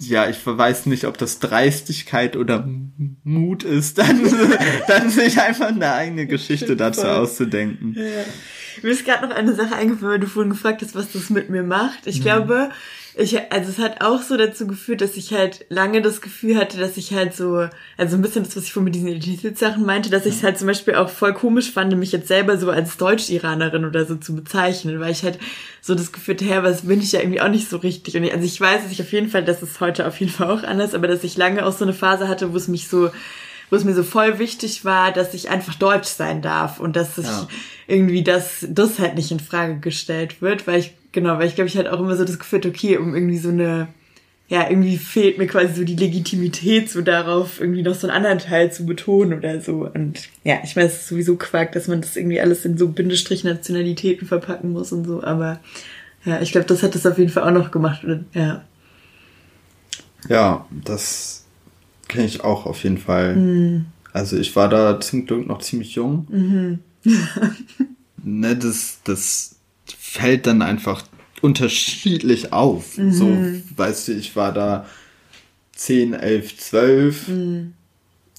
ja, 0.00 0.28
ich 0.28 0.38
weiß 0.46 0.86
nicht, 0.86 1.04
ob 1.04 1.18
das 1.18 1.40
Dreistigkeit 1.40 2.36
oder 2.36 2.68
Mut 3.24 3.64
ist, 3.64 3.98
dann, 3.98 4.22
dann 4.88 5.10
sich 5.10 5.40
einfach 5.40 5.68
eine 5.68 5.92
eigene 5.92 6.26
Geschichte 6.26 6.76
dazu 6.76 7.02
auszudenken. 7.02 7.96
Ja. 7.98 8.24
Mir 8.82 8.90
ist 8.90 9.04
gerade 9.04 9.26
noch 9.26 9.34
eine 9.34 9.54
Sache 9.54 9.74
eingefallen, 9.74 10.12
weil 10.12 10.20
du 10.20 10.26
vorhin 10.26 10.50
gefragt 10.50 10.82
hast, 10.82 10.94
was 10.94 11.12
das 11.12 11.30
mit 11.30 11.50
mir 11.50 11.62
macht. 11.62 12.06
Ich 12.06 12.20
mhm. 12.20 12.22
glaube, 12.22 12.70
ich, 13.20 13.36
also 13.50 13.70
es 13.70 13.78
hat 13.78 14.00
auch 14.00 14.22
so 14.22 14.36
dazu 14.36 14.68
geführt, 14.68 15.00
dass 15.00 15.16
ich 15.16 15.32
halt 15.32 15.66
lange 15.70 16.02
das 16.02 16.20
Gefühl 16.20 16.56
hatte, 16.56 16.78
dass 16.78 16.96
ich 16.96 17.14
halt 17.14 17.34
so, 17.34 17.68
also 17.96 18.16
ein 18.16 18.22
bisschen 18.22 18.44
das, 18.44 18.56
was 18.56 18.64
ich 18.64 18.72
vorhin 18.72 18.84
mit 18.84 18.94
diesen 18.94 19.08
Identitätssachen 19.08 19.84
meinte, 19.84 20.08
dass 20.08 20.24
ich 20.24 20.36
es 20.36 20.42
halt 20.44 20.56
zum 20.56 20.68
Beispiel 20.68 20.94
auch 20.94 21.08
voll 21.08 21.34
komisch 21.34 21.72
fand, 21.72 21.96
mich 21.96 22.12
jetzt 22.12 22.28
selber 22.28 22.58
so 22.58 22.70
als 22.70 22.96
Deutsch-Iranerin 22.96 23.84
oder 23.84 24.06
so 24.06 24.14
zu 24.14 24.36
bezeichnen, 24.36 25.00
weil 25.00 25.10
ich 25.10 25.24
halt 25.24 25.40
so 25.80 25.96
das 25.96 26.12
Gefühl 26.12 26.34
hatte, 26.34 26.44
her, 26.44 26.62
was 26.62 26.82
bin 26.82 27.00
ich 27.00 27.10
ja 27.10 27.20
irgendwie 27.20 27.40
auch 27.40 27.48
nicht 27.48 27.68
so 27.68 27.78
richtig. 27.78 28.16
Und 28.16 28.30
also 28.30 28.44
ich 28.44 28.60
weiß, 28.60 28.84
dass 28.84 28.92
ich 28.92 29.02
auf 29.02 29.12
jeden 29.12 29.28
Fall, 29.28 29.44
das 29.44 29.62
ist 29.64 29.80
heute 29.80 30.06
auf 30.06 30.20
jeden 30.20 30.30
Fall 30.30 30.50
auch 30.50 30.62
anders, 30.62 30.94
aber 30.94 31.08
dass 31.08 31.24
ich 31.24 31.36
lange 31.36 31.66
auch 31.66 31.72
so 31.72 31.84
eine 31.84 31.94
Phase 31.94 32.28
hatte, 32.28 32.52
wo 32.52 32.56
es 32.56 32.68
mich 32.68 32.86
so 32.86 33.10
wo 33.70 33.76
es 33.76 33.84
mir 33.84 33.94
so 33.94 34.02
voll 34.02 34.38
wichtig 34.38 34.84
war, 34.84 35.12
dass 35.12 35.34
ich 35.34 35.50
einfach 35.50 35.74
deutsch 35.74 36.08
sein 36.08 36.40
darf 36.40 36.80
und 36.80 36.96
dass 36.96 37.18
ich 37.18 37.26
ja. 37.26 37.48
Irgendwie 37.88 38.22
das, 38.22 38.66
das 38.68 38.98
halt 38.98 39.16
nicht 39.16 39.32
in 39.32 39.40
Frage 39.40 39.78
gestellt 39.78 40.40
wird, 40.40 40.66
weil 40.66 40.80
ich, 40.80 40.94
genau, 41.12 41.38
weil 41.38 41.48
ich 41.48 41.54
glaube, 41.54 41.68
ich 41.68 41.76
halt 41.76 41.88
auch 41.88 42.00
immer 42.00 42.16
so 42.16 42.24
das 42.24 42.38
Gefühl, 42.38 42.60
okay, 42.64 42.96
um 42.96 43.14
irgendwie 43.14 43.38
so 43.38 43.48
eine, 43.48 43.88
ja, 44.48 44.68
irgendwie 44.68 44.96
fehlt 44.96 45.38
mir 45.38 45.46
quasi 45.46 45.74
so 45.74 45.84
die 45.84 45.96
Legitimität, 45.96 46.90
so 46.90 47.02
darauf 47.02 47.60
irgendwie 47.60 47.82
noch 47.82 47.94
so 47.94 48.06
einen 48.06 48.16
anderen 48.16 48.38
Teil 48.38 48.70
zu 48.72 48.86
betonen 48.86 49.38
oder 49.38 49.60
so. 49.60 49.90
Und 49.92 50.28
ja, 50.44 50.58
ich 50.62 50.76
weiß, 50.76 50.92
es 50.92 51.00
ist 51.00 51.08
sowieso 51.08 51.36
Quark, 51.36 51.72
dass 51.72 51.88
man 51.88 52.00
das 52.00 52.16
irgendwie 52.16 52.40
alles 52.40 52.64
in 52.64 52.78
so 52.78 52.88
Bindestrich-Nationalitäten 52.88 54.28
verpacken 54.28 54.72
muss 54.72 54.92
und 54.92 55.04
so, 55.04 55.22
aber 55.22 55.60
ja, 56.24 56.40
ich 56.40 56.52
glaube, 56.52 56.66
das 56.66 56.82
hat 56.82 56.94
das 56.94 57.06
auf 57.06 57.18
jeden 57.18 57.30
Fall 57.30 57.44
auch 57.44 57.58
noch 57.58 57.70
gemacht, 57.70 58.06
ja. 58.34 58.64
Ja, 60.28 60.66
das 60.70 61.38
Kenne 62.08 62.24
ich 62.24 62.42
auch 62.42 62.66
auf 62.66 62.82
jeden 62.82 62.98
Fall. 62.98 63.36
Mhm. 63.36 63.86
Also 64.12 64.38
ich 64.38 64.56
war 64.56 64.68
da 64.68 64.98
zum 64.98 65.26
Glück 65.26 65.46
noch 65.46 65.60
ziemlich 65.60 65.94
jung. 65.94 66.26
Mhm. 66.30 66.78
ne, 68.24 68.56
das, 68.56 68.98
das 69.04 69.56
fällt 69.96 70.46
dann 70.46 70.62
einfach 70.62 71.04
unterschiedlich 71.42 72.52
auf. 72.52 72.98
Mhm. 72.98 73.12
So, 73.12 73.36
weißt 73.76 74.08
du, 74.08 74.12
ich 74.12 74.36
war 74.36 74.52
da 74.52 74.86
10, 75.76 76.14
11, 76.14 76.58
12 76.58 77.28
mhm. 77.28 77.72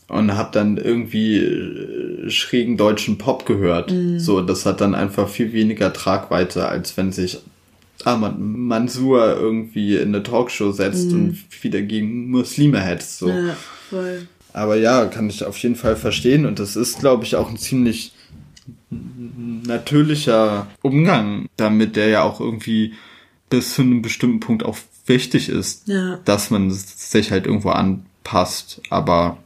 und 0.08 0.36
hab 0.36 0.52
dann 0.52 0.78
irgendwie 0.78 1.38
äh, 1.38 2.30
schrägen 2.30 2.78
deutschen 2.78 3.18
Pop 3.18 3.46
gehört. 3.46 3.92
Mhm. 3.92 4.20
So, 4.20 4.42
das 4.42 4.66
hat 4.66 4.82
dann 4.82 4.96
einfach 4.96 5.30
viel 5.30 5.54
weniger 5.54 5.94
Tragweite, 5.94 6.68
als 6.68 6.98
wenn 6.98 7.12
sich 7.12 7.40
Ahmad 8.06 8.36
Mansur 8.40 9.38
irgendwie 9.38 9.98
in 9.98 10.10
eine 10.10 10.24
Talkshow 10.24 10.72
setzt 10.72 11.12
mhm. 11.12 11.14
und 11.14 11.64
wieder 11.64 11.82
gegen 11.82 12.30
Muslime 12.30 12.80
hetzt. 12.80 13.20
So. 13.20 13.30
Ja. 13.30 13.56
Aber 14.54 14.76
ja, 14.76 15.06
kann 15.06 15.30
ich 15.30 15.44
auf 15.44 15.58
jeden 15.58 15.76
Fall 15.76 15.96
verstehen 15.96 16.46
und 16.46 16.60
das 16.60 16.76
ist, 16.76 17.00
glaube 17.00 17.24
ich, 17.24 17.36
auch 17.36 17.50
ein 17.50 17.58
ziemlich 17.58 18.14
natürlicher 18.90 20.68
Umgang 20.82 21.48
damit, 21.58 21.96
der 21.96 22.08
ja 22.08 22.24
auch 22.24 22.40
irgendwie 22.40 22.94
bis 23.50 23.76
zu 23.76 23.82
einem 23.82 24.02
bestimmten 24.02 24.40
Punkt 24.40 24.64
auch 24.64 24.78
wichtig 25.06 25.50
ist, 25.50 25.88
ja. 25.88 26.20
dass 26.26 26.50
man 26.50 26.72
sich 26.72 27.32
halt 27.32 27.46
irgendwo 27.46 27.70
anpasst, 27.70 28.82
aber 28.90 29.38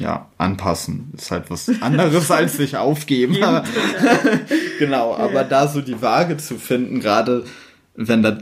ja, 0.00 0.28
anpassen 0.38 1.12
ist 1.16 1.30
halt 1.30 1.50
was 1.50 1.68
anderes 1.80 2.30
als 2.30 2.56
sich 2.56 2.76
aufgeben. 2.76 3.36
genau, 4.78 5.14
aber 5.14 5.32
ja. 5.32 5.44
da 5.44 5.68
so 5.68 5.80
die 5.80 6.00
Waage 6.00 6.36
zu 6.36 6.56
finden, 6.56 7.00
gerade 7.00 7.44
wenn 7.96 8.22
da, 8.22 8.38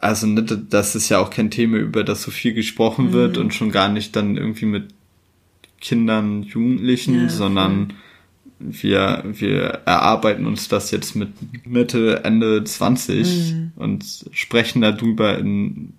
also 0.00 0.26
ne, 0.26 0.42
das 0.42 0.94
ist 0.94 1.08
ja 1.08 1.20
auch 1.20 1.30
kein 1.30 1.50
Thema, 1.50 1.78
über 1.78 2.04
das 2.04 2.22
so 2.22 2.30
viel 2.30 2.52
gesprochen 2.52 3.12
wird 3.12 3.36
mhm. 3.36 3.44
und 3.44 3.54
schon 3.54 3.70
gar 3.70 3.88
nicht 3.88 4.14
dann 4.14 4.36
irgendwie 4.36 4.66
mit 4.66 4.94
Kindern, 5.80 6.42
Jugendlichen, 6.42 7.22
ja, 7.22 7.28
sondern 7.30 7.94
wir, 8.64 9.22
wir 9.26 9.82
erarbeiten 9.84 10.46
uns 10.46 10.68
das 10.68 10.90
jetzt 10.90 11.14
mit 11.14 11.30
Mitte, 11.66 12.22
Ende 12.24 12.64
20 12.64 13.26
mhm. 13.26 13.72
und 13.76 14.04
sprechen 14.32 14.80
darüber 14.82 15.38
in 15.38 15.94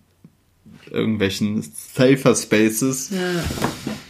irgendwelchen 0.90 1.62
Safer 1.62 2.36
Spaces. 2.36 3.12
Ja, 3.12 3.44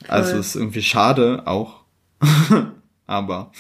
also 0.08 0.38
ist 0.38 0.56
irgendwie 0.56 0.84
schade 0.84 1.44
auch. 1.46 1.82
Aber. 3.08 3.52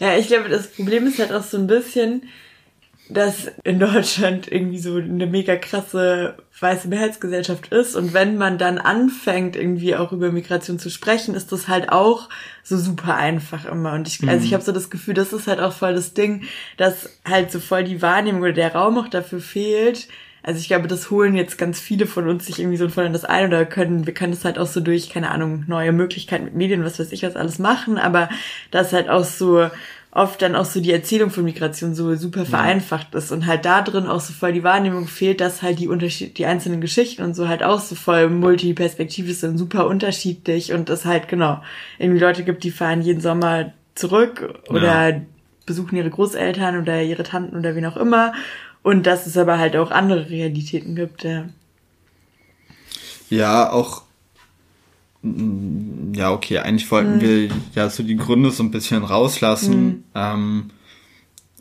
Ja, 0.00 0.16
ich 0.16 0.28
glaube, 0.28 0.48
das 0.48 0.72
Problem 0.72 1.06
ist 1.06 1.18
halt 1.18 1.32
auch 1.32 1.44
so 1.44 1.56
ein 1.56 1.66
bisschen, 1.66 2.24
dass 3.08 3.52
in 3.64 3.78
Deutschland 3.78 4.50
irgendwie 4.50 4.78
so 4.78 4.96
eine 4.96 5.26
mega 5.26 5.56
krasse 5.56 6.36
weiße 6.58 6.88
Mehrheitsgesellschaft 6.88 7.72
ist. 7.72 7.96
Und 7.96 8.14
wenn 8.14 8.38
man 8.38 8.56
dann 8.56 8.78
anfängt 8.78 9.56
irgendwie 9.56 9.94
auch 9.94 10.12
über 10.12 10.32
Migration 10.32 10.78
zu 10.78 10.88
sprechen, 10.88 11.34
ist 11.34 11.52
das 11.52 11.68
halt 11.68 11.90
auch 11.90 12.28
so 12.62 12.78
super 12.78 13.16
einfach 13.16 13.66
immer. 13.66 13.92
Und 13.92 14.08
ich 14.08 14.26
also 14.26 14.44
ich 14.44 14.50
mhm. 14.50 14.54
habe 14.54 14.64
so 14.64 14.72
das 14.72 14.88
Gefühl, 14.88 15.14
das 15.14 15.32
ist 15.32 15.46
halt 15.46 15.60
auch 15.60 15.72
voll 15.72 15.94
das 15.94 16.14
Ding, 16.14 16.44
dass 16.76 17.18
halt 17.28 17.52
so 17.52 17.60
voll 17.60 17.84
die 17.84 18.00
Wahrnehmung 18.00 18.40
oder 18.40 18.52
der 18.52 18.74
Raum 18.74 18.96
auch 18.98 19.08
dafür 19.08 19.40
fehlt, 19.40 20.08
also 20.46 20.60
ich 20.60 20.66
glaube, 20.66 20.88
das 20.88 21.10
holen 21.10 21.36
jetzt 21.36 21.56
ganz 21.56 21.80
viele 21.80 22.06
von 22.06 22.28
uns 22.28 22.44
sich 22.44 22.58
irgendwie 22.58 22.76
so 22.76 22.90
von 22.90 23.10
das 23.14 23.24
ein 23.24 23.46
oder 23.46 23.64
können, 23.64 24.04
wir 24.06 24.12
können 24.12 24.32
das 24.32 24.44
halt 24.44 24.58
auch 24.58 24.66
so 24.66 24.80
durch, 24.80 25.08
keine 25.08 25.30
Ahnung, 25.30 25.64
neue 25.66 25.90
Möglichkeiten 25.90 26.44
mit 26.44 26.54
Medien, 26.54 26.84
was 26.84 26.98
weiß 26.98 27.12
ich 27.12 27.22
was 27.22 27.34
alles 27.34 27.58
machen, 27.58 27.96
aber 27.96 28.28
das 28.70 28.92
halt 28.92 29.08
auch 29.08 29.24
so 29.24 29.70
oft 30.14 30.40
dann 30.40 30.54
auch 30.54 30.64
so 30.64 30.80
die 30.80 30.92
Erzählung 30.92 31.30
von 31.30 31.44
Migration 31.44 31.94
so 31.94 32.14
super 32.14 32.46
vereinfacht 32.46 33.14
ist 33.16 33.32
und 33.32 33.46
halt 33.46 33.64
da 33.64 33.82
drin 33.82 34.06
auch 34.06 34.20
so 34.20 34.32
voll 34.32 34.52
die 34.52 34.62
Wahrnehmung 34.62 35.08
fehlt, 35.08 35.40
dass 35.40 35.60
halt 35.60 35.80
die 35.80 35.88
Unterschied, 35.88 36.38
die 36.38 36.46
einzelnen 36.46 36.80
Geschichten 36.80 37.22
und 37.24 37.34
so 37.34 37.48
halt 37.48 37.64
auch 37.64 37.80
so 37.80 37.96
voll 37.96 38.30
multiperspektivisch 38.30 39.38
sind, 39.38 39.58
super 39.58 39.88
unterschiedlich 39.88 40.72
und 40.72 40.88
es 40.88 41.04
halt 41.04 41.26
genau 41.26 41.60
irgendwie 41.98 42.20
Leute 42.20 42.44
gibt, 42.44 42.62
die 42.62 42.70
fahren 42.70 43.02
jeden 43.02 43.20
Sommer 43.20 43.72
zurück 43.96 44.60
oder 44.68 45.08
ja. 45.10 45.20
besuchen 45.66 45.96
ihre 45.96 46.10
Großeltern 46.10 46.80
oder 46.80 47.02
ihre 47.02 47.24
Tanten 47.24 47.58
oder 47.58 47.74
wen 47.74 47.86
auch 47.86 47.96
immer 47.96 48.34
Und 48.84 49.06
dass 49.06 49.26
es 49.26 49.36
aber 49.36 49.58
halt 49.58 49.76
auch 49.76 49.90
andere 49.90 50.30
Realitäten 50.30 50.94
gibt, 50.94 51.24
ja. 51.24 51.46
Ja, 53.30 53.72
auch 53.72 54.03
ja, 56.14 56.32
okay, 56.32 56.58
eigentlich 56.58 56.90
wollten 56.90 57.16
mhm. 57.16 57.20
wir 57.20 57.48
ja 57.74 57.88
so 57.88 58.02
die 58.02 58.16
Gründe 58.16 58.50
so 58.50 58.62
ein 58.62 58.70
bisschen 58.70 59.02
rauslassen. 59.02 59.84
Mhm. 59.84 60.04
Ähm, 60.14 60.70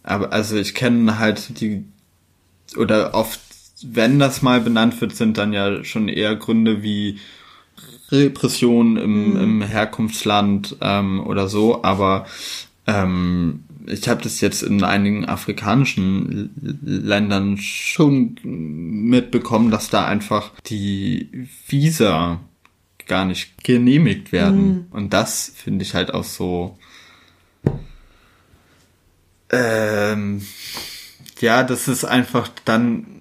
aber 0.03 0.33
also 0.33 0.57
ich 0.57 0.73
kenne 0.73 1.17
halt 1.17 1.61
die, 1.61 1.85
oder 2.77 3.13
oft, 3.13 3.39
wenn 3.85 4.19
das 4.19 4.41
mal 4.41 4.59
benannt 4.59 4.99
wird, 4.99 5.15
sind 5.15 5.37
dann 5.37 5.53
ja 5.53 5.83
schon 5.83 6.09
eher 6.09 6.35
Gründe 6.35 6.83
wie 6.83 7.19
Repression 8.11 8.97
im, 8.97 9.29
mhm. 9.31 9.41
im 9.41 9.61
Herkunftsland 9.61 10.75
ähm, 10.81 11.25
oder 11.25 11.47
so, 11.47 11.83
aber 11.83 12.25
ähm, 12.85 13.63
ich 13.85 14.07
habe 14.07 14.21
das 14.21 14.41
jetzt 14.41 14.61
in 14.61 14.83
einigen 14.83 15.25
afrikanischen 15.25 16.51
Ländern 16.81 17.57
schon 17.57 18.35
mitbekommen, 18.43 19.71
dass 19.71 19.89
da 19.89 20.05
einfach 20.05 20.51
die 20.65 21.47
Visa 21.67 22.39
gar 23.07 23.25
nicht 23.25 23.63
genehmigt 23.63 24.31
werden. 24.31 24.65
Mhm. 24.65 24.85
Und 24.91 25.13
das 25.13 25.51
finde 25.55 25.83
ich 25.83 25.93
halt 25.93 26.13
auch 26.13 26.23
so. 26.23 26.77
Ähm, 29.49 30.41
ja, 31.39 31.63
das 31.63 31.87
ist 31.87 32.05
einfach 32.05 32.49
dann 32.65 33.13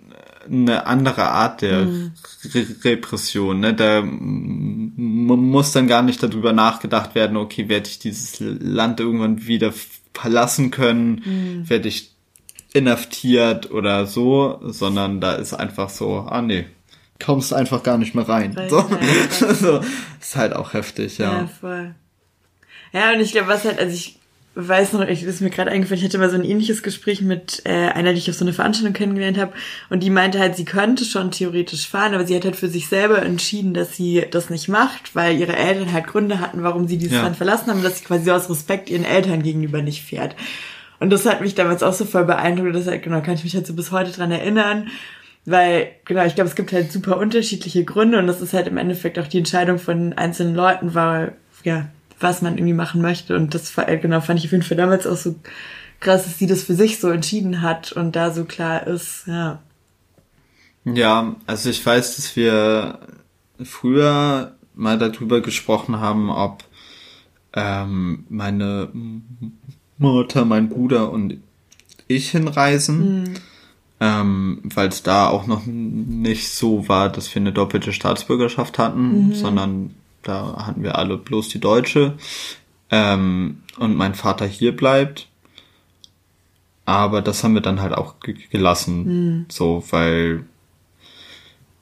eine 0.51 0.87
andere 0.87 1.29
Art 1.29 1.63
der 1.63 1.85
mhm. 1.85 2.13
Re 2.55 2.67
Repression. 2.85 3.61
Ne? 3.61 3.75
Da 3.75 4.03
muss 4.03 5.73
dann 5.73 5.87
gar 5.87 6.03
nicht 6.03 6.23
darüber 6.23 6.53
nachgedacht 6.53 7.15
werden, 7.15 7.37
okay, 7.37 7.69
werde 7.69 7.89
ich 7.89 7.99
dieses 7.99 8.41
Land 8.41 9.01
irgendwann 9.01 9.47
wieder 9.47 9.73
verlassen 10.15 10.71
können, 10.71 11.23
mhm. 11.25 11.71
werde 11.71 11.89
ich 11.89 12.13
inhaftiert 12.73 13.71
oder 13.71 14.07
so, 14.07 14.61
sondern 14.63 15.21
da 15.21 15.35
ist 15.35 15.55
einfach 15.55 15.91
so, 15.91 16.21
ah 16.21 16.43
nee, 16.43 16.67
kommst 17.25 17.55
einfach 17.55 17.83
gar 17.83 17.99
nicht 17.99 18.15
mehr 18.15 18.29
rein. 18.29 18.57
So. 18.69 18.85
So. 19.55 19.81
Ist 20.21 20.37
halt 20.37 20.55
auch 20.55 20.73
heftig, 20.73 21.19
ja. 21.19 21.33
Ja, 21.33 21.47
voll. 21.61 21.95
Ja, 22.93 23.13
und 23.13 23.21
ich 23.21 23.33
glaube, 23.33 23.49
was 23.49 23.65
halt, 23.65 23.79
also 23.79 23.95
ich 23.95 24.19
weiß 24.55 24.93
noch, 24.93 25.01
ich 25.09 25.23
ist 25.23 25.41
mir 25.41 25.51
gerade 25.51 25.71
eingefallen, 25.71 25.99
ich 25.99 26.05
hatte 26.05 26.19
mal 26.19 26.29
so 26.29 26.37
ein 26.37 26.45
ähnliches 26.45 26.83
Gespräch 26.83 27.23
mit 27.23 27.63
äh, 27.65 27.89
einer, 27.89 28.13
die 28.13 28.19
ich 28.19 28.29
auf 28.29 28.37
so 28.37 28.45
eine 28.45 28.53
Veranstaltung 28.53 28.93
kennengelernt 28.93 29.39
habe 29.39 29.53
und 29.89 30.03
die 30.03 30.11
meinte 30.11 30.39
halt, 30.39 30.57
sie 30.57 30.67
könnte 30.67 31.07
schon 31.07 31.31
theoretisch 31.31 31.89
fahren, 31.89 32.15
aber 32.15 32.27
sie 32.27 32.37
hat 32.37 32.45
halt 32.45 32.57
für 32.57 32.69
sich 32.69 32.89
selber 32.89 33.23
entschieden, 33.23 33.73
dass 33.73 33.97
sie 33.97 34.27
das 34.31 34.51
nicht 34.51 34.69
macht, 34.69 35.15
weil 35.17 35.39
ihre 35.39 35.57
Eltern 35.57 35.93
halt 35.93 36.07
Gründe 36.07 36.39
hatten, 36.39 36.63
warum 36.63 36.87
sie 36.87 36.99
dieses 36.99 37.17
ja. 37.17 37.23
Land 37.23 37.37
verlassen 37.37 37.71
haben, 37.71 37.83
dass 37.83 37.99
sie 37.99 38.05
quasi 38.05 38.31
aus 38.31 38.51
Respekt 38.51 38.91
ihren 38.91 39.07
Eltern 39.07 39.43
gegenüber 39.43 39.81
nicht 39.81 40.03
fährt. 40.03 40.37
Und 41.01 41.11
das 41.11 41.25
hat 41.25 41.41
mich 41.41 41.55
damals 41.55 41.83
auch 41.83 41.95
so 41.95 42.05
voll 42.05 42.27
beeindruckt, 42.27 42.75
das 42.75 42.87
halt, 42.87 43.03
genau, 43.03 43.23
kann 43.23 43.35
ich 43.35 43.45
mich 43.45 43.55
halt 43.55 43.67
so 43.67 43.73
bis 43.73 43.91
heute 43.91 44.13
dran 44.13 44.31
erinnern. 44.31 44.89
Weil, 45.45 45.91
genau, 46.05 46.25
ich 46.25 46.35
glaube, 46.35 46.49
es 46.49 46.55
gibt 46.55 46.73
halt 46.73 46.93
super 46.93 47.17
unterschiedliche 47.17 47.85
Gründe 47.85 48.19
und 48.19 48.29
das 48.29 48.41
ist 48.41 48.53
halt 48.53 48.69
im 48.69 48.77
Endeffekt 48.77 49.19
auch 49.19 49.27
die 49.27 49.39
Entscheidung 49.39 49.79
von 49.79 50.13
einzelnen 50.13 50.55
Leuten, 50.55 50.95
weil, 50.95 51.37
ja, 51.65 51.89
was 52.21 52.43
man 52.43 52.57
irgendwie 52.57 52.75
machen 52.75 53.03
möchte. 53.03 53.35
Und 53.35 53.55
das 53.55 53.77
äh, 53.77 53.99
genau 53.99 54.21
fand 54.21 54.39
ich 54.39 54.47
auf 54.47 54.53
jeden 54.53 54.63
Fall 54.63 54.77
damals 54.77 55.07
auch 55.07 55.17
so 55.17 55.35
krass, 55.99 56.25
dass 56.25 56.39
sie 56.39 56.47
das 56.47 56.63
für 56.63 56.75
sich 56.75 57.01
so 57.01 57.11
entschieden 57.11 57.61
hat 57.61 57.91
und 57.93 58.15
da 58.15 58.31
so 58.31 58.45
klar 58.45 58.87
ist, 58.87 59.25
ja. 59.27 59.61
Ja, 60.85 61.37
also 61.47 61.71
ich 61.71 61.85
weiß, 61.85 62.17
dass 62.17 62.35
wir 62.35 63.01
früher 63.63 64.57
mal 64.75 64.99
darüber 64.99 65.41
gesprochen 65.41 66.01
haben, 66.01 66.31
ob 66.31 66.65
ähm, 67.53 68.25
meine 68.29 68.91
Mutter, 69.99 70.45
mein 70.45 70.69
Bruder 70.69 71.11
und 71.11 71.39
ich 72.09 72.31
hinreisen. 72.31 73.23
Mhm 73.23 73.35
ähm, 74.03 74.59
weil 74.65 74.89
es 74.89 75.05
da 75.05 75.29
auch 75.29 75.47
noch 75.47 75.63
nicht 75.65 76.49
so 76.49 76.89
war, 76.89 77.09
dass 77.09 77.33
wir 77.33 77.41
eine 77.41 77.53
doppelte 77.53 77.93
Staatsbürgerschaft 77.93 78.77
hatten, 78.77 79.29
mhm. 79.29 79.35
sondern 79.35 79.95
da 80.23 80.67
hatten 80.67 80.83
wir 80.83 80.99
alle 80.99 81.17
bloß 81.17 81.51
die 81.51 81.61
deutsche 81.61 82.15
ähm, 82.91 83.63
und 83.79 83.95
mein 83.95 84.17
Vater 84.17 84.45
hier 84.45 84.75
bleibt. 84.75 85.29
Aber 86.85 87.23
das 87.23 87.45
haben 87.45 87.55
wir 87.55 87.61
dann 87.61 87.81
halt 87.81 87.93
auch 87.95 88.17
gelassen, 88.51 89.05
mhm. 89.05 89.47
so, 89.49 89.85
weil 89.91 90.47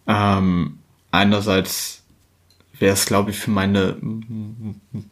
ähm, 0.07 0.77
einerseits 1.11 2.03
wäre 2.79 2.93
es, 2.93 3.07
glaube 3.07 3.31
ich, 3.31 3.39
für 3.39 3.51
meine 3.51 3.97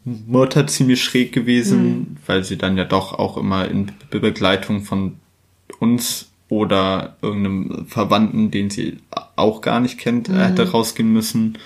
Mutter 0.03 0.67
ziemlich 0.67 1.03
schräg 1.03 1.31
gewesen, 1.31 1.87
mhm. 1.87 2.17
weil 2.27 2.43
sie 2.43 2.59
dann 2.59 2.77
ja 2.77 2.85
doch 2.85 3.13
auch 3.13 3.35
immer 3.35 3.67
in 3.67 3.93
Begleitung 4.11 4.83
von 4.83 5.15
uns 5.79 6.28
oder 6.49 7.15
irgendeinem 7.21 7.85
Verwandten, 7.87 8.51
den 8.51 8.69
sie 8.69 8.97
auch 9.35 9.61
gar 9.61 9.79
nicht 9.79 9.97
kennt, 9.99 10.29
mhm. 10.29 10.39
hätte 10.39 10.71
rausgehen 10.71 11.13
müssen. 11.13 11.57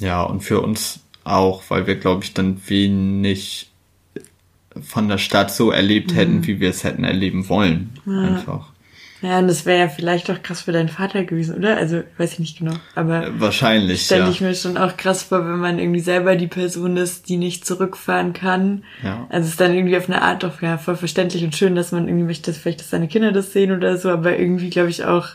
Ja, 0.00 0.22
und 0.22 0.40
für 0.40 0.60
uns 0.60 1.00
auch, 1.24 1.62
weil 1.68 1.86
wir, 1.86 1.96
glaube 1.96 2.24
ich, 2.24 2.34
dann 2.34 2.60
wenig 2.66 3.70
von 4.80 5.08
der 5.08 5.18
Stadt 5.18 5.52
so 5.52 5.70
erlebt 5.70 6.12
mhm. 6.12 6.16
hätten, 6.16 6.46
wie 6.46 6.60
wir 6.60 6.70
es 6.70 6.84
hätten 6.84 7.04
erleben 7.04 7.48
wollen. 7.48 7.90
Ja. 8.06 8.20
Einfach. 8.20 8.71
Ja, 9.22 9.38
und 9.38 9.46
das 9.46 9.64
wäre 9.66 9.78
ja 9.78 9.88
vielleicht 9.88 10.28
auch 10.30 10.42
krass 10.42 10.62
für 10.62 10.72
deinen 10.72 10.88
Vater 10.88 11.22
gewesen, 11.22 11.56
oder? 11.56 11.76
Also, 11.76 12.02
weiß 12.18 12.32
ich 12.34 12.38
nicht 12.40 12.58
genau. 12.58 12.74
Aber 12.96 13.28
äh, 13.28 13.40
wahrscheinlich. 13.40 14.02
Stelle 14.02 14.24
ja. 14.24 14.30
ich 14.30 14.40
mir 14.40 14.52
schon 14.54 14.76
auch 14.76 14.96
krass 14.96 15.22
vor, 15.22 15.46
wenn 15.46 15.60
man 15.60 15.78
irgendwie 15.78 16.00
selber 16.00 16.34
die 16.34 16.48
Person 16.48 16.96
ist, 16.96 17.28
die 17.28 17.36
nicht 17.36 17.64
zurückfahren 17.64 18.32
kann. 18.32 18.82
Ja. 19.04 19.28
Also 19.30 19.46
es 19.46 19.52
ist 19.52 19.60
dann 19.60 19.74
irgendwie 19.74 19.96
auf 19.96 20.08
eine 20.08 20.22
Art 20.22 20.42
doch 20.42 20.60
ja 20.60 20.76
voll 20.76 20.96
verständlich 20.96 21.44
und 21.44 21.54
schön, 21.54 21.76
dass 21.76 21.92
man 21.92 22.08
irgendwie 22.08 22.26
möchte, 22.26 22.50
dass 22.50 22.60
vielleicht 22.60 22.80
dass 22.80 22.90
seine 22.90 23.06
Kinder 23.06 23.30
das 23.30 23.52
sehen 23.52 23.70
oder 23.70 23.96
so, 23.96 24.10
aber 24.10 24.36
irgendwie 24.36 24.70
glaube 24.70 24.90
ich 24.90 25.04
auch, 25.04 25.28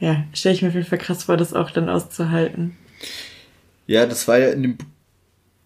ja, 0.00 0.24
stelle 0.32 0.54
ich 0.54 0.62
mir 0.62 0.68
auf 0.68 0.74
jeden 0.74 0.86
Fall 0.86 0.98
krass 0.98 1.24
vor, 1.24 1.36
das 1.36 1.52
auch 1.52 1.70
dann 1.70 1.90
auszuhalten. 1.90 2.76
Ja, 3.86 4.06
das 4.06 4.26
war 4.26 4.38
ja 4.38 4.48
in 4.48 4.62
dem 4.62 4.78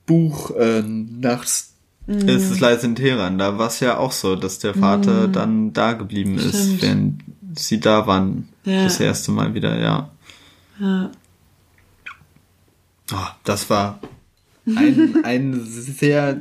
Buch 0.04 0.50
äh, 0.56 0.82
nachts 0.82 1.72
ist 2.08 2.50
es 2.50 2.60
leise 2.60 2.86
in 2.86 2.96
Teheran. 2.96 3.38
Da 3.38 3.58
war 3.58 3.68
es 3.68 3.78
ja 3.80 3.96
auch 3.96 4.10
so, 4.10 4.34
dass 4.34 4.58
der 4.58 4.74
Vater 4.74 5.28
mm. 5.28 5.32
dann 5.32 5.72
da 5.72 5.92
geblieben 5.92 6.36
Stimmt. 6.38 6.54
ist, 6.54 6.82
während 6.82 7.22
sie 7.55 7.80
da 7.80 8.07
waren. 8.07 8.48
Ja. 8.64 8.84
Das 8.84 9.00
erste 9.00 9.32
Mal 9.32 9.55
wieder, 9.55 9.78
ja. 9.78 10.11
Ja. 10.80 11.11
Oh, 13.12 13.28
das 13.44 13.68
war 13.68 14.00
ein, 14.66 15.20
ein 15.24 15.64
sehr 15.64 16.40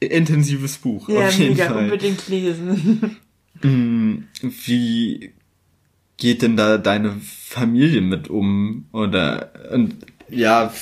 intensives 0.00 0.78
Buch. 0.78 1.08
Ja, 1.08 1.28
auf 1.28 1.38
jeden 1.38 1.54
mega, 1.54 1.66
Fall. 1.68 1.84
unbedingt 1.84 2.28
lesen. 2.28 3.16
Mm, 3.62 4.24
wie 4.42 5.32
geht 6.16 6.42
denn 6.42 6.56
da 6.56 6.78
deine 6.78 7.20
Familie 7.20 8.00
mit 8.00 8.28
um? 8.28 8.86
Oder, 8.92 9.52
und, 9.72 9.96
ja, 10.28 10.72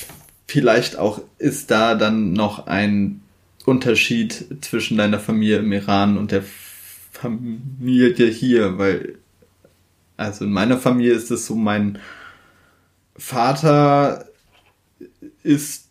vielleicht 0.47 0.97
auch 0.97 1.21
ist 1.37 1.71
da 1.71 1.95
dann 1.95 2.33
noch 2.33 2.67
ein 2.67 3.21
Unterschied 3.65 4.45
zwischen 4.61 4.97
deiner 4.97 5.19
Familie 5.19 5.59
im 5.59 5.71
Iran 5.71 6.17
und 6.17 6.31
der 6.31 6.43
Familie 7.11 8.27
hier, 8.27 8.77
weil 8.77 9.19
also 10.23 10.45
in 10.45 10.51
meiner 10.51 10.77
Familie 10.77 11.13
ist 11.13 11.31
es 11.31 11.45
so, 11.45 11.55
mein 11.55 11.99
Vater 13.15 14.25
ist 15.43 15.89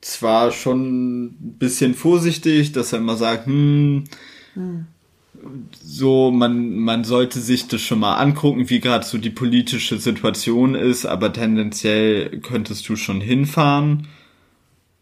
zwar 0.00 0.52
schon 0.52 1.24
ein 1.24 1.58
bisschen 1.58 1.94
vorsichtig, 1.94 2.72
dass 2.72 2.92
er 2.92 2.98
immer 2.98 3.16
sagt, 3.16 3.46
hm, 3.46 4.04
hm. 4.54 4.86
so, 5.82 6.30
man, 6.30 6.76
man 6.76 7.04
sollte 7.04 7.40
sich 7.40 7.68
das 7.68 7.80
schon 7.80 8.00
mal 8.00 8.16
angucken, 8.16 8.70
wie 8.70 8.80
gerade 8.80 9.04
so 9.04 9.18
die 9.18 9.30
politische 9.30 9.98
Situation 9.98 10.74
ist, 10.74 11.06
aber 11.06 11.32
tendenziell 11.32 12.40
könntest 12.40 12.88
du 12.88 12.96
schon 12.96 13.20
hinfahren. 13.20 14.08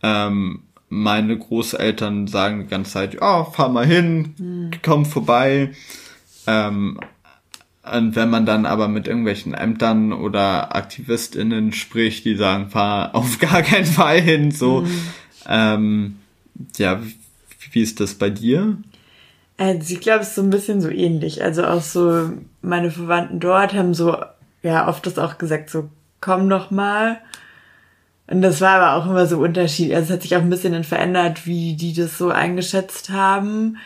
Ähm, 0.02 0.60
meine 0.88 1.36
Großeltern 1.36 2.26
sagen 2.26 2.60
die 2.60 2.68
ganze 2.68 2.92
Zeit, 2.92 3.14
ja, 3.14 3.44
fahr 3.44 3.68
mal 3.68 3.86
hin, 3.86 4.34
hm. 4.38 4.70
komm 4.82 5.04
vorbei. 5.04 5.72
Ähm, 6.46 6.98
und 7.92 8.16
wenn 8.16 8.30
man 8.30 8.46
dann 8.46 8.66
aber 8.66 8.88
mit 8.88 9.06
irgendwelchen 9.06 9.54
Ämtern 9.54 10.12
oder 10.12 10.74
AktivistInnen 10.74 11.72
spricht, 11.72 12.24
die 12.24 12.36
sagen, 12.36 12.70
fahr 12.70 13.14
auf 13.14 13.38
gar 13.40 13.62
keinen 13.62 13.86
Fall 13.86 14.20
hin, 14.20 14.50
so, 14.50 14.82
mhm. 14.82 15.00
ähm, 15.48 16.16
ja, 16.76 17.00
wie, 17.72 17.82
ist 17.82 18.00
das 18.00 18.14
bei 18.14 18.30
dir? 18.30 18.76
Also 19.58 19.94
ich 19.94 20.00
glaube, 20.00 20.20
es 20.20 20.28
ist 20.28 20.34
so 20.36 20.42
ein 20.42 20.50
bisschen 20.50 20.80
so 20.80 20.88
ähnlich. 20.88 21.42
Also 21.42 21.64
auch 21.64 21.82
so, 21.82 22.30
meine 22.62 22.90
Verwandten 22.90 23.40
dort 23.40 23.74
haben 23.74 23.94
so, 23.94 24.16
ja, 24.62 24.88
oft 24.88 25.06
das 25.06 25.18
auch 25.18 25.38
gesagt, 25.38 25.70
so, 25.70 25.90
komm 26.20 26.48
doch 26.48 26.70
mal. 26.70 27.18
Und 28.26 28.42
das 28.42 28.60
war 28.60 28.80
aber 28.80 28.94
auch 28.94 29.08
immer 29.08 29.26
so 29.26 29.38
unterschiedlich. 29.38 29.94
Also 29.94 30.08
es 30.08 30.12
hat 30.14 30.22
sich 30.22 30.36
auch 30.36 30.40
ein 30.40 30.50
bisschen 30.50 30.72
dann 30.72 30.84
verändert, 30.84 31.46
wie 31.46 31.76
die 31.76 31.94
das 31.94 32.18
so 32.18 32.30
eingeschätzt 32.30 33.10
haben. 33.10 33.76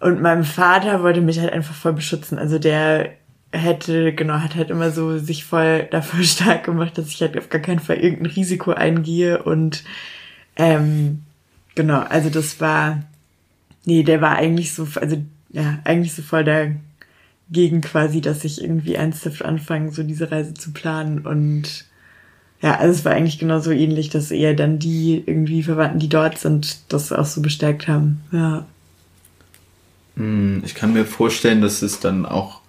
Und 0.00 0.22
mein 0.22 0.44
Vater 0.44 1.02
wollte 1.02 1.20
mich 1.20 1.38
halt 1.38 1.52
einfach 1.52 1.74
voll 1.74 1.92
beschützen. 1.92 2.38
Also 2.38 2.58
der 2.58 3.10
hätte, 3.52 4.12
genau, 4.14 4.34
hat 4.34 4.54
halt 4.54 4.70
immer 4.70 4.90
so 4.90 5.18
sich 5.18 5.44
voll 5.44 5.88
dafür 5.90 6.24
stark 6.24 6.64
gemacht, 6.64 6.98
dass 6.98 7.08
ich 7.08 7.20
halt 7.20 7.36
auf 7.36 7.48
gar 7.48 7.60
keinen 7.60 7.80
Fall 7.80 7.96
irgendein 7.96 8.32
Risiko 8.32 8.72
eingehe 8.72 9.42
und 9.42 9.84
ähm, 10.56 11.22
genau, 11.74 12.00
also 12.00 12.30
das 12.30 12.60
war, 12.60 13.02
nee, 13.84 14.02
der 14.02 14.20
war 14.20 14.36
eigentlich 14.36 14.74
so, 14.74 14.86
also 14.96 15.22
ja, 15.50 15.78
eigentlich 15.84 16.14
so 16.14 16.22
voll 16.22 16.44
der 16.44 16.76
gegen 17.52 17.80
quasi, 17.80 18.20
dass 18.20 18.44
ich 18.44 18.62
irgendwie 18.62 18.94
ernsthaft 18.94 19.44
anfange, 19.44 19.90
so 19.90 20.04
diese 20.04 20.30
Reise 20.30 20.54
zu 20.54 20.72
planen 20.72 21.26
und 21.26 21.86
ja, 22.62 22.76
also 22.76 22.92
es 22.92 23.04
war 23.04 23.12
eigentlich 23.12 23.38
genauso 23.38 23.70
ähnlich, 23.70 24.10
dass 24.10 24.30
eher 24.30 24.54
dann 24.54 24.78
die 24.78 25.22
irgendwie 25.24 25.62
Verwandten, 25.62 25.98
die 25.98 26.10
dort 26.10 26.38
sind, 26.38 26.92
das 26.92 27.10
auch 27.10 27.24
so 27.24 27.40
bestärkt 27.40 27.88
haben. 27.88 28.20
Ja. 28.32 28.66
Hm, 30.16 30.62
ich 30.64 30.74
kann 30.74 30.92
mir 30.92 31.06
vorstellen, 31.06 31.62
dass 31.62 31.80
es 31.80 32.00
dann 32.00 32.26
auch 32.26 32.59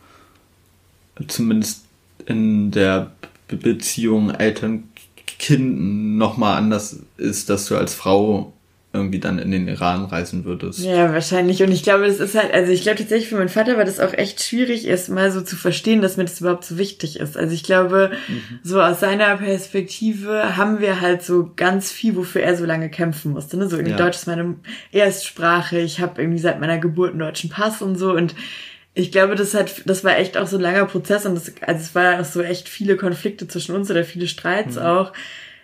zumindest 1.28 1.86
in 2.26 2.72
der 2.72 3.12
Beziehung 3.48 4.32
Eltern-Kind 4.32 6.18
nochmal 6.18 6.58
anders 6.58 7.00
ist, 7.18 7.50
dass 7.50 7.66
du 7.68 7.76
als 7.76 7.94
Frau 7.94 8.54
irgendwie 8.94 9.20
dann 9.20 9.40
in 9.40 9.52
den 9.52 9.70
Iran 9.70 10.04
reisen 10.04 10.44
würdest. 10.44 10.80
Ja, 10.80 11.14
wahrscheinlich. 11.14 11.64
Und 11.64 11.72
ich 11.72 11.84
glaube, 11.84 12.08
das 12.08 12.20
ist 12.20 12.36
halt, 12.36 12.54
also 12.54 12.74
ich 12.74 12.82
glaube 12.82 12.98
tatsächlich 12.98 13.30
für 13.30 13.38
meinen 13.38 13.48
Vater 13.48 13.78
war 13.78 13.86
das 13.86 14.02
auch 14.02 14.14
echt 14.14 14.44
schwierig, 14.44 14.86
erst 14.86 15.10
mal 15.10 15.32
so 15.32 15.40
zu 15.42 15.56
verstehen, 15.56 16.02
dass 16.02 16.18
mir 16.18 16.26
das 16.26 16.42
überhaupt 16.42 16.66
so 16.66 16.78
wichtig 16.78 17.18
ist. 17.18 17.38
Also 17.38 17.54
ich 17.54 17.64
glaube, 17.64 18.12
mhm. 18.28 18.60
so 18.64 18.82
aus 18.82 19.00
seiner 19.00 19.38
Perspektive 19.38 20.58
haben 20.58 20.82
wir 20.82 21.00
halt 21.00 21.24
so 21.24 21.52
ganz 21.56 21.90
viel, 21.90 22.18
wofür 22.18 22.42
er 22.42 22.58
so 22.58 22.66
lange 22.66 22.90
kämpfen 22.90 23.32
musste. 23.32 23.56
Ne? 23.56 23.70
So 23.70 23.78
irgendwie 23.78 23.92
ja. 23.92 23.98
Deutsch 23.98 24.18
ist 24.18 24.28
meine 24.28 24.56
Erstsprache. 24.92 25.80
Ich 25.80 26.02
habe 26.02 26.22
irgendwie 26.22 26.40
seit 26.40 26.60
meiner 26.60 26.78
Geburt 26.78 27.12
einen 27.12 27.20
deutschen 27.20 27.50
Pass 27.50 27.82
und 27.82 27.96
so 27.96 28.12
und 28.12 28.36
ich 28.94 29.12
glaube, 29.12 29.36
das 29.36 29.54
hat, 29.54 29.84
das 29.86 30.04
war 30.04 30.18
echt 30.18 30.38
auch 30.38 30.48
so 30.48 30.58
ein 30.58 30.62
langer 30.62 30.86
Prozess 30.86 31.26
und 31.26 31.36
das, 31.36 31.54
also 31.62 31.82
es 31.82 31.96
war 31.96 32.20
auch 32.20 32.26
so 32.26 32.42
echt 32.42 32.68
viele 32.68 32.98
Konflikte 32.98 33.48
zwischen 33.48 33.76
uns 33.76 33.90
oder 33.90 34.04
viele 34.04 34.28
Streits 34.28 34.76
mhm. 34.76 34.82
auch, 34.82 35.14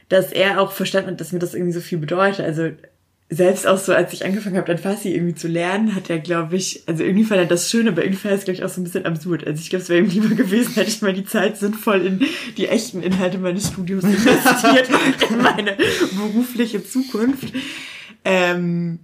dass 0.09 0.31
er 0.31 0.61
auch 0.61 0.71
verstanden 0.71 1.11
hat, 1.11 1.21
dass 1.21 1.33
mir 1.33 1.39
das 1.39 1.53
irgendwie 1.53 1.73
so 1.73 1.81
viel 1.81 1.97
bedeutet. 1.97 2.45
Also 2.45 2.69
selbst 3.29 3.67
auch 3.67 3.77
so, 3.77 3.93
als 3.93 4.13
ich 4.13 4.23
angefangen 4.23 4.55
habe, 4.55 4.67
dann 4.67 4.77
Farsi 4.77 5.13
irgendwie 5.13 5.35
zu 5.35 5.49
lernen, 5.49 5.95
hat 5.95 6.09
er, 6.09 6.19
glaube 6.19 6.55
ich, 6.55 6.83
also 6.87 7.03
irgendwie 7.03 7.25
fand 7.25 7.41
er 7.41 7.45
das 7.45 7.69
schön, 7.69 7.89
aber 7.89 8.01
irgendwie 8.03 8.19
fand 8.19 8.31
er 8.31 8.37
es, 8.37 8.45
glaube 8.45 8.57
ich, 8.59 8.63
auch 8.63 8.69
so 8.69 8.79
ein 8.79 8.85
bisschen 8.85 9.05
absurd. 9.05 9.45
Also 9.45 9.59
ich 9.59 9.69
glaube, 9.69 9.83
es 9.83 9.89
wäre 9.89 9.99
ihm 9.99 10.09
lieber 10.09 10.33
gewesen, 10.33 10.75
hätte 10.75 10.89
ich 10.89 11.01
mal 11.01 11.11
die 11.11 11.25
Zeit 11.25 11.57
sinnvoll 11.57 12.05
in 12.05 12.21
die 12.55 12.67
echten 12.67 13.03
Inhalte 13.03 13.37
meines 13.37 13.67
Studiums 13.67 14.03
investiert, 14.05 14.87
in 15.29 15.37
meine 15.41 15.75
berufliche 16.15 16.81
Zukunft. 16.85 17.53
Ähm, 18.23 18.99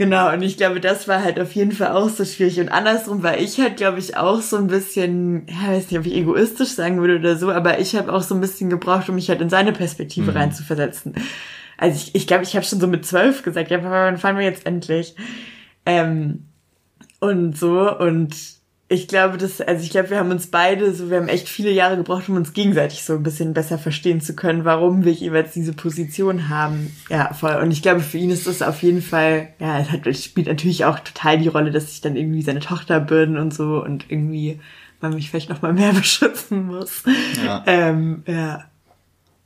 genau, 0.00 0.32
und 0.32 0.40
ich 0.40 0.56
glaube, 0.56 0.80
das 0.80 1.08
war 1.08 1.22
halt 1.22 1.38
auf 1.38 1.52
jeden 1.52 1.72
Fall 1.72 1.88
auch 1.88 2.08
so 2.08 2.24
schwierig. 2.24 2.58
Und 2.58 2.70
andersrum 2.70 3.22
war 3.22 3.36
ich 3.36 3.60
halt, 3.60 3.76
glaube 3.76 3.98
ich, 3.98 4.16
auch 4.16 4.40
so 4.40 4.56
ein 4.56 4.66
bisschen, 4.66 5.46
ja, 5.46 5.68
weiß 5.68 5.90
nicht, 5.90 6.00
ob 6.00 6.06
ich 6.06 6.14
egoistisch 6.14 6.70
sagen 6.70 7.02
würde 7.02 7.18
oder 7.18 7.36
so, 7.36 7.50
aber 7.50 7.78
ich 7.80 7.94
habe 7.94 8.10
auch 8.10 8.22
so 8.22 8.34
ein 8.34 8.40
bisschen 8.40 8.70
gebraucht, 8.70 9.10
um 9.10 9.16
mich 9.16 9.28
halt 9.28 9.42
in 9.42 9.50
seine 9.50 9.72
Perspektive 9.72 10.30
mhm. 10.30 10.38
reinzuversetzen. 10.38 11.16
Also 11.76 11.96
ich 11.96 12.04
glaube, 12.04 12.16
ich, 12.16 12.26
glaub, 12.26 12.42
ich 12.42 12.56
habe 12.56 12.64
schon 12.64 12.80
so 12.80 12.86
mit 12.86 13.04
zwölf 13.04 13.42
gesagt, 13.42 13.70
ja, 13.70 13.76
Papa, 13.76 14.06
wann 14.06 14.16
fahren 14.16 14.38
wir 14.38 14.44
jetzt 14.44 14.64
endlich? 14.64 15.14
Ähm, 15.84 16.46
und 17.20 17.58
so, 17.58 17.94
und 17.98 18.34
ich 18.92 19.06
glaube, 19.06 19.38
das, 19.38 19.60
also 19.60 19.84
ich 19.84 19.90
glaube, 19.90 20.10
wir 20.10 20.18
haben 20.18 20.32
uns 20.32 20.48
beide 20.48 20.92
so, 20.92 21.10
wir 21.10 21.18
haben 21.18 21.28
echt 21.28 21.48
viele 21.48 21.70
Jahre 21.70 21.96
gebraucht, 21.96 22.28
um 22.28 22.34
uns 22.34 22.52
gegenseitig 22.52 23.04
so 23.04 23.12
ein 23.12 23.22
bisschen 23.22 23.54
besser 23.54 23.78
verstehen 23.78 24.20
zu 24.20 24.34
können, 24.34 24.64
warum 24.64 25.04
wir 25.04 25.12
jeweils 25.12 25.52
diese 25.52 25.72
Position 25.72 26.48
haben. 26.48 26.92
Ja, 27.08 27.32
voll. 27.32 27.54
Und 27.62 27.70
ich 27.70 27.82
glaube, 27.82 28.00
für 28.00 28.18
ihn 28.18 28.30
ist 28.30 28.48
das 28.48 28.62
auf 28.62 28.82
jeden 28.82 29.00
Fall, 29.00 29.50
ja, 29.60 29.78
es 29.78 29.92
hat, 29.92 30.08
es 30.08 30.24
spielt 30.24 30.48
natürlich 30.48 30.86
auch 30.86 30.98
total 30.98 31.38
die 31.38 31.46
Rolle, 31.46 31.70
dass 31.70 31.92
ich 31.92 32.00
dann 32.00 32.16
irgendwie 32.16 32.42
seine 32.42 32.58
Tochter 32.58 32.98
bin 32.98 33.38
und 33.38 33.54
so 33.54 33.80
und 33.80 34.06
irgendwie 34.08 34.58
man 35.00 35.14
mich 35.14 35.30
vielleicht 35.30 35.50
noch 35.50 35.62
mal 35.62 35.72
mehr 35.72 35.92
beschützen 35.94 36.66
muss. 36.66 37.04
Ja. 37.44 37.62
Ähm, 37.68 38.24
ja. 38.26 38.64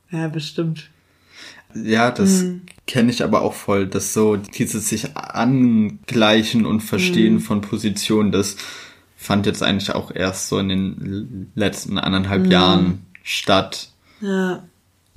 Ja, 0.09 0.27
bestimmt. 0.27 0.89
Ja, 1.75 2.09
das 2.09 2.41
mhm. 2.41 2.61
kenne 2.87 3.11
ich 3.11 3.23
aber 3.23 3.43
auch 3.43 3.53
voll, 3.53 3.85
dass 3.85 4.11
so 4.11 4.37
dieses 4.37 4.89
sich 4.89 5.15
angleichen 5.15 6.65
und 6.65 6.81
verstehen 6.81 7.35
mhm. 7.35 7.41
von 7.41 7.61
Positionen, 7.61 8.31
das 8.31 8.57
fand 9.15 9.45
jetzt 9.45 9.63
eigentlich 9.63 9.93
auch 9.93 10.11
erst 10.13 10.49
so 10.49 10.59
in 10.59 10.69
den 10.69 11.51
letzten 11.55 11.97
anderthalb 11.97 12.45
mhm. 12.45 12.51
Jahren 12.51 13.05
statt. 13.23 13.89
Ja. 14.21 14.63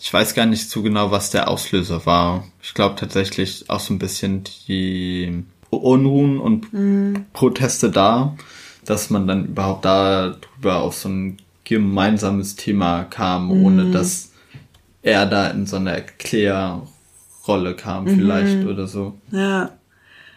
Ich 0.00 0.12
weiß 0.12 0.34
gar 0.34 0.46
nicht 0.46 0.70
so 0.70 0.82
genau, 0.82 1.10
was 1.10 1.30
der 1.30 1.48
Auslöser 1.48 2.06
war. 2.06 2.44
Ich 2.62 2.74
glaube 2.74 2.94
tatsächlich 2.94 3.68
auch 3.68 3.80
so 3.80 3.92
ein 3.92 3.98
bisschen 3.98 4.44
die 4.68 5.44
Unruhen 5.70 6.38
und 6.38 6.72
mhm. 6.72 7.26
Proteste 7.32 7.90
da, 7.90 8.36
dass 8.84 9.10
man 9.10 9.26
dann 9.26 9.46
überhaupt 9.46 9.84
darüber 9.84 10.82
auf 10.82 10.94
so 10.94 11.08
ein 11.08 11.38
gemeinsames 11.64 12.56
Thema 12.56 13.04
kam, 13.04 13.50
ohne 13.50 13.84
mhm. 13.84 13.92
dass 13.92 14.32
er 15.02 15.26
da 15.26 15.48
in 15.48 15.66
so 15.66 15.76
eine 15.76 15.92
Erklärrolle 15.92 17.74
kam 17.76 18.04
mhm. 18.04 18.16
vielleicht 18.16 18.66
oder 18.66 18.86
so. 18.86 19.18
Ja. 19.30 19.70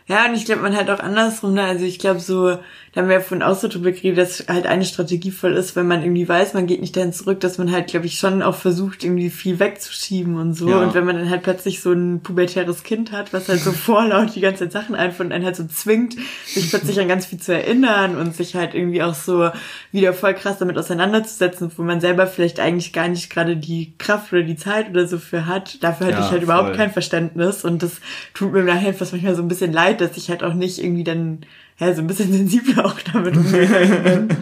Ja, 0.07 0.26
und 0.26 0.34
ich 0.34 0.43
glaube, 0.43 0.62
man 0.64 0.76
halt 0.76 0.89
auch 0.89 0.99
andersrum, 0.99 1.53
ne? 1.53 1.64
Also 1.64 1.86
ich 1.86 1.97
glaube 1.97 2.20
so, 2.20 2.57
da 2.93 3.01
haben 3.01 3.07
wir 3.07 3.15
ja 3.15 3.21
von 3.21 3.41
auch 3.41 3.55
so 3.55 3.69
drüber 3.69 3.91
geredet, 3.93 4.17
dass 4.17 4.45
halt 4.49 4.65
eine 4.65 4.83
Strategie 4.83 5.31
voll 5.31 5.53
ist, 5.53 5.77
wenn 5.77 5.87
man 5.87 6.01
irgendwie 6.01 6.27
weiß, 6.27 6.53
man 6.53 6.67
geht 6.67 6.81
nicht 6.81 6.97
dahin 6.97 7.13
zurück, 7.13 7.39
dass 7.39 7.57
man 7.57 7.71
halt, 7.71 7.87
glaube 7.87 8.05
ich, 8.05 8.17
schon 8.17 8.41
auch 8.41 8.55
versucht, 8.55 9.05
irgendwie 9.05 9.29
viel 9.29 9.59
wegzuschieben 9.59 10.35
und 10.35 10.55
so. 10.55 10.69
Ja. 10.69 10.81
Und 10.81 10.93
wenn 10.93 11.05
man 11.05 11.15
dann 11.15 11.29
halt 11.29 11.43
plötzlich 11.43 11.79
so 11.79 11.93
ein 11.93 12.19
pubertäres 12.21 12.83
Kind 12.83 13.13
hat, 13.13 13.31
was 13.31 13.47
halt 13.47 13.61
so 13.61 13.71
vorlaut 13.71 14.35
die 14.35 14.41
ganze 14.41 14.69
Sachen 14.69 14.95
einfach 14.95 15.23
und 15.23 15.31
einen 15.31 15.45
halt 15.45 15.55
so 15.55 15.65
zwingt, 15.67 16.17
sich 16.45 16.69
plötzlich 16.69 16.99
an 16.99 17.07
ganz 17.07 17.25
viel 17.25 17.39
zu 17.39 17.53
erinnern 17.53 18.17
und 18.17 18.35
sich 18.35 18.55
halt 18.55 18.73
irgendwie 18.73 19.03
auch 19.03 19.15
so 19.15 19.49
wieder 19.93 20.13
voll 20.13 20.33
krass 20.33 20.57
damit 20.57 20.77
auseinanderzusetzen, 20.77 21.71
wo 21.77 21.83
man 21.83 22.01
selber 22.01 22.27
vielleicht 22.27 22.59
eigentlich 22.59 22.91
gar 22.91 23.07
nicht 23.07 23.29
gerade 23.29 23.55
die 23.55 23.93
Kraft 23.99 24.33
oder 24.33 24.43
die 24.43 24.57
Zeit 24.57 24.89
oder 24.89 25.07
so 25.07 25.17
für 25.17 25.45
hat. 25.45 25.81
Dafür 25.81 26.07
hatte 26.07 26.17
ja, 26.17 26.25
ich 26.25 26.31
halt 26.31 26.43
voll. 26.43 26.55
überhaupt 26.55 26.75
kein 26.75 26.91
Verständnis 26.91 27.63
und 27.63 27.83
das 27.83 28.01
tut 28.33 28.51
mir 28.51 28.63
nachher 28.63 28.93
fast 28.93 29.13
manchmal 29.13 29.35
so 29.35 29.41
ein 29.41 29.47
bisschen 29.47 29.71
leid, 29.71 30.01
dass 30.01 30.17
ich 30.17 30.29
halt 30.29 30.43
auch 30.43 30.53
nicht 30.53 30.77
irgendwie 30.83 31.05
dann 31.05 31.45
ja, 31.82 31.93
so 31.93 32.01
ein 32.01 32.07
bisschen 32.07 32.32
sensibler 32.38 32.86
auch 32.86 32.99
damit 33.11 33.36
umgegangen 33.36 34.27
bin. 34.27 34.38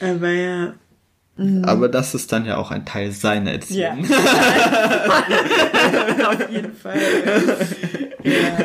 Aber 0.00 0.30
ja. 0.30 0.74
Mhm. 1.36 1.64
Aber 1.64 1.88
das 1.88 2.14
ist 2.14 2.32
dann 2.32 2.46
ja 2.46 2.56
auch 2.56 2.70
ein 2.70 2.86
Teil 2.86 3.12
seiner 3.12 3.52
Erziehung. 3.52 4.04
Ja. 4.04 5.18
Auf 6.30 6.50
jeden 6.50 6.72
Fall. 6.72 7.00
Ja. 8.22 8.58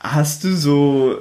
Hast 0.00 0.42
du 0.44 0.54
so 0.56 1.18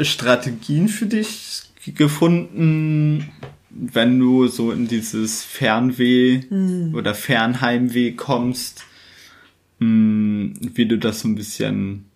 Strategien 0.00 0.88
für 0.88 1.06
dich 1.06 1.62
gefunden, 1.84 3.30
wenn 3.70 4.18
du 4.18 4.46
so 4.48 4.72
in 4.72 4.88
dieses 4.88 5.44
Fernweh 5.44 6.40
mhm. 6.48 6.94
oder 6.94 7.14
Fernheimweh 7.14 8.12
kommst, 8.12 8.84
hm, 9.80 10.54
wie 10.60 10.86
du 10.86 10.98
das 10.98 11.20
so 11.20 11.28
ein 11.28 11.34
bisschen 11.34 12.07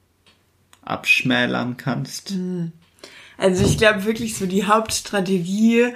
abschmälern 0.85 1.77
kannst? 1.77 2.35
Also 3.39 3.65
ich 3.65 3.79
glaube 3.79 4.05
wirklich 4.05 4.37
so 4.37 4.47
die 4.47 4.65
Hauptstrategie, 4.65 5.89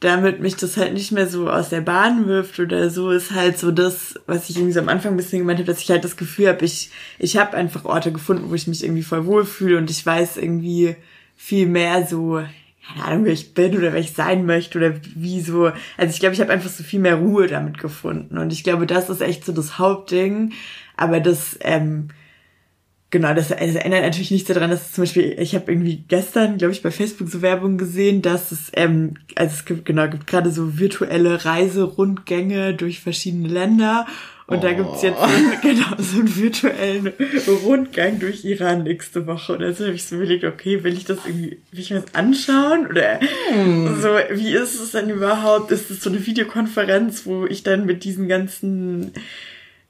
damit 0.00 0.40
mich 0.40 0.56
das 0.56 0.76
halt 0.76 0.94
nicht 0.94 1.12
mehr 1.12 1.26
so 1.26 1.50
aus 1.50 1.68
der 1.68 1.82
Bahn 1.82 2.26
wirft 2.26 2.58
oder 2.58 2.88
so, 2.88 3.10
ist 3.10 3.32
halt 3.32 3.58
so 3.58 3.70
das, 3.70 4.14
was 4.26 4.48
ich 4.48 4.56
irgendwie 4.56 4.72
so 4.72 4.80
am 4.80 4.88
Anfang 4.88 5.12
ein 5.12 5.16
bisschen 5.16 5.40
gemeint 5.40 5.58
habe, 5.58 5.70
dass 5.70 5.82
ich 5.82 5.90
halt 5.90 6.04
das 6.04 6.16
Gefühl 6.16 6.48
habe, 6.48 6.64
ich, 6.64 6.90
ich 7.18 7.36
habe 7.36 7.56
einfach 7.56 7.84
Orte 7.84 8.10
gefunden, 8.10 8.48
wo 8.48 8.54
ich 8.54 8.66
mich 8.66 8.82
irgendwie 8.82 9.02
voll 9.02 9.26
wohlfühle 9.26 9.76
und 9.76 9.90
ich 9.90 10.04
weiß 10.04 10.38
irgendwie 10.38 10.96
viel 11.36 11.66
mehr 11.66 12.06
so, 12.06 12.42
keine 12.86 13.04
Ahnung, 13.04 13.24
wer 13.26 13.32
ich 13.32 13.52
bin 13.52 13.76
oder 13.76 13.92
wer 13.92 14.00
ich 14.00 14.12
sein 14.12 14.46
möchte 14.46 14.78
oder 14.78 14.94
wie 15.14 15.40
so. 15.42 15.66
Also 15.98 16.14
ich 16.14 16.20
glaube, 16.20 16.34
ich 16.34 16.40
habe 16.40 16.52
einfach 16.52 16.70
so 16.70 16.82
viel 16.82 17.00
mehr 17.00 17.16
Ruhe 17.16 17.46
damit 17.46 17.78
gefunden 17.78 18.38
und 18.38 18.52
ich 18.52 18.64
glaube, 18.64 18.86
das 18.86 19.10
ist 19.10 19.20
echt 19.20 19.44
so 19.44 19.52
das 19.52 19.78
Hauptding. 19.78 20.52
Aber 20.96 21.20
das, 21.20 21.58
ähm, 21.60 22.08
Genau, 23.10 23.34
das, 23.34 23.48
das 23.48 23.58
ändert 23.58 24.02
natürlich 24.02 24.30
nichts 24.30 24.46
daran, 24.46 24.70
dass 24.70 24.92
zum 24.92 25.02
Beispiel, 25.02 25.36
ich 25.40 25.56
habe 25.56 25.72
irgendwie 25.72 26.04
gestern, 26.06 26.58
glaube 26.58 26.72
ich, 26.72 26.82
bei 26.82 26.92
Facebook 26.92 27.28
so 27.28 27.42
Werbung 27.42 27.76
gesehen, 27.76 28.22
dass 28.22 28.52
es, 28.52 28.70
ähm, 28.74 29.14
also 29.34 29.52
es 29.52 29.64
gibt, 29.64 29.84
genau, 29.84 30.08
gibt 30.08 30.28
gerade 30.28 30.52
so 30.52 30.78
virtuelle 30.78 31.44
Reiserundgänge 31.44 32.74
durch 32.74 33.00
verschiedene 33.00 33.48
Länder. 33.48 34.06
Und 34.46 34.58
oh. 34.58 34.60
da 34.60 34.72
gibt's 34.72 35.02
jetzt 35.02 35.18
so, 35.18 35.26
genau 35.62 35.96
so 35.98 36.20
einen 36.20 36.36
virtuellen 36.36 37.12
Rundgang 37.64 38.20
durch 38.20 38.44
Iran 38.44 38.84
nächste 38.84 39.26
Woche. 39.26 39.54
Und 39.54 39.64
also 39.64 39.86
habe 39.86 39.94
ich 39.94 40.04
so 40.04 40.14
überlegt, 40.14 40.44
okay, 40.44 40.84
will 40.84 40.92
ich 40.92 41.04
das 41.04 41.18
irgendwie, 41.26 41.58
will 41.72 41.80
ich 41.80 41.90
mir 41.90 42.00
das 42.00 42.14
anschauen? 42.14 42.86
Oder 42.86 43.18
hm. 43.52 44.00
so, 44.00 44.08
wie 44.34 44.52
ist 44.52 44.80
es 44.80 44.92
denn 44.92 45.10
überhaupt? 45.10 45.72
Ist 45.72 45.90
es 45.90 46.00
so 46.00 46.10
eine 46.10 46.24
Videokonferenz, 46.24 47.26
wo 47.26 47.44
ich 47.46 47.64
dann 47.64 47.86
mit 47.86 48.04
diesen 48.04 48.28
ganzen 48.28 49.12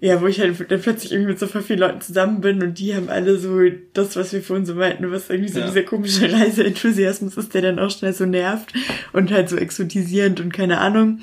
ja, 0.00 0.20
wo 0.20 0.26
ich 0.26 0.40
halt 0.40 0.70
dann 0.70 0.80
plötzlich 0.80 1.12
irgendwie 1.12 1.32
mit 1.32 1.38
so 1.38 1.46
vielen 1.46 1.78
Leuten 1.78 2.00
zusammen 2.00 2.40
bin 2.40 2.62
und 2.62 2.78
die 2.78 2.94
haben 2.94 3.10
alle 3.10 3.38
so 3.38 3.58
das, 3.92 4.16
was 4.16 4.32
wir 4.32 4.42
vorhin 4.42 4.64
so 4.64 4.74
meinten, 4.74 5.10
was 5.10 5.28
irgendwie 5.28 5.50
so 5.50 5.60
ja. 5.60 5.66
dieser 5.66 5.82
komische 5.82 6.32
Reiseenthusiasmus 6.32 7.36
ist, 7.36 7.52
der 7.54 7.62
dann 7.62 7.78
auch 7.78 7.90
schnell 7.90 8.14
so 8.14 8.24
nervt 8.24 8.72
und 9.12 9.30
halt 9.30 9.48
so 9.50 9.56
exotisierend 9.56 10.40
und 10.40 10.52
keine 10.52 10.78
Ahnung. 10.78 11.20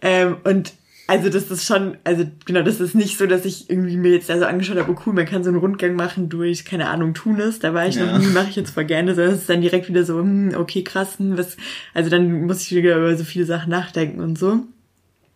Ähm, 0.00 0.38
und 0.44 0.72
also 1.08 1.28
das 1.28 1.50
ist 1.50 1.66
schon, 1.66 1.98
also 2.04 2.24
genau, 2.46 2.62
das 2.62 2.80
ist 2.80 2.94
nicht 2.94 3.16
so, 3.16 3.26
dass 3.26 3.44
ich 3.44 3.70
irgendwie 3.70 3.96
mir 3.96 4.12
jetzt 4.12 4.30
also 4.30 4.44
angeschaut 4.46 4.78
habe, 4.78 4.90
oh 4.90 5.00
cool, 5.06 5.12
man 5.12 5.26
kann 5.26 5.44
so 5.44 5.50
einen 5.50 5.58
Rundgang 5.58 5.94
machen 5.94 6.28
durch, 6.28 6.64
keine 6.64 6.88
Ahnung, 6.88 7.14
Tunis, 7.14 7.60
da 7.60 7.74
war 7.74 7.86
ich 7.86 7.94
ja. 7.94 8.06
noch 8.06 8.18
nie, 8.18 8.26
mache 8.26 8.48
ich 8.48 8.56
jetzt 8.56 8.70
voll 8.70 8.86
gerne, 8.86 9.14
sondern 9.14 9.34
es 9.34 9.42
ist 9.42 9.50
dann 9.50 9.60
direkt 9.60 9.88
wieder 9.88 10.04
so, 10.04 10.18
hm, 10.18 10.54
okay, 10.56 10.82
krass, 10.82 11.18
hm, 11.18 11.38
was, 11.38 11.56
also 11.94 12.10
dann 12.10 12.46
muss 12.46 12.62
ich 12.62 12.74
wieder 12.74 12.96
über 12.96 13.14
so 13.16 13.24
viele 13.24 13.44
Sachen 13.44 13.70
nachdenken 13.70 14.20
und 14.20 14.38
so. 14.38 14.60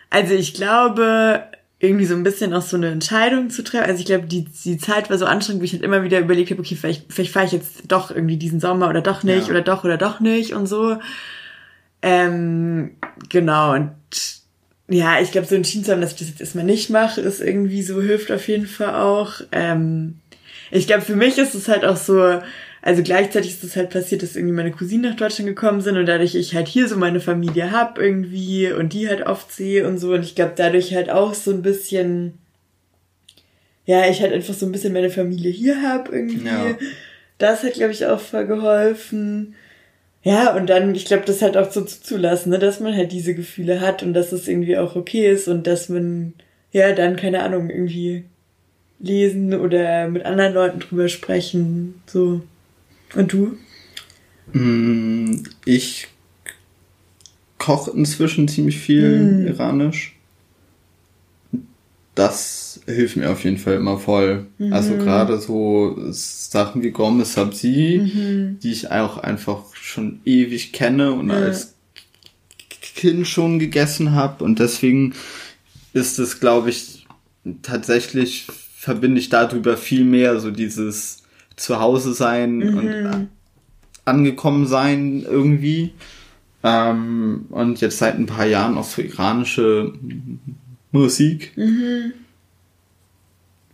Also 0.09 0.35
ich 0.35 0.55
glaube, 0.55 1.45
irgendwie 1.83 2.05
so 2.05 2.14
ein 2.14 2.22
bisschen 2.22 2.53
auch 2.53 2.62
so 2.62 2.76
eine 2.76 2.89
Entscheidung 2.91 3.49
zu 3.49 3.64
treffen. 3.64 3.89
Also 3.89 4.01
ich 4.01 4.07
glaube, 4.07 4.26
die, 4.26 4.45
die 4.45 4.76
Zeit 4.76 5.09
war 5.09 5.16
so 5.16 5.24
anstrengend, 5.24 5.62
wo 5.62 5.64
ich 5.64 5.72
halt 5.72 5.83
immer 5.83 6.03
wieder 6.05 6.20
überlegt 6.20 6.51
habe, 6.51 6.61
okay, 6.61 6.76
vielleicht, 6.76 7.11
vielleicht 7.11 7.33
fahre 7.33 7.47
ich 7.47 7.53
jetzt 7.53 7.83
doch 7.89 8.11
irgendwie 8.11 8.37
diesen 8.37 8.61
Sommer 8.61 8.91
oder 8.91 9.01
doch 9.01 9.22
nicht 9.22 9.47
Ja. 9.47 9.51
oder 9.51 9.62
doch 9.62 9.83
oder 9.83 9.97
doch 9.97 10.20
nicht 10.20 10.53
und 10.53 10.66
so. 10.66 10.99
Ähm, 12.03 12.93
genau, 13.28 13.74
und 13.74 13.93
ja, 14.89 15.20
ich 15.20 15.33
glaube, 15.33 15.47
so 15.47 15.55
entschieden 15.55 15.85
zu 15.85 15.93
haben, 15.93 16.01
dass 16.01 16.12
ich 16.12 16.18
das 16.18 16.28
jetzt 16.28 16.41
erstmal 16.41 16.64
nicht 16.64 16.91
mache, 16.91 17.20
ist 17.20 17.41
irgendwie 17.41 17.83
so, 17.83 18.01
hilft 18.03 18.31
auf 18.33 18.49
jeden 18.49 18.66
Fall 18.66 18.95
auch. 18.95 19.41
Ähm, 19.53 20.18
ich 20.70 20.87
glaube, 20.87 21.03
für 21.03 21.16
mich 21.16 21.39
ist 21.39 21.55
es 21.55 21.68
halt 21.68 21.85
auch 21.85 21.97
so, 21.97 22.41
also 22.83 23.03
gleichzeitig 23.03 23.51
ist 23.51 23.64
es 23.64 23.76
halt 23.76 23.91
passiert, 23.91 24.22
dass 24.22 24.37
irgendwie 24.37 24.55
meine 24.55 24.70
Cousinen 24.70 25.11
nach 25.11 25.16
Deutschland 25.16 25.49
gekommen 25.49 25.81
sind 25.83 25.99
und 25.99 26.07
dadurch 26.07 26.35
ich 26.35 26.55
halt 26.55 26.66
hier 26.68 26.89
so 26.89 26.97
meine 26.97 27.20
Familie 27.20 27.72
hab 27.72 27.99
irgendwie 27.99 28.72
und 28.72 28.93
die 28.95 29.09
halt 29.09 29.26
oft 29.26 29.53
sehe 29.53 29.87
und 29.87 29.99
so 29.99 30.14
und 30.14 30.22
ich 30.24 30.35
glaube 30.35 30.53
dadurch 30.57 30.95
halt 30.95 31.11
auch 31.11 31.35
so 31.35 31.51
ein 31.51 31.62
bisschen, 31.62 32.39
ja, 33.85 34.09
ich 34.09 34.22
halt 34.22 34.33
einfach 34.33 34.55
so 34.55 34.64
ein 34.64 34.72
bisschen 34.72 34.95
meine 34.95 35.11
Familie 35.11 35.51
hier 35.51 35.83
hab 35.83 36.11
irgendwie. 36.11 36.47
Ja. 36.47 36.76
Das 37.37 37.62
hat, 37.62 37.74
glaube 37.74 37.93
ich, 37.93 38.07
auch 38.07 38.20
voll 38.20 38.47
geholfen. 38.47 39.55
Ja, 40.22 40.55
und 40.55 40.68
dann, 40.68 40.95
ich 40.95 41.07
glaube, 41.07 41.24
das 41.26 41.41
halt 41.41 41.57
auch 41.57 41.70
so 41.70 41.81
zuzulassen, 41.83 42.53
ne, 42.53 42.59
dass 42.59 42.81
man 42.81 42.95
halt 42.95 43.12
diese 43.12 43.35
Gefühle 43.35 43.81
hat 43.81 44.03
und 44.03 44.12
dass 44.12 44.33
es 44.33 44.49
irgendwie 44.49 44.76
auch 44.76 44.95
okay 44.95 45.31
ist 45.31 45.49
und 45.49 45.66
dass 45.66 45.89
man, 45.89 46.35
ja, 46.72 46.93
dann, 46.93 47.16
keine 47.16 47.43
Ahnung, 47.43 47.70
irgendwie 47.70 48.24
lesen 48.99 49.55
oder 49.55 50.09
mit 50.09 50.26
anderen 50.26 50.53
Leuten 50.53 50.81
drüber 50.81 51.09
sprechen, 51.09 52.03
so. 52.07 52.43
Und 53.15 53.33
du? 53.33 53.57
Mm, 54.53 55.43
Ich 55.65 56.09
koche 57.59 57.91
inzwischen 57.93 58.49
ziemlich 58.49 58.79
viel 58.79 59.45
iranisch. 59.49 60.17
Das 62.15 62.81
hilft 62.87 63.17
mir 63.17 63.31
auf 63.31 63.45
jeden 63.45 63.57
Fall 63.59 63.75
immer 63.75 63.99
voll. 63.99 64.47
Also 64.73 64.95
gerade 64.97 65.39
so 65.39 65.97
Sachen 66.11 66.83
wie 66.83 66.91
Gomme 66.91 67.25
Sabzi, 67.25 68.01
die 68.63 68.73
ich 68.73 68.91
auch 68.91 69.19
einfach 69.19 69.75
schon 69.75 70.21
ewig 70.25 70.73
kenne 70.73 71.13
und 71.13 71.31
als 71.31 71.75
Kind 72.97 73.27
schon 73.27 73.59
gegessen 73.59 74.13
habe 74.13 74.45
und 74.45 74.59
deswegen 74.59 75.15
ist 75.95 76.19
es, 76.19 76.41
glaube 76.41 76.69
ich, 76.71 77.07
tatsächlich 77.63 78.47
verbinde 78.77 79.21
ich 79.21 79.29
darüber 79.31 79.77
viel 79.79 80.05
mehr 80.05 80.39
so 80.41 80.51
dieses 80.51 81.20
Zuhause 81.61 82.15
sein 82.15 82.63
und 82.63 83.29
angekommen 84.05 84.67
sein 84.67 85.25
irgendwie. 85.29 85.93
Ähm, 86.63 87.47
und 87.51 87.81
jetzt 87.81 87.99
seit 87.99 88.19
ein 88.19 88.27
paar 88.27 88.47
Jahren 88.47 88.77
auch 88.77 88.85
so 88.85 89.03
iranische 89.03 89.93
Musik. 90.91 91.53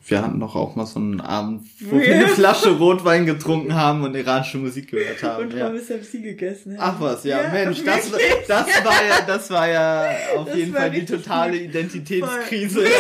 Wir 0.09 0.23
hatten 0.23 0.39
doch 0.39 0.55
auch 0.55 0.77
mal 0.77 0.87
so 0.87 1.01
einen 1.01 1.21
Abend, 1.21 1.67
wo 1.81 1.97
wir 2.01 2.15
eine 2.15 2.29
Flasche 2.29 2.71
Rotwein 2.71 3.27
getrunken 3.27 3.75
haben 3.75 4.05
und 4.05 4.15
iranische 4.15 4.59
Musik 4.59 4.91
gehört 4.91 5.23
haben. 5.23 5.45
Und 5.47 5.55
ja. 5.55 5.67
Pommes 5.67 5.89
Sabzi 5.89 6.21
gegessen 6.21 6.77
Ach 6.79 6.95
was, 7.01 7.25
ja, 7.25 7.43
Ja, 7.43 7.53
Mensch, 7.53 7.83
das, 7.85 8.11
das 8.49 8.67
war 8.67 9.05
ja, 9.09 9.21
das 9.27 9.51
war 9.51 9.69
ja 9.69 10.11
auf 10.37 10.47
Das 10.47 10.57
jeden 10.57 10.75
Fall 10.75 10.91
die 10.91 11.05
totale. 11.05 11.57
Identitätskrise. 11.57 12.85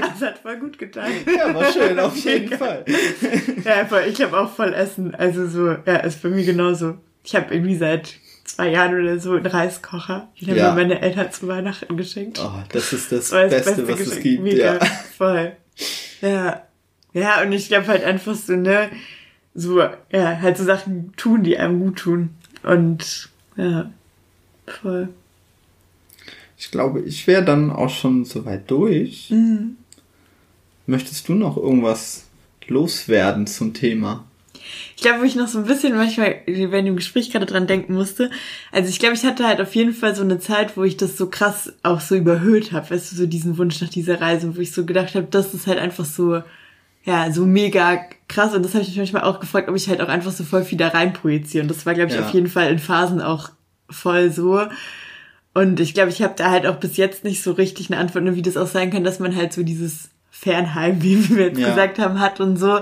Das 0.00 0.20
hat 0.22 0.38
voll 0.38 0.56
gut 0.58 0.78
getan. 0.78 1.10
Ja, 1.26 1.54
war 1.54 1.72
schön, 1.72 1.98
auf 1.98 2.16
jeden 2.24 2.56
Fall. 2.56 2.84
Ja, 3.64 3.84
voll, 3.86 4.04
ich 4.10 4.20
habe 4.22 4.38
auch 4.38 4.52
voll 4.54 4.72
Essen. 4.74 5.14
Also 5.14 5.46
so, 5.48 5.68
ja, 5.86 5.96
ist 5.98 6.22
bei 6.22 6.28
mir 6.28 6.44
genauso. 6.44 6.96
Ich 7.24 7.34
habe 7.36 7.54
irgendwie 7.54 7.76
seit 7.76 8.14
zwei 8.44 8.68
Jahren 8.70 8.98
oder 9.00 9.18
so 9.18 9.32
einen 9.34 9.46
Reiskocher. 9.46 10.28
Den 10.40 10.48
haben 10.50 10.56
Ja. 10.56 10.70
mir 10.70 10.76
meine 10.82 11.00
Eltern 11.00 11.30
zu 11.32 11.46
Weihnachten 11.48 11.96
geschenkt. 11.96 12.40
Oh, 12.42 12.50
das 12.72 12.92
ist 12.92 13.12
das, 13.12 13.30
Das 13.30 13.32
war 13.32 13.46
Beste, 13.48 13.86
was 13.88 14.00
es 14.00 14.06
Geschenk. 14.06 14.22
gibt. 14.22 14.42
Mega, 14.42 14.74
Ja. 14.74 14.84
voll. 15.16 15.52
Ja. 16.20 16.62
Ja, 17.12 17.42
und 17.42 17.52
ich 17.52 17.68
glaube 17.68 17.86
halt 17.88 18.04
einfach 18.04 18.34
so, 18.34 18.54
ne, 18.54 18.90
so, 19.54 19.80
ja, 19.80 20.40
halt 20.40 20.56
so 20.56 20.64
Sachen 20.64 21.12
tun, 21.16 21.42
die 21.42 21.58
einem 21.58 21.80
gut 21.80 21.96
tun. 21.98 22.30
Und, 22.62 23.28
ja, 23.56 23.90
voll. 24.82 25.08
Ich 26.58 26.70
glaube, 26.70 27.00
ich 27.00 27.26
wäre 27.26 27.44
dann 27.44 27.70
auch 27.70 27.88
schon 27.90 28.24
soweit 28.24 28.70
durch. 28.70 29.30
Mhm. 29.30 29.76
Möchtest 30.86 31.28
du 31.28 31.34
noch 31.34 31.56
irgendwas 31.56 32.24
loswerden 32.66 33.46
zum 33.46 33.74
Thema? 33.74 34.24
Ich 34.96 35.02
glaube, 35.02 35.20
wo 35.20 35.24
ich 35.24 35.36
noch 35.36 35.48
so 35.48 35.58
ein 35.58 35.64
bisschen 35.64 35.94
manchmal 35.96 36.36
während 36.46 36.88
dem 36.88 36.96
Gespräch 36.96 37.30
gerade 37.30 37.46
dran 37.46 37.66
denken 37.66 37.94
musste. 37.94 38.30
Also 38.72 38.88
ich 38.90 38.98
glaube, 38.98 39.14
ich 39.14 39.24
hatte 39.24 39.46
halt 39.46 39.60
auf 39.60 39.74
jeden 39.74 39.94
Fall 39.94 40.14
so 40.14 40.22
eine 40.22 40.40
Zeit, 40.40 40.76
wo 40.76 40.82
ich 40.84 40.96
das 40.96 41.16
so 41.16 41.28
krass 41.30 41.72
auch 41.82 42.00
so 42.00 42.16
überhöht 42.16 42.72
habe. 42.72 42.90
Weißt 42.90 43.12
du, 43.12 43.16
so 43.16 43.26
diesen 43.26 43.56
Wunsch 43.56 43.80
nach 43.80 43.88
dieser 43.88 44.20
Reise, 44.20 44.56
wo 44.56 44.60
ich 44.60 44.72
so 44.72 44.84
gedacht 44.84 45.14
habe, 45.14 45.28
das 45.30 45.54
ist 45.54 45.66
halt 45.66 45.78
einfach 45.78 46.04
so, 46.04 46.42
ja, 47.04 47.30
so 47.32 47.46
mega 47.46 48.00
krass. 48.26 48.52
Und 48.54 48.64
das 48.64 48.74
habe 48.74 48.82
ich 48.82 48.88
mich 48.88 48.98
manchmal 48.98 49.22
auch 49.22 49.40
gefragt, 49.40 49.68
ob 49.68 49.76
ich 49.76 49.88
halt 49.88 50.00
auch 50.02 50.08
einfach 50.08 50.32
so 50.32 50.44
voll 50.44 50.64
viel 50.64 50.76
da 50.78 50.88
rein 50.88 51.12
projiziere. 51.12 51.62
Und 51.62 51.68
das 51.68 51.86
war, 51.86 51.94
glaube 51.94 52.10
ich, 52.10 52.16
Ja. 52.18 52.26
auf 52.26 52.34
jeden 52.34 52.48
Fall 52.48 52.70
in 52.70 52.78
Phasen 52.80 53.22
auch 53.22 53.50
voll 53.88 54.30
so. 54.32 54.60
Und 55.54 55.80
ich 55.80 55.94
glaube, 55.94 56.10
ich 56.10 56.22
habe 56.22 56.34
da 56.36 56.50
halt 56.50 56.66
auch 56.66 56.76
bis 56.76 56.96
jetzt 56.96 57.24
nicht 57.24 57.42
so 57.42 57.52
richtig 57.52 57.90
eine 57.90 58.00
Antwort, 58.00 58.24
wie 58.34 58.42
das 58.42 58.56
auch 58.56 58.66
sein 58.68 58.90
kann, 58.90 59.04
dass 59.04 59.18
man 59.18 59.34
halt 59.34 59.52
so 59.52 59.62
dieses 59.62 60.10
Fernheim, 60.30 61.02
wie 61.02 61.28
wir 61.36 61.46
jetzt 61.46 61.58
Ja. 61.58 61.68
gesagt 61.68 61.98
haben, 61.98 62.20
hat 62.20 62.40
und 62.40 62.56
so. 62.56 62.80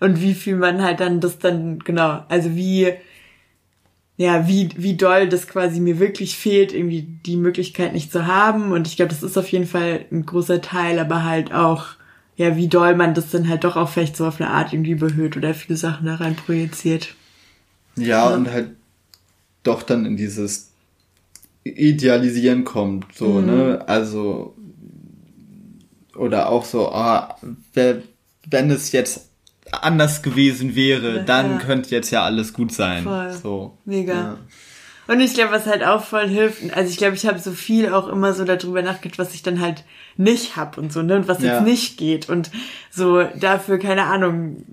Und 0.00 0.20
wie 0.20 0.34
viel 0.34 0.56
man 0.56 0.82
halt 0.82 1.00
dann 1.00 1.20
das 1.20 1.38
dann, 1.38 1.78
genau, 1.80 2.24
also 2.28 2.54
wie, 2.56 2.92
ja, 4.16 4.46
wie, 4.48 4.68
wie 4.76 4.96
doll 4.96 5.28
das 5.28 5.46
quasi 5.46 5.80
mir 5.80 5.98
wirklich 5.98 6.36
fehlt, 6.36 6.72
irgendwie 6.72 7.02
die 7.02 7.36
Möglichkeit 7.36 7.92
nicht 7.92 8.12
zu 8.12 8.26
haben. 8.26 8.72
Und 8.72 8.86
ich 8.86 8.96
glaube, 8.96 9.10
das 9.10 9.22
ist 9.22 9.38
auf 9.38 9.48
jeden 9.50 9.66
Fall 9.66 10.04
ein 10.10 10.26
großer 10.26 10.60
Teil, 10.60 10.98
aber 10.98 11.24
halt 11.24 11.52
auch, 11.52 11.86
ja, 12.36 12.56
wie 12.56 12.68
doll 12.68 12.94
man 12.96 13.14
das 13.14 13.30
dann 13.30 13.48
halt 13.48 13.64
doch 13.64 13.76
auch 13.76 13.88
vielleicht 13.88 14.16
so 14.16 14.26
auf 14.26 14.40
eine 14.40 14.50
Art 14.50 14.72
irgendwie 14.72 14.92
überhöht 14.92 15.36
oder 15.36 15.54
viele 15.54 15.76
Sachen 15.76 16.06
da 16.06 16.16
rein 16.16 16.36
projiziert. 16.36 17.14
Ja, 17.96 18.28
und 18.28 18.50
halt 18.50 18.70
doch 19.62 19.82
dann 19.82 20.06
in 20.06 20.16
dieses 20.16 20.69
Idealisieren 21.64 22.64
kommt, 22.64 23.14
so, 23.14 23.26
Mhm. 23.28 23.46
ne? 23.46 23.84
Also, 23.86 24.54
oder 26.16 26.48
auch 26.48 26.64
so, 26.64 26.88
ah, 26.90 27.36
wenn 27.74 28.70
es 28.70 28.92
jetzt 28.92 29.28
anders 29.70 30.22
gewesen 30.22 30.74
wäre, 30.74 31.18
Ja. 31.18 31.22
dann 31.22 31.58
könnte 31.58 31.90
jetzt 31.90 32.10
ja 32.10 32.22
alles 32.24 32.52
gut 32.52 32.72
sein. 32.72 33.04
Voll. 33.04 33.32
So. 33.32 33.78
Mega. 33.84 34.12
Ja. 34.14 34.36
Und 35.06 35.20
ich 35.20 35.34
glaube, 35.34 35.52
was 35.52 35.66
halt 35.66 35.82
auch 35.84 36.04
voll 36.04 36.28
hilft, 36.28 36.74
also 36.76 36.88
ich 36.90 36.96
glaube, 36.96 37.16
ich 37.16 37.26
habe 37.26 37.38
so 37.38 37.50
viel 37.52 37.92
auch 37.92 38.08
immer 38.08 38.32
so 38.32 38.44
darüber 38.44 38.80
nachgedacht, 38.82 39.18
was 39.18 39.34
ich 39.34 39.42
dann 39.42 39.60
halt 39.60 39.84
nicht 40.16 40.56
hab 40.56 40.78
und 40.78 40.92
so, 40.92 41.02
ne, 41.02 41.16
und 41.16 41.28
was 41.28 41.42
Ja. 41.42 41.54
jetzt 41.56 41.64
nicht 41.64 41.96
geht. 41.98 42.28
Und 42.28 42.50
so 42.90 43.22
dafür, 43.38 43.78
keine 43.78 44.04
Ahnung, 44.04 44.64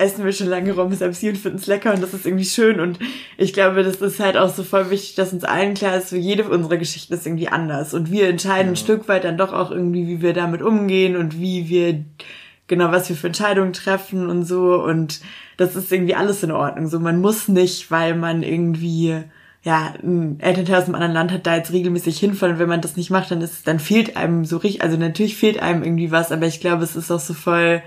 essen 0.00 0.24
wir 0.24 0.32
schon 0.32 0.48
lange 0.48 0.72
rum 0.72 0.86
und 0.86 0.96
finden 0.96 1.56
es 1.56 1.66
lecker 1.66 1.92
und 1.92 2.02
das 2.02 2.14
ist 2.14 2.26
irgendwie 2.26 2.44
schön. 2.44 2.80
Und 2.80 2.98
ich 3.36 3.52
glaube, 3.52 3.82
das 3.82 3.96
ist 3.96 4.18
halt 4.18 4.36
auch 4.36 4.48
so 4.48 4.62
voll 4.62 4.90
wichtig, 4.90 5.14
dass 5.14 5.32
uns 5.32 5.44
allen 5.44 5.74
klar 5.74 5.96
ist, 5.96 6.08
so 6.08 6.16
jede 6.16 6.44
unserer 6.44 6.78
Geschichten 6.78 7.14
ist 7.14 7.26
irgendwie 7.26 7.48
anders. 7.48 7.94
Und 7.94 8.10
wir 8.10 8.28
entscheiden 8.28 8.72
ein 8.72 8.76
Stück 8.76 9.08
weit 9.08 9.24
dann 9.24 9.38
doch 9.38 9.52
auch 9.52 9.70
irgendwie, 9.70 10.06
wie 10.08 10.22
wir 10.22 10.32
damit 10.32 10.62
umgehen 10.62 11.16
und 11.16 11.38
wie 11.38 11.68
wir 11.68 12.04
genau, 12.66 12.92
was 12.92 13.08
wir 13.08 13.16
für 13.16 13.26
Entscheidungen 13.26 13.74
treffen 13.74 14.30
und 14.30 14.44
so. 14.44 14.82
Und 14.82 15.20
das 15.58 15.76
ist 15.76 15.92
irgendwie 15.92 16.14
alles 16.14 16.42
in 16.42 16.52
Ordnung. 16.52 16.88
So, 16.88 16.98
man 16.98 17.20
muss 17.20 17.48
nicht, 17.48 17.90
weil 17.90 18.14
man 18.14 18.42
irgendwie, 18.42 19.22
ja, 19.62 19.92
ein 20.02 20.40
Elternteil 20.40 20.76
aus 20.76 20.84
einem 20.84 20.94
anderen 20.94 21.12
Land 21.12 21.32
hat, 21.32 21.46
da 21.46 21.56
jetzt 21.56 21.72
regelmäßig 21.72 22.18
hinfahren. 22.18 22.54
Und 22.54 22.58
wenn 22.58 22.68
man 22.68 22.80
das 22.80 22.96
nicht 22.96 23.10
macht, 23.10 23.30
dann 23.30 23.42
ist, 23.42 23.68
dann 23.68 23.80
fehlt 23.80 24.16
einem 24.16 24.46
so 24.46 24.56
richtig, 24.56 24.82
also 24.82 24.96
natürlich 24.96 25.36
fehlt 25.36 25.60
einem 25.60 25.82
irgendwie 25.82 26.10
was, 26.10 26.32
aber 26.32 26.46
ich 26.46 26.60
glaube, 26.60 26.84
es 26.84 26.96
ist 26.96 27.10
auch 27.10 27.20
so 27.20 27.34
voll, 27.34 27.82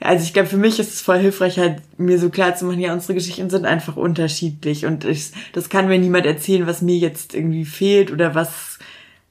also 0.00 0.24
ich 0.24 0.32
glaube, 0.32 0.48
für 0.48 0.58
mich 0.58 0.78
ist 0.78 0.92
es 0.92 1.00
voll 1.00 1.18
hilfreich, 1.18 1.58
halt 1.58 1.80
mir 1.98 2.18
so 2.18 2.28
klar 2.28 2.54
zu 2.54 2.66
machen, 2.66 2.80
ja, 2.80 2.92
unsere 2.92 3.14
Geschichten 3.14 3.48
sind 3.48 3.64
einfach 3.64 3.96
unterschiedlich 3.96 4.84
und 4.84 5.04
ich, 5.04 5.32
das 5.52 5.68
kann 5.68 5.88
mir 5.88 5.98
niemand 5.98 6.26
erzählen, 6.26 6.66
was 6.66 6.82
mir 6.82 6.96
jetzt 6.96 7.34
irgendwie 7.34 7.64
fehlt 7.64 8.12
oder 8.12 8.34
was, 8.34 8.78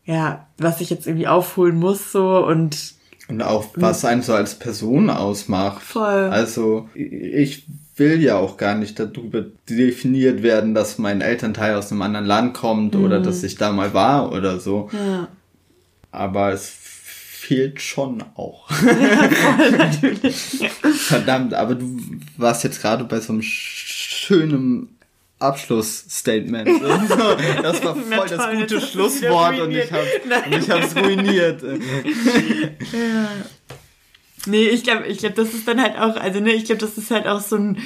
ja, 0.06 0.48
was 0.58 0.82
ich 0.82 0.90
jetzt 0.90 1.06
irgendwie 1.06 1.28
aufholen 1.28 1.78
muss, 1.78 2.12
so 2.12 2.46
und 2.46 2.96
Und 3.28 3.44
auch, 3.44 3.66
was 3.76 4.06
einen 4.06 4.24
so 4.24 4.34
als 4.34 4.56
Person 4.56 5.10
ausmacht. 5.10 5.84
Voll. 5.84 6.30
Also, 6.30 6.90
ich 6.94 7.66
will 7.96 8.22
ja 8.22 8.38
auch 8.38 8.58
gar 8.58 8.76
nicht 8.76 9.00
darüber 9.00 9.46
definiert 9.70 10.44
werden, 10.44 10.74
dass 10.74 10.98
mein 10.98 11.22
Elternteil 11.22 11.76
aus 11.76 11.92
einem 11.92 12.02
anderen 12.02 12.26
Land 12.26 12.54
kommt 12.56 12.96
oder 12.96 13.20
dass 13.20 13.44
ich 13.44 13.56
da 13.56 13.72
mal 13.72 13.94
war 13.94 14.32
oder 14.32 14.60
so. 14.60 14.90
Mhm. 14.92 14.98
ja. 14.98 15.28
Aber 16.12 16.54
es 16.54 16.85
fehlt 17.46 17.82
schon 17.82 18.24
auch. 18.36 18.70
natürlich. 19.78 20.36
Verdammt, 20.98 21.54
aber 21.54 21.76
du 21.76 22.00
warst 22.38 22.64
jetzt 22.64 22.82
gerade 22.82 23.04
bei 23.04 23.20
so 23.20 23.34
einem 23.34 23.44
schönen 23.44 24.98
Abschlussstatement. 25.40 26.70
Das 27.62 27.84
war 27.84 27.96
Na 28.10 28.18
voll 28.18 28.28
das 28.30 28.38
toll, 28.38 28.56
gute 28.56 28.76
du's 28.76 28.92
Schlusswort 28.92 29.60
und 29.60 29.72
ich 29.72 29.92
habe 29.92 30.04
ruiniert. 30.04 30.48
und 30.48 30.54
ich 30.58 30.70
hab's 30.70 30.96
ruiniert. 30.96 31.64
Ja. 32.94 33.30
Nee, 34.48 34.68
ich 34.68 34.84
glaube, 34.84 35.08
ich 35.08 35.18
glaube, 35.20 35.36
das 35.36 35.54
ist 35.54 35.68
dann 35.68 35.82
halt 35.82 35.98
auch, 35.98 36.16
also 36.16 36.40
ne, 36.40 36.54
ich 36.54 36.66
glaube, 36.66 36.80
das 36.82 36.98
ist 36.98 37.10
halt 37.10 37.26
auch 37.26 37.42
so 37.42 37.56
ein, 37.56 37.78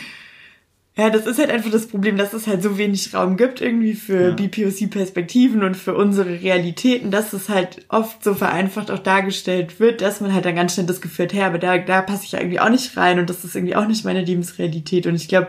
Ja, 0.99 1.09
das 1.09 1.25
ist 1.25 1.39
halt 1.39 1.49
einfach 1.49 1.71
das 1.71 1.87
Problem, 1.87 2.17
dass 2.17 2.33
es 2.33 2.45
halt 2.45 2.61
so 2.61 2.77
wenig 2.77 3.13
Raum 3.13 3.37
gibt 3.37 3.61
irgendwie 3.61 3.93
für 3.93 4.29
ja. 4.29 4.35
BPOC-Perspektiven 4.35 5.63
und 5.63 5.77
für 5.77 5.95
unsere 5.95 6.41
Realitäten, 6.41 7.09
dass 7.09 7.31
es 7.31 7.47
halt 7.47 7.85
oft 7.87 8.21
so 8.21 8.33
vereinfacht 8.33 8.91
auch 8.91 8.99
dargestellt 8.99 9.79
wird, 9.79 10.01
dass 10.01 10.19
man 10.19 10.33
halt 10.33 10.43
dann 10.43 10.55
ganz 10.55 10.73
schnell 10.73 10.87
das 10.87 10.99
Gefühl 10.99 11.27
hat, 11.27 11.33
hey, 11.33 11.43
aber 11.43 11.57
da, 11.57 11.77
da 11.77 12.01
passe 12.01 12.25
ich 12.25 12.33
ja 12.33 12.39
irgendwie 12.39 12.59
auch 12.59 12.67
nicht 12.67 12.97
rein 12.97 13.17
und 13.17 13.29
das 13.29 13.45
ist 13.45 13.55
irgendwie 13.55 13.77
auch 13.77 13.87
nicht 13.87 14.03
meine 14.03 14.25
Lebensrealität. 14.25 15.07
Und 15.07 15.15
ich 15.15 15.29
glaube, 15.29 15.47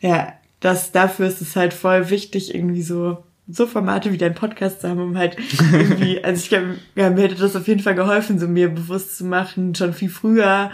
ja, 0.00 0.32
dass 0.60 0.92
dafür 0.92 1.26
ist 1.26 1.42
es 1.42 1.56
halt 1.56 1.74
voll 1.74 2.08
wichtig, 2.08 2.54
irgendwie 2.54 2.82
so 2.82 3.18
so 3.48 3.66
Formate 3.66 4.12
wie 4.12 4.18
dein 4.18 4.34
Podcast 4.34 4.80
zu 4.80 4.88
haben, 4.88 5.00
um 5.00 5.18
halt 5.18 5.36
irgendwie, 5.72 6.18
also 6.24 6.42
ich 6.42 6.48
glaube, 6.48 6.76
ja, 6.94 7.10
mir 7.10 7.24
hätte 7.24 7.34
das 7.34 7.54
auf 7.54 7.68
jeden 7.68 7.80
Fall 7.80 7.94
geholfen, 7.94 8.38
so 8.38 8.48
mir 8.48 8.70
bewusst 8.70 9.18
zu 9.18 9.26
machen, 9.26 9.74
schon 9.74 9.92
viel 9.92 10.08
früher, 10.08 10.70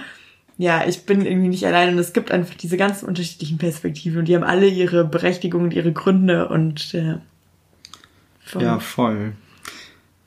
ja, 0.62 0.86
ich 0.86 1.06
bin 1.06 1.26
irgendwie 1.26 1.48
nicht 1.48 1.66
allein 1.66 1.88
und 1.88 1.98
es 1.98 2.12
gibt 2.12 2.30
einfach 2.30 2.54
diese 2.54 2.76
ganzen 2.76 3.06
unterschiedlichen 3.08 3.58
Perspektiven 3.58 4.20
und 4.20 4.26
die 4.26 4.36
haben 4.36 4.44
alle 4.44 4.68
ihre 4.68 5.04
Berechtigung 5.04 5.64
und 5.64 5.74
ihre 5.74 5.92
Gründe 5.92 6.48
und 6.48 6.92
ja. 6.92 7.20
Voll. 8.44 8.62
Ja, 8.62 8.78
voll. 8.78 9.32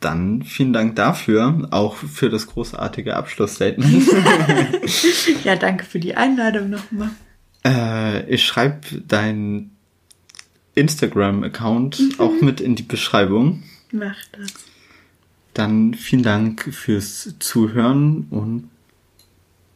Dann 0.02 0.44
vielen 0.44 0.74
Dank 0.74 0.98
dafür, 0.98 1.70
auch 1.72 1.96
für 1.96 2.30
das 2.30 2.48
großartige 2.48 3.16
Abschlussstatement. 3.16 4.08
ja, 5.46 5.56
danke 5.56 5.86
für 5.86 6.00
die 6.00 6.16
Einladung 6.16 6.70
nochmal. 6.70 7.12
Äh, 7.66 8.30
ich 8.30 8.46
schreibe 8.46 8.82
dein 9.08 9.72
Instagram-Account 10.74 11.98
mhm. 11.98 12.20
auch 12.20 12.42
mit 12.42 12.60
in 12.60 12.76
die 12.76 12.84
Beschreibung. 12.84 13.64
Mach 13.94 14.18
das. 14.34 14.54
Dann 15.54 15.94
vielen 15.94 16.24
Dank 16.24 16.68
fürs 16.74 17.36
Zuhören 17.40 18.28
und 18.32 18.70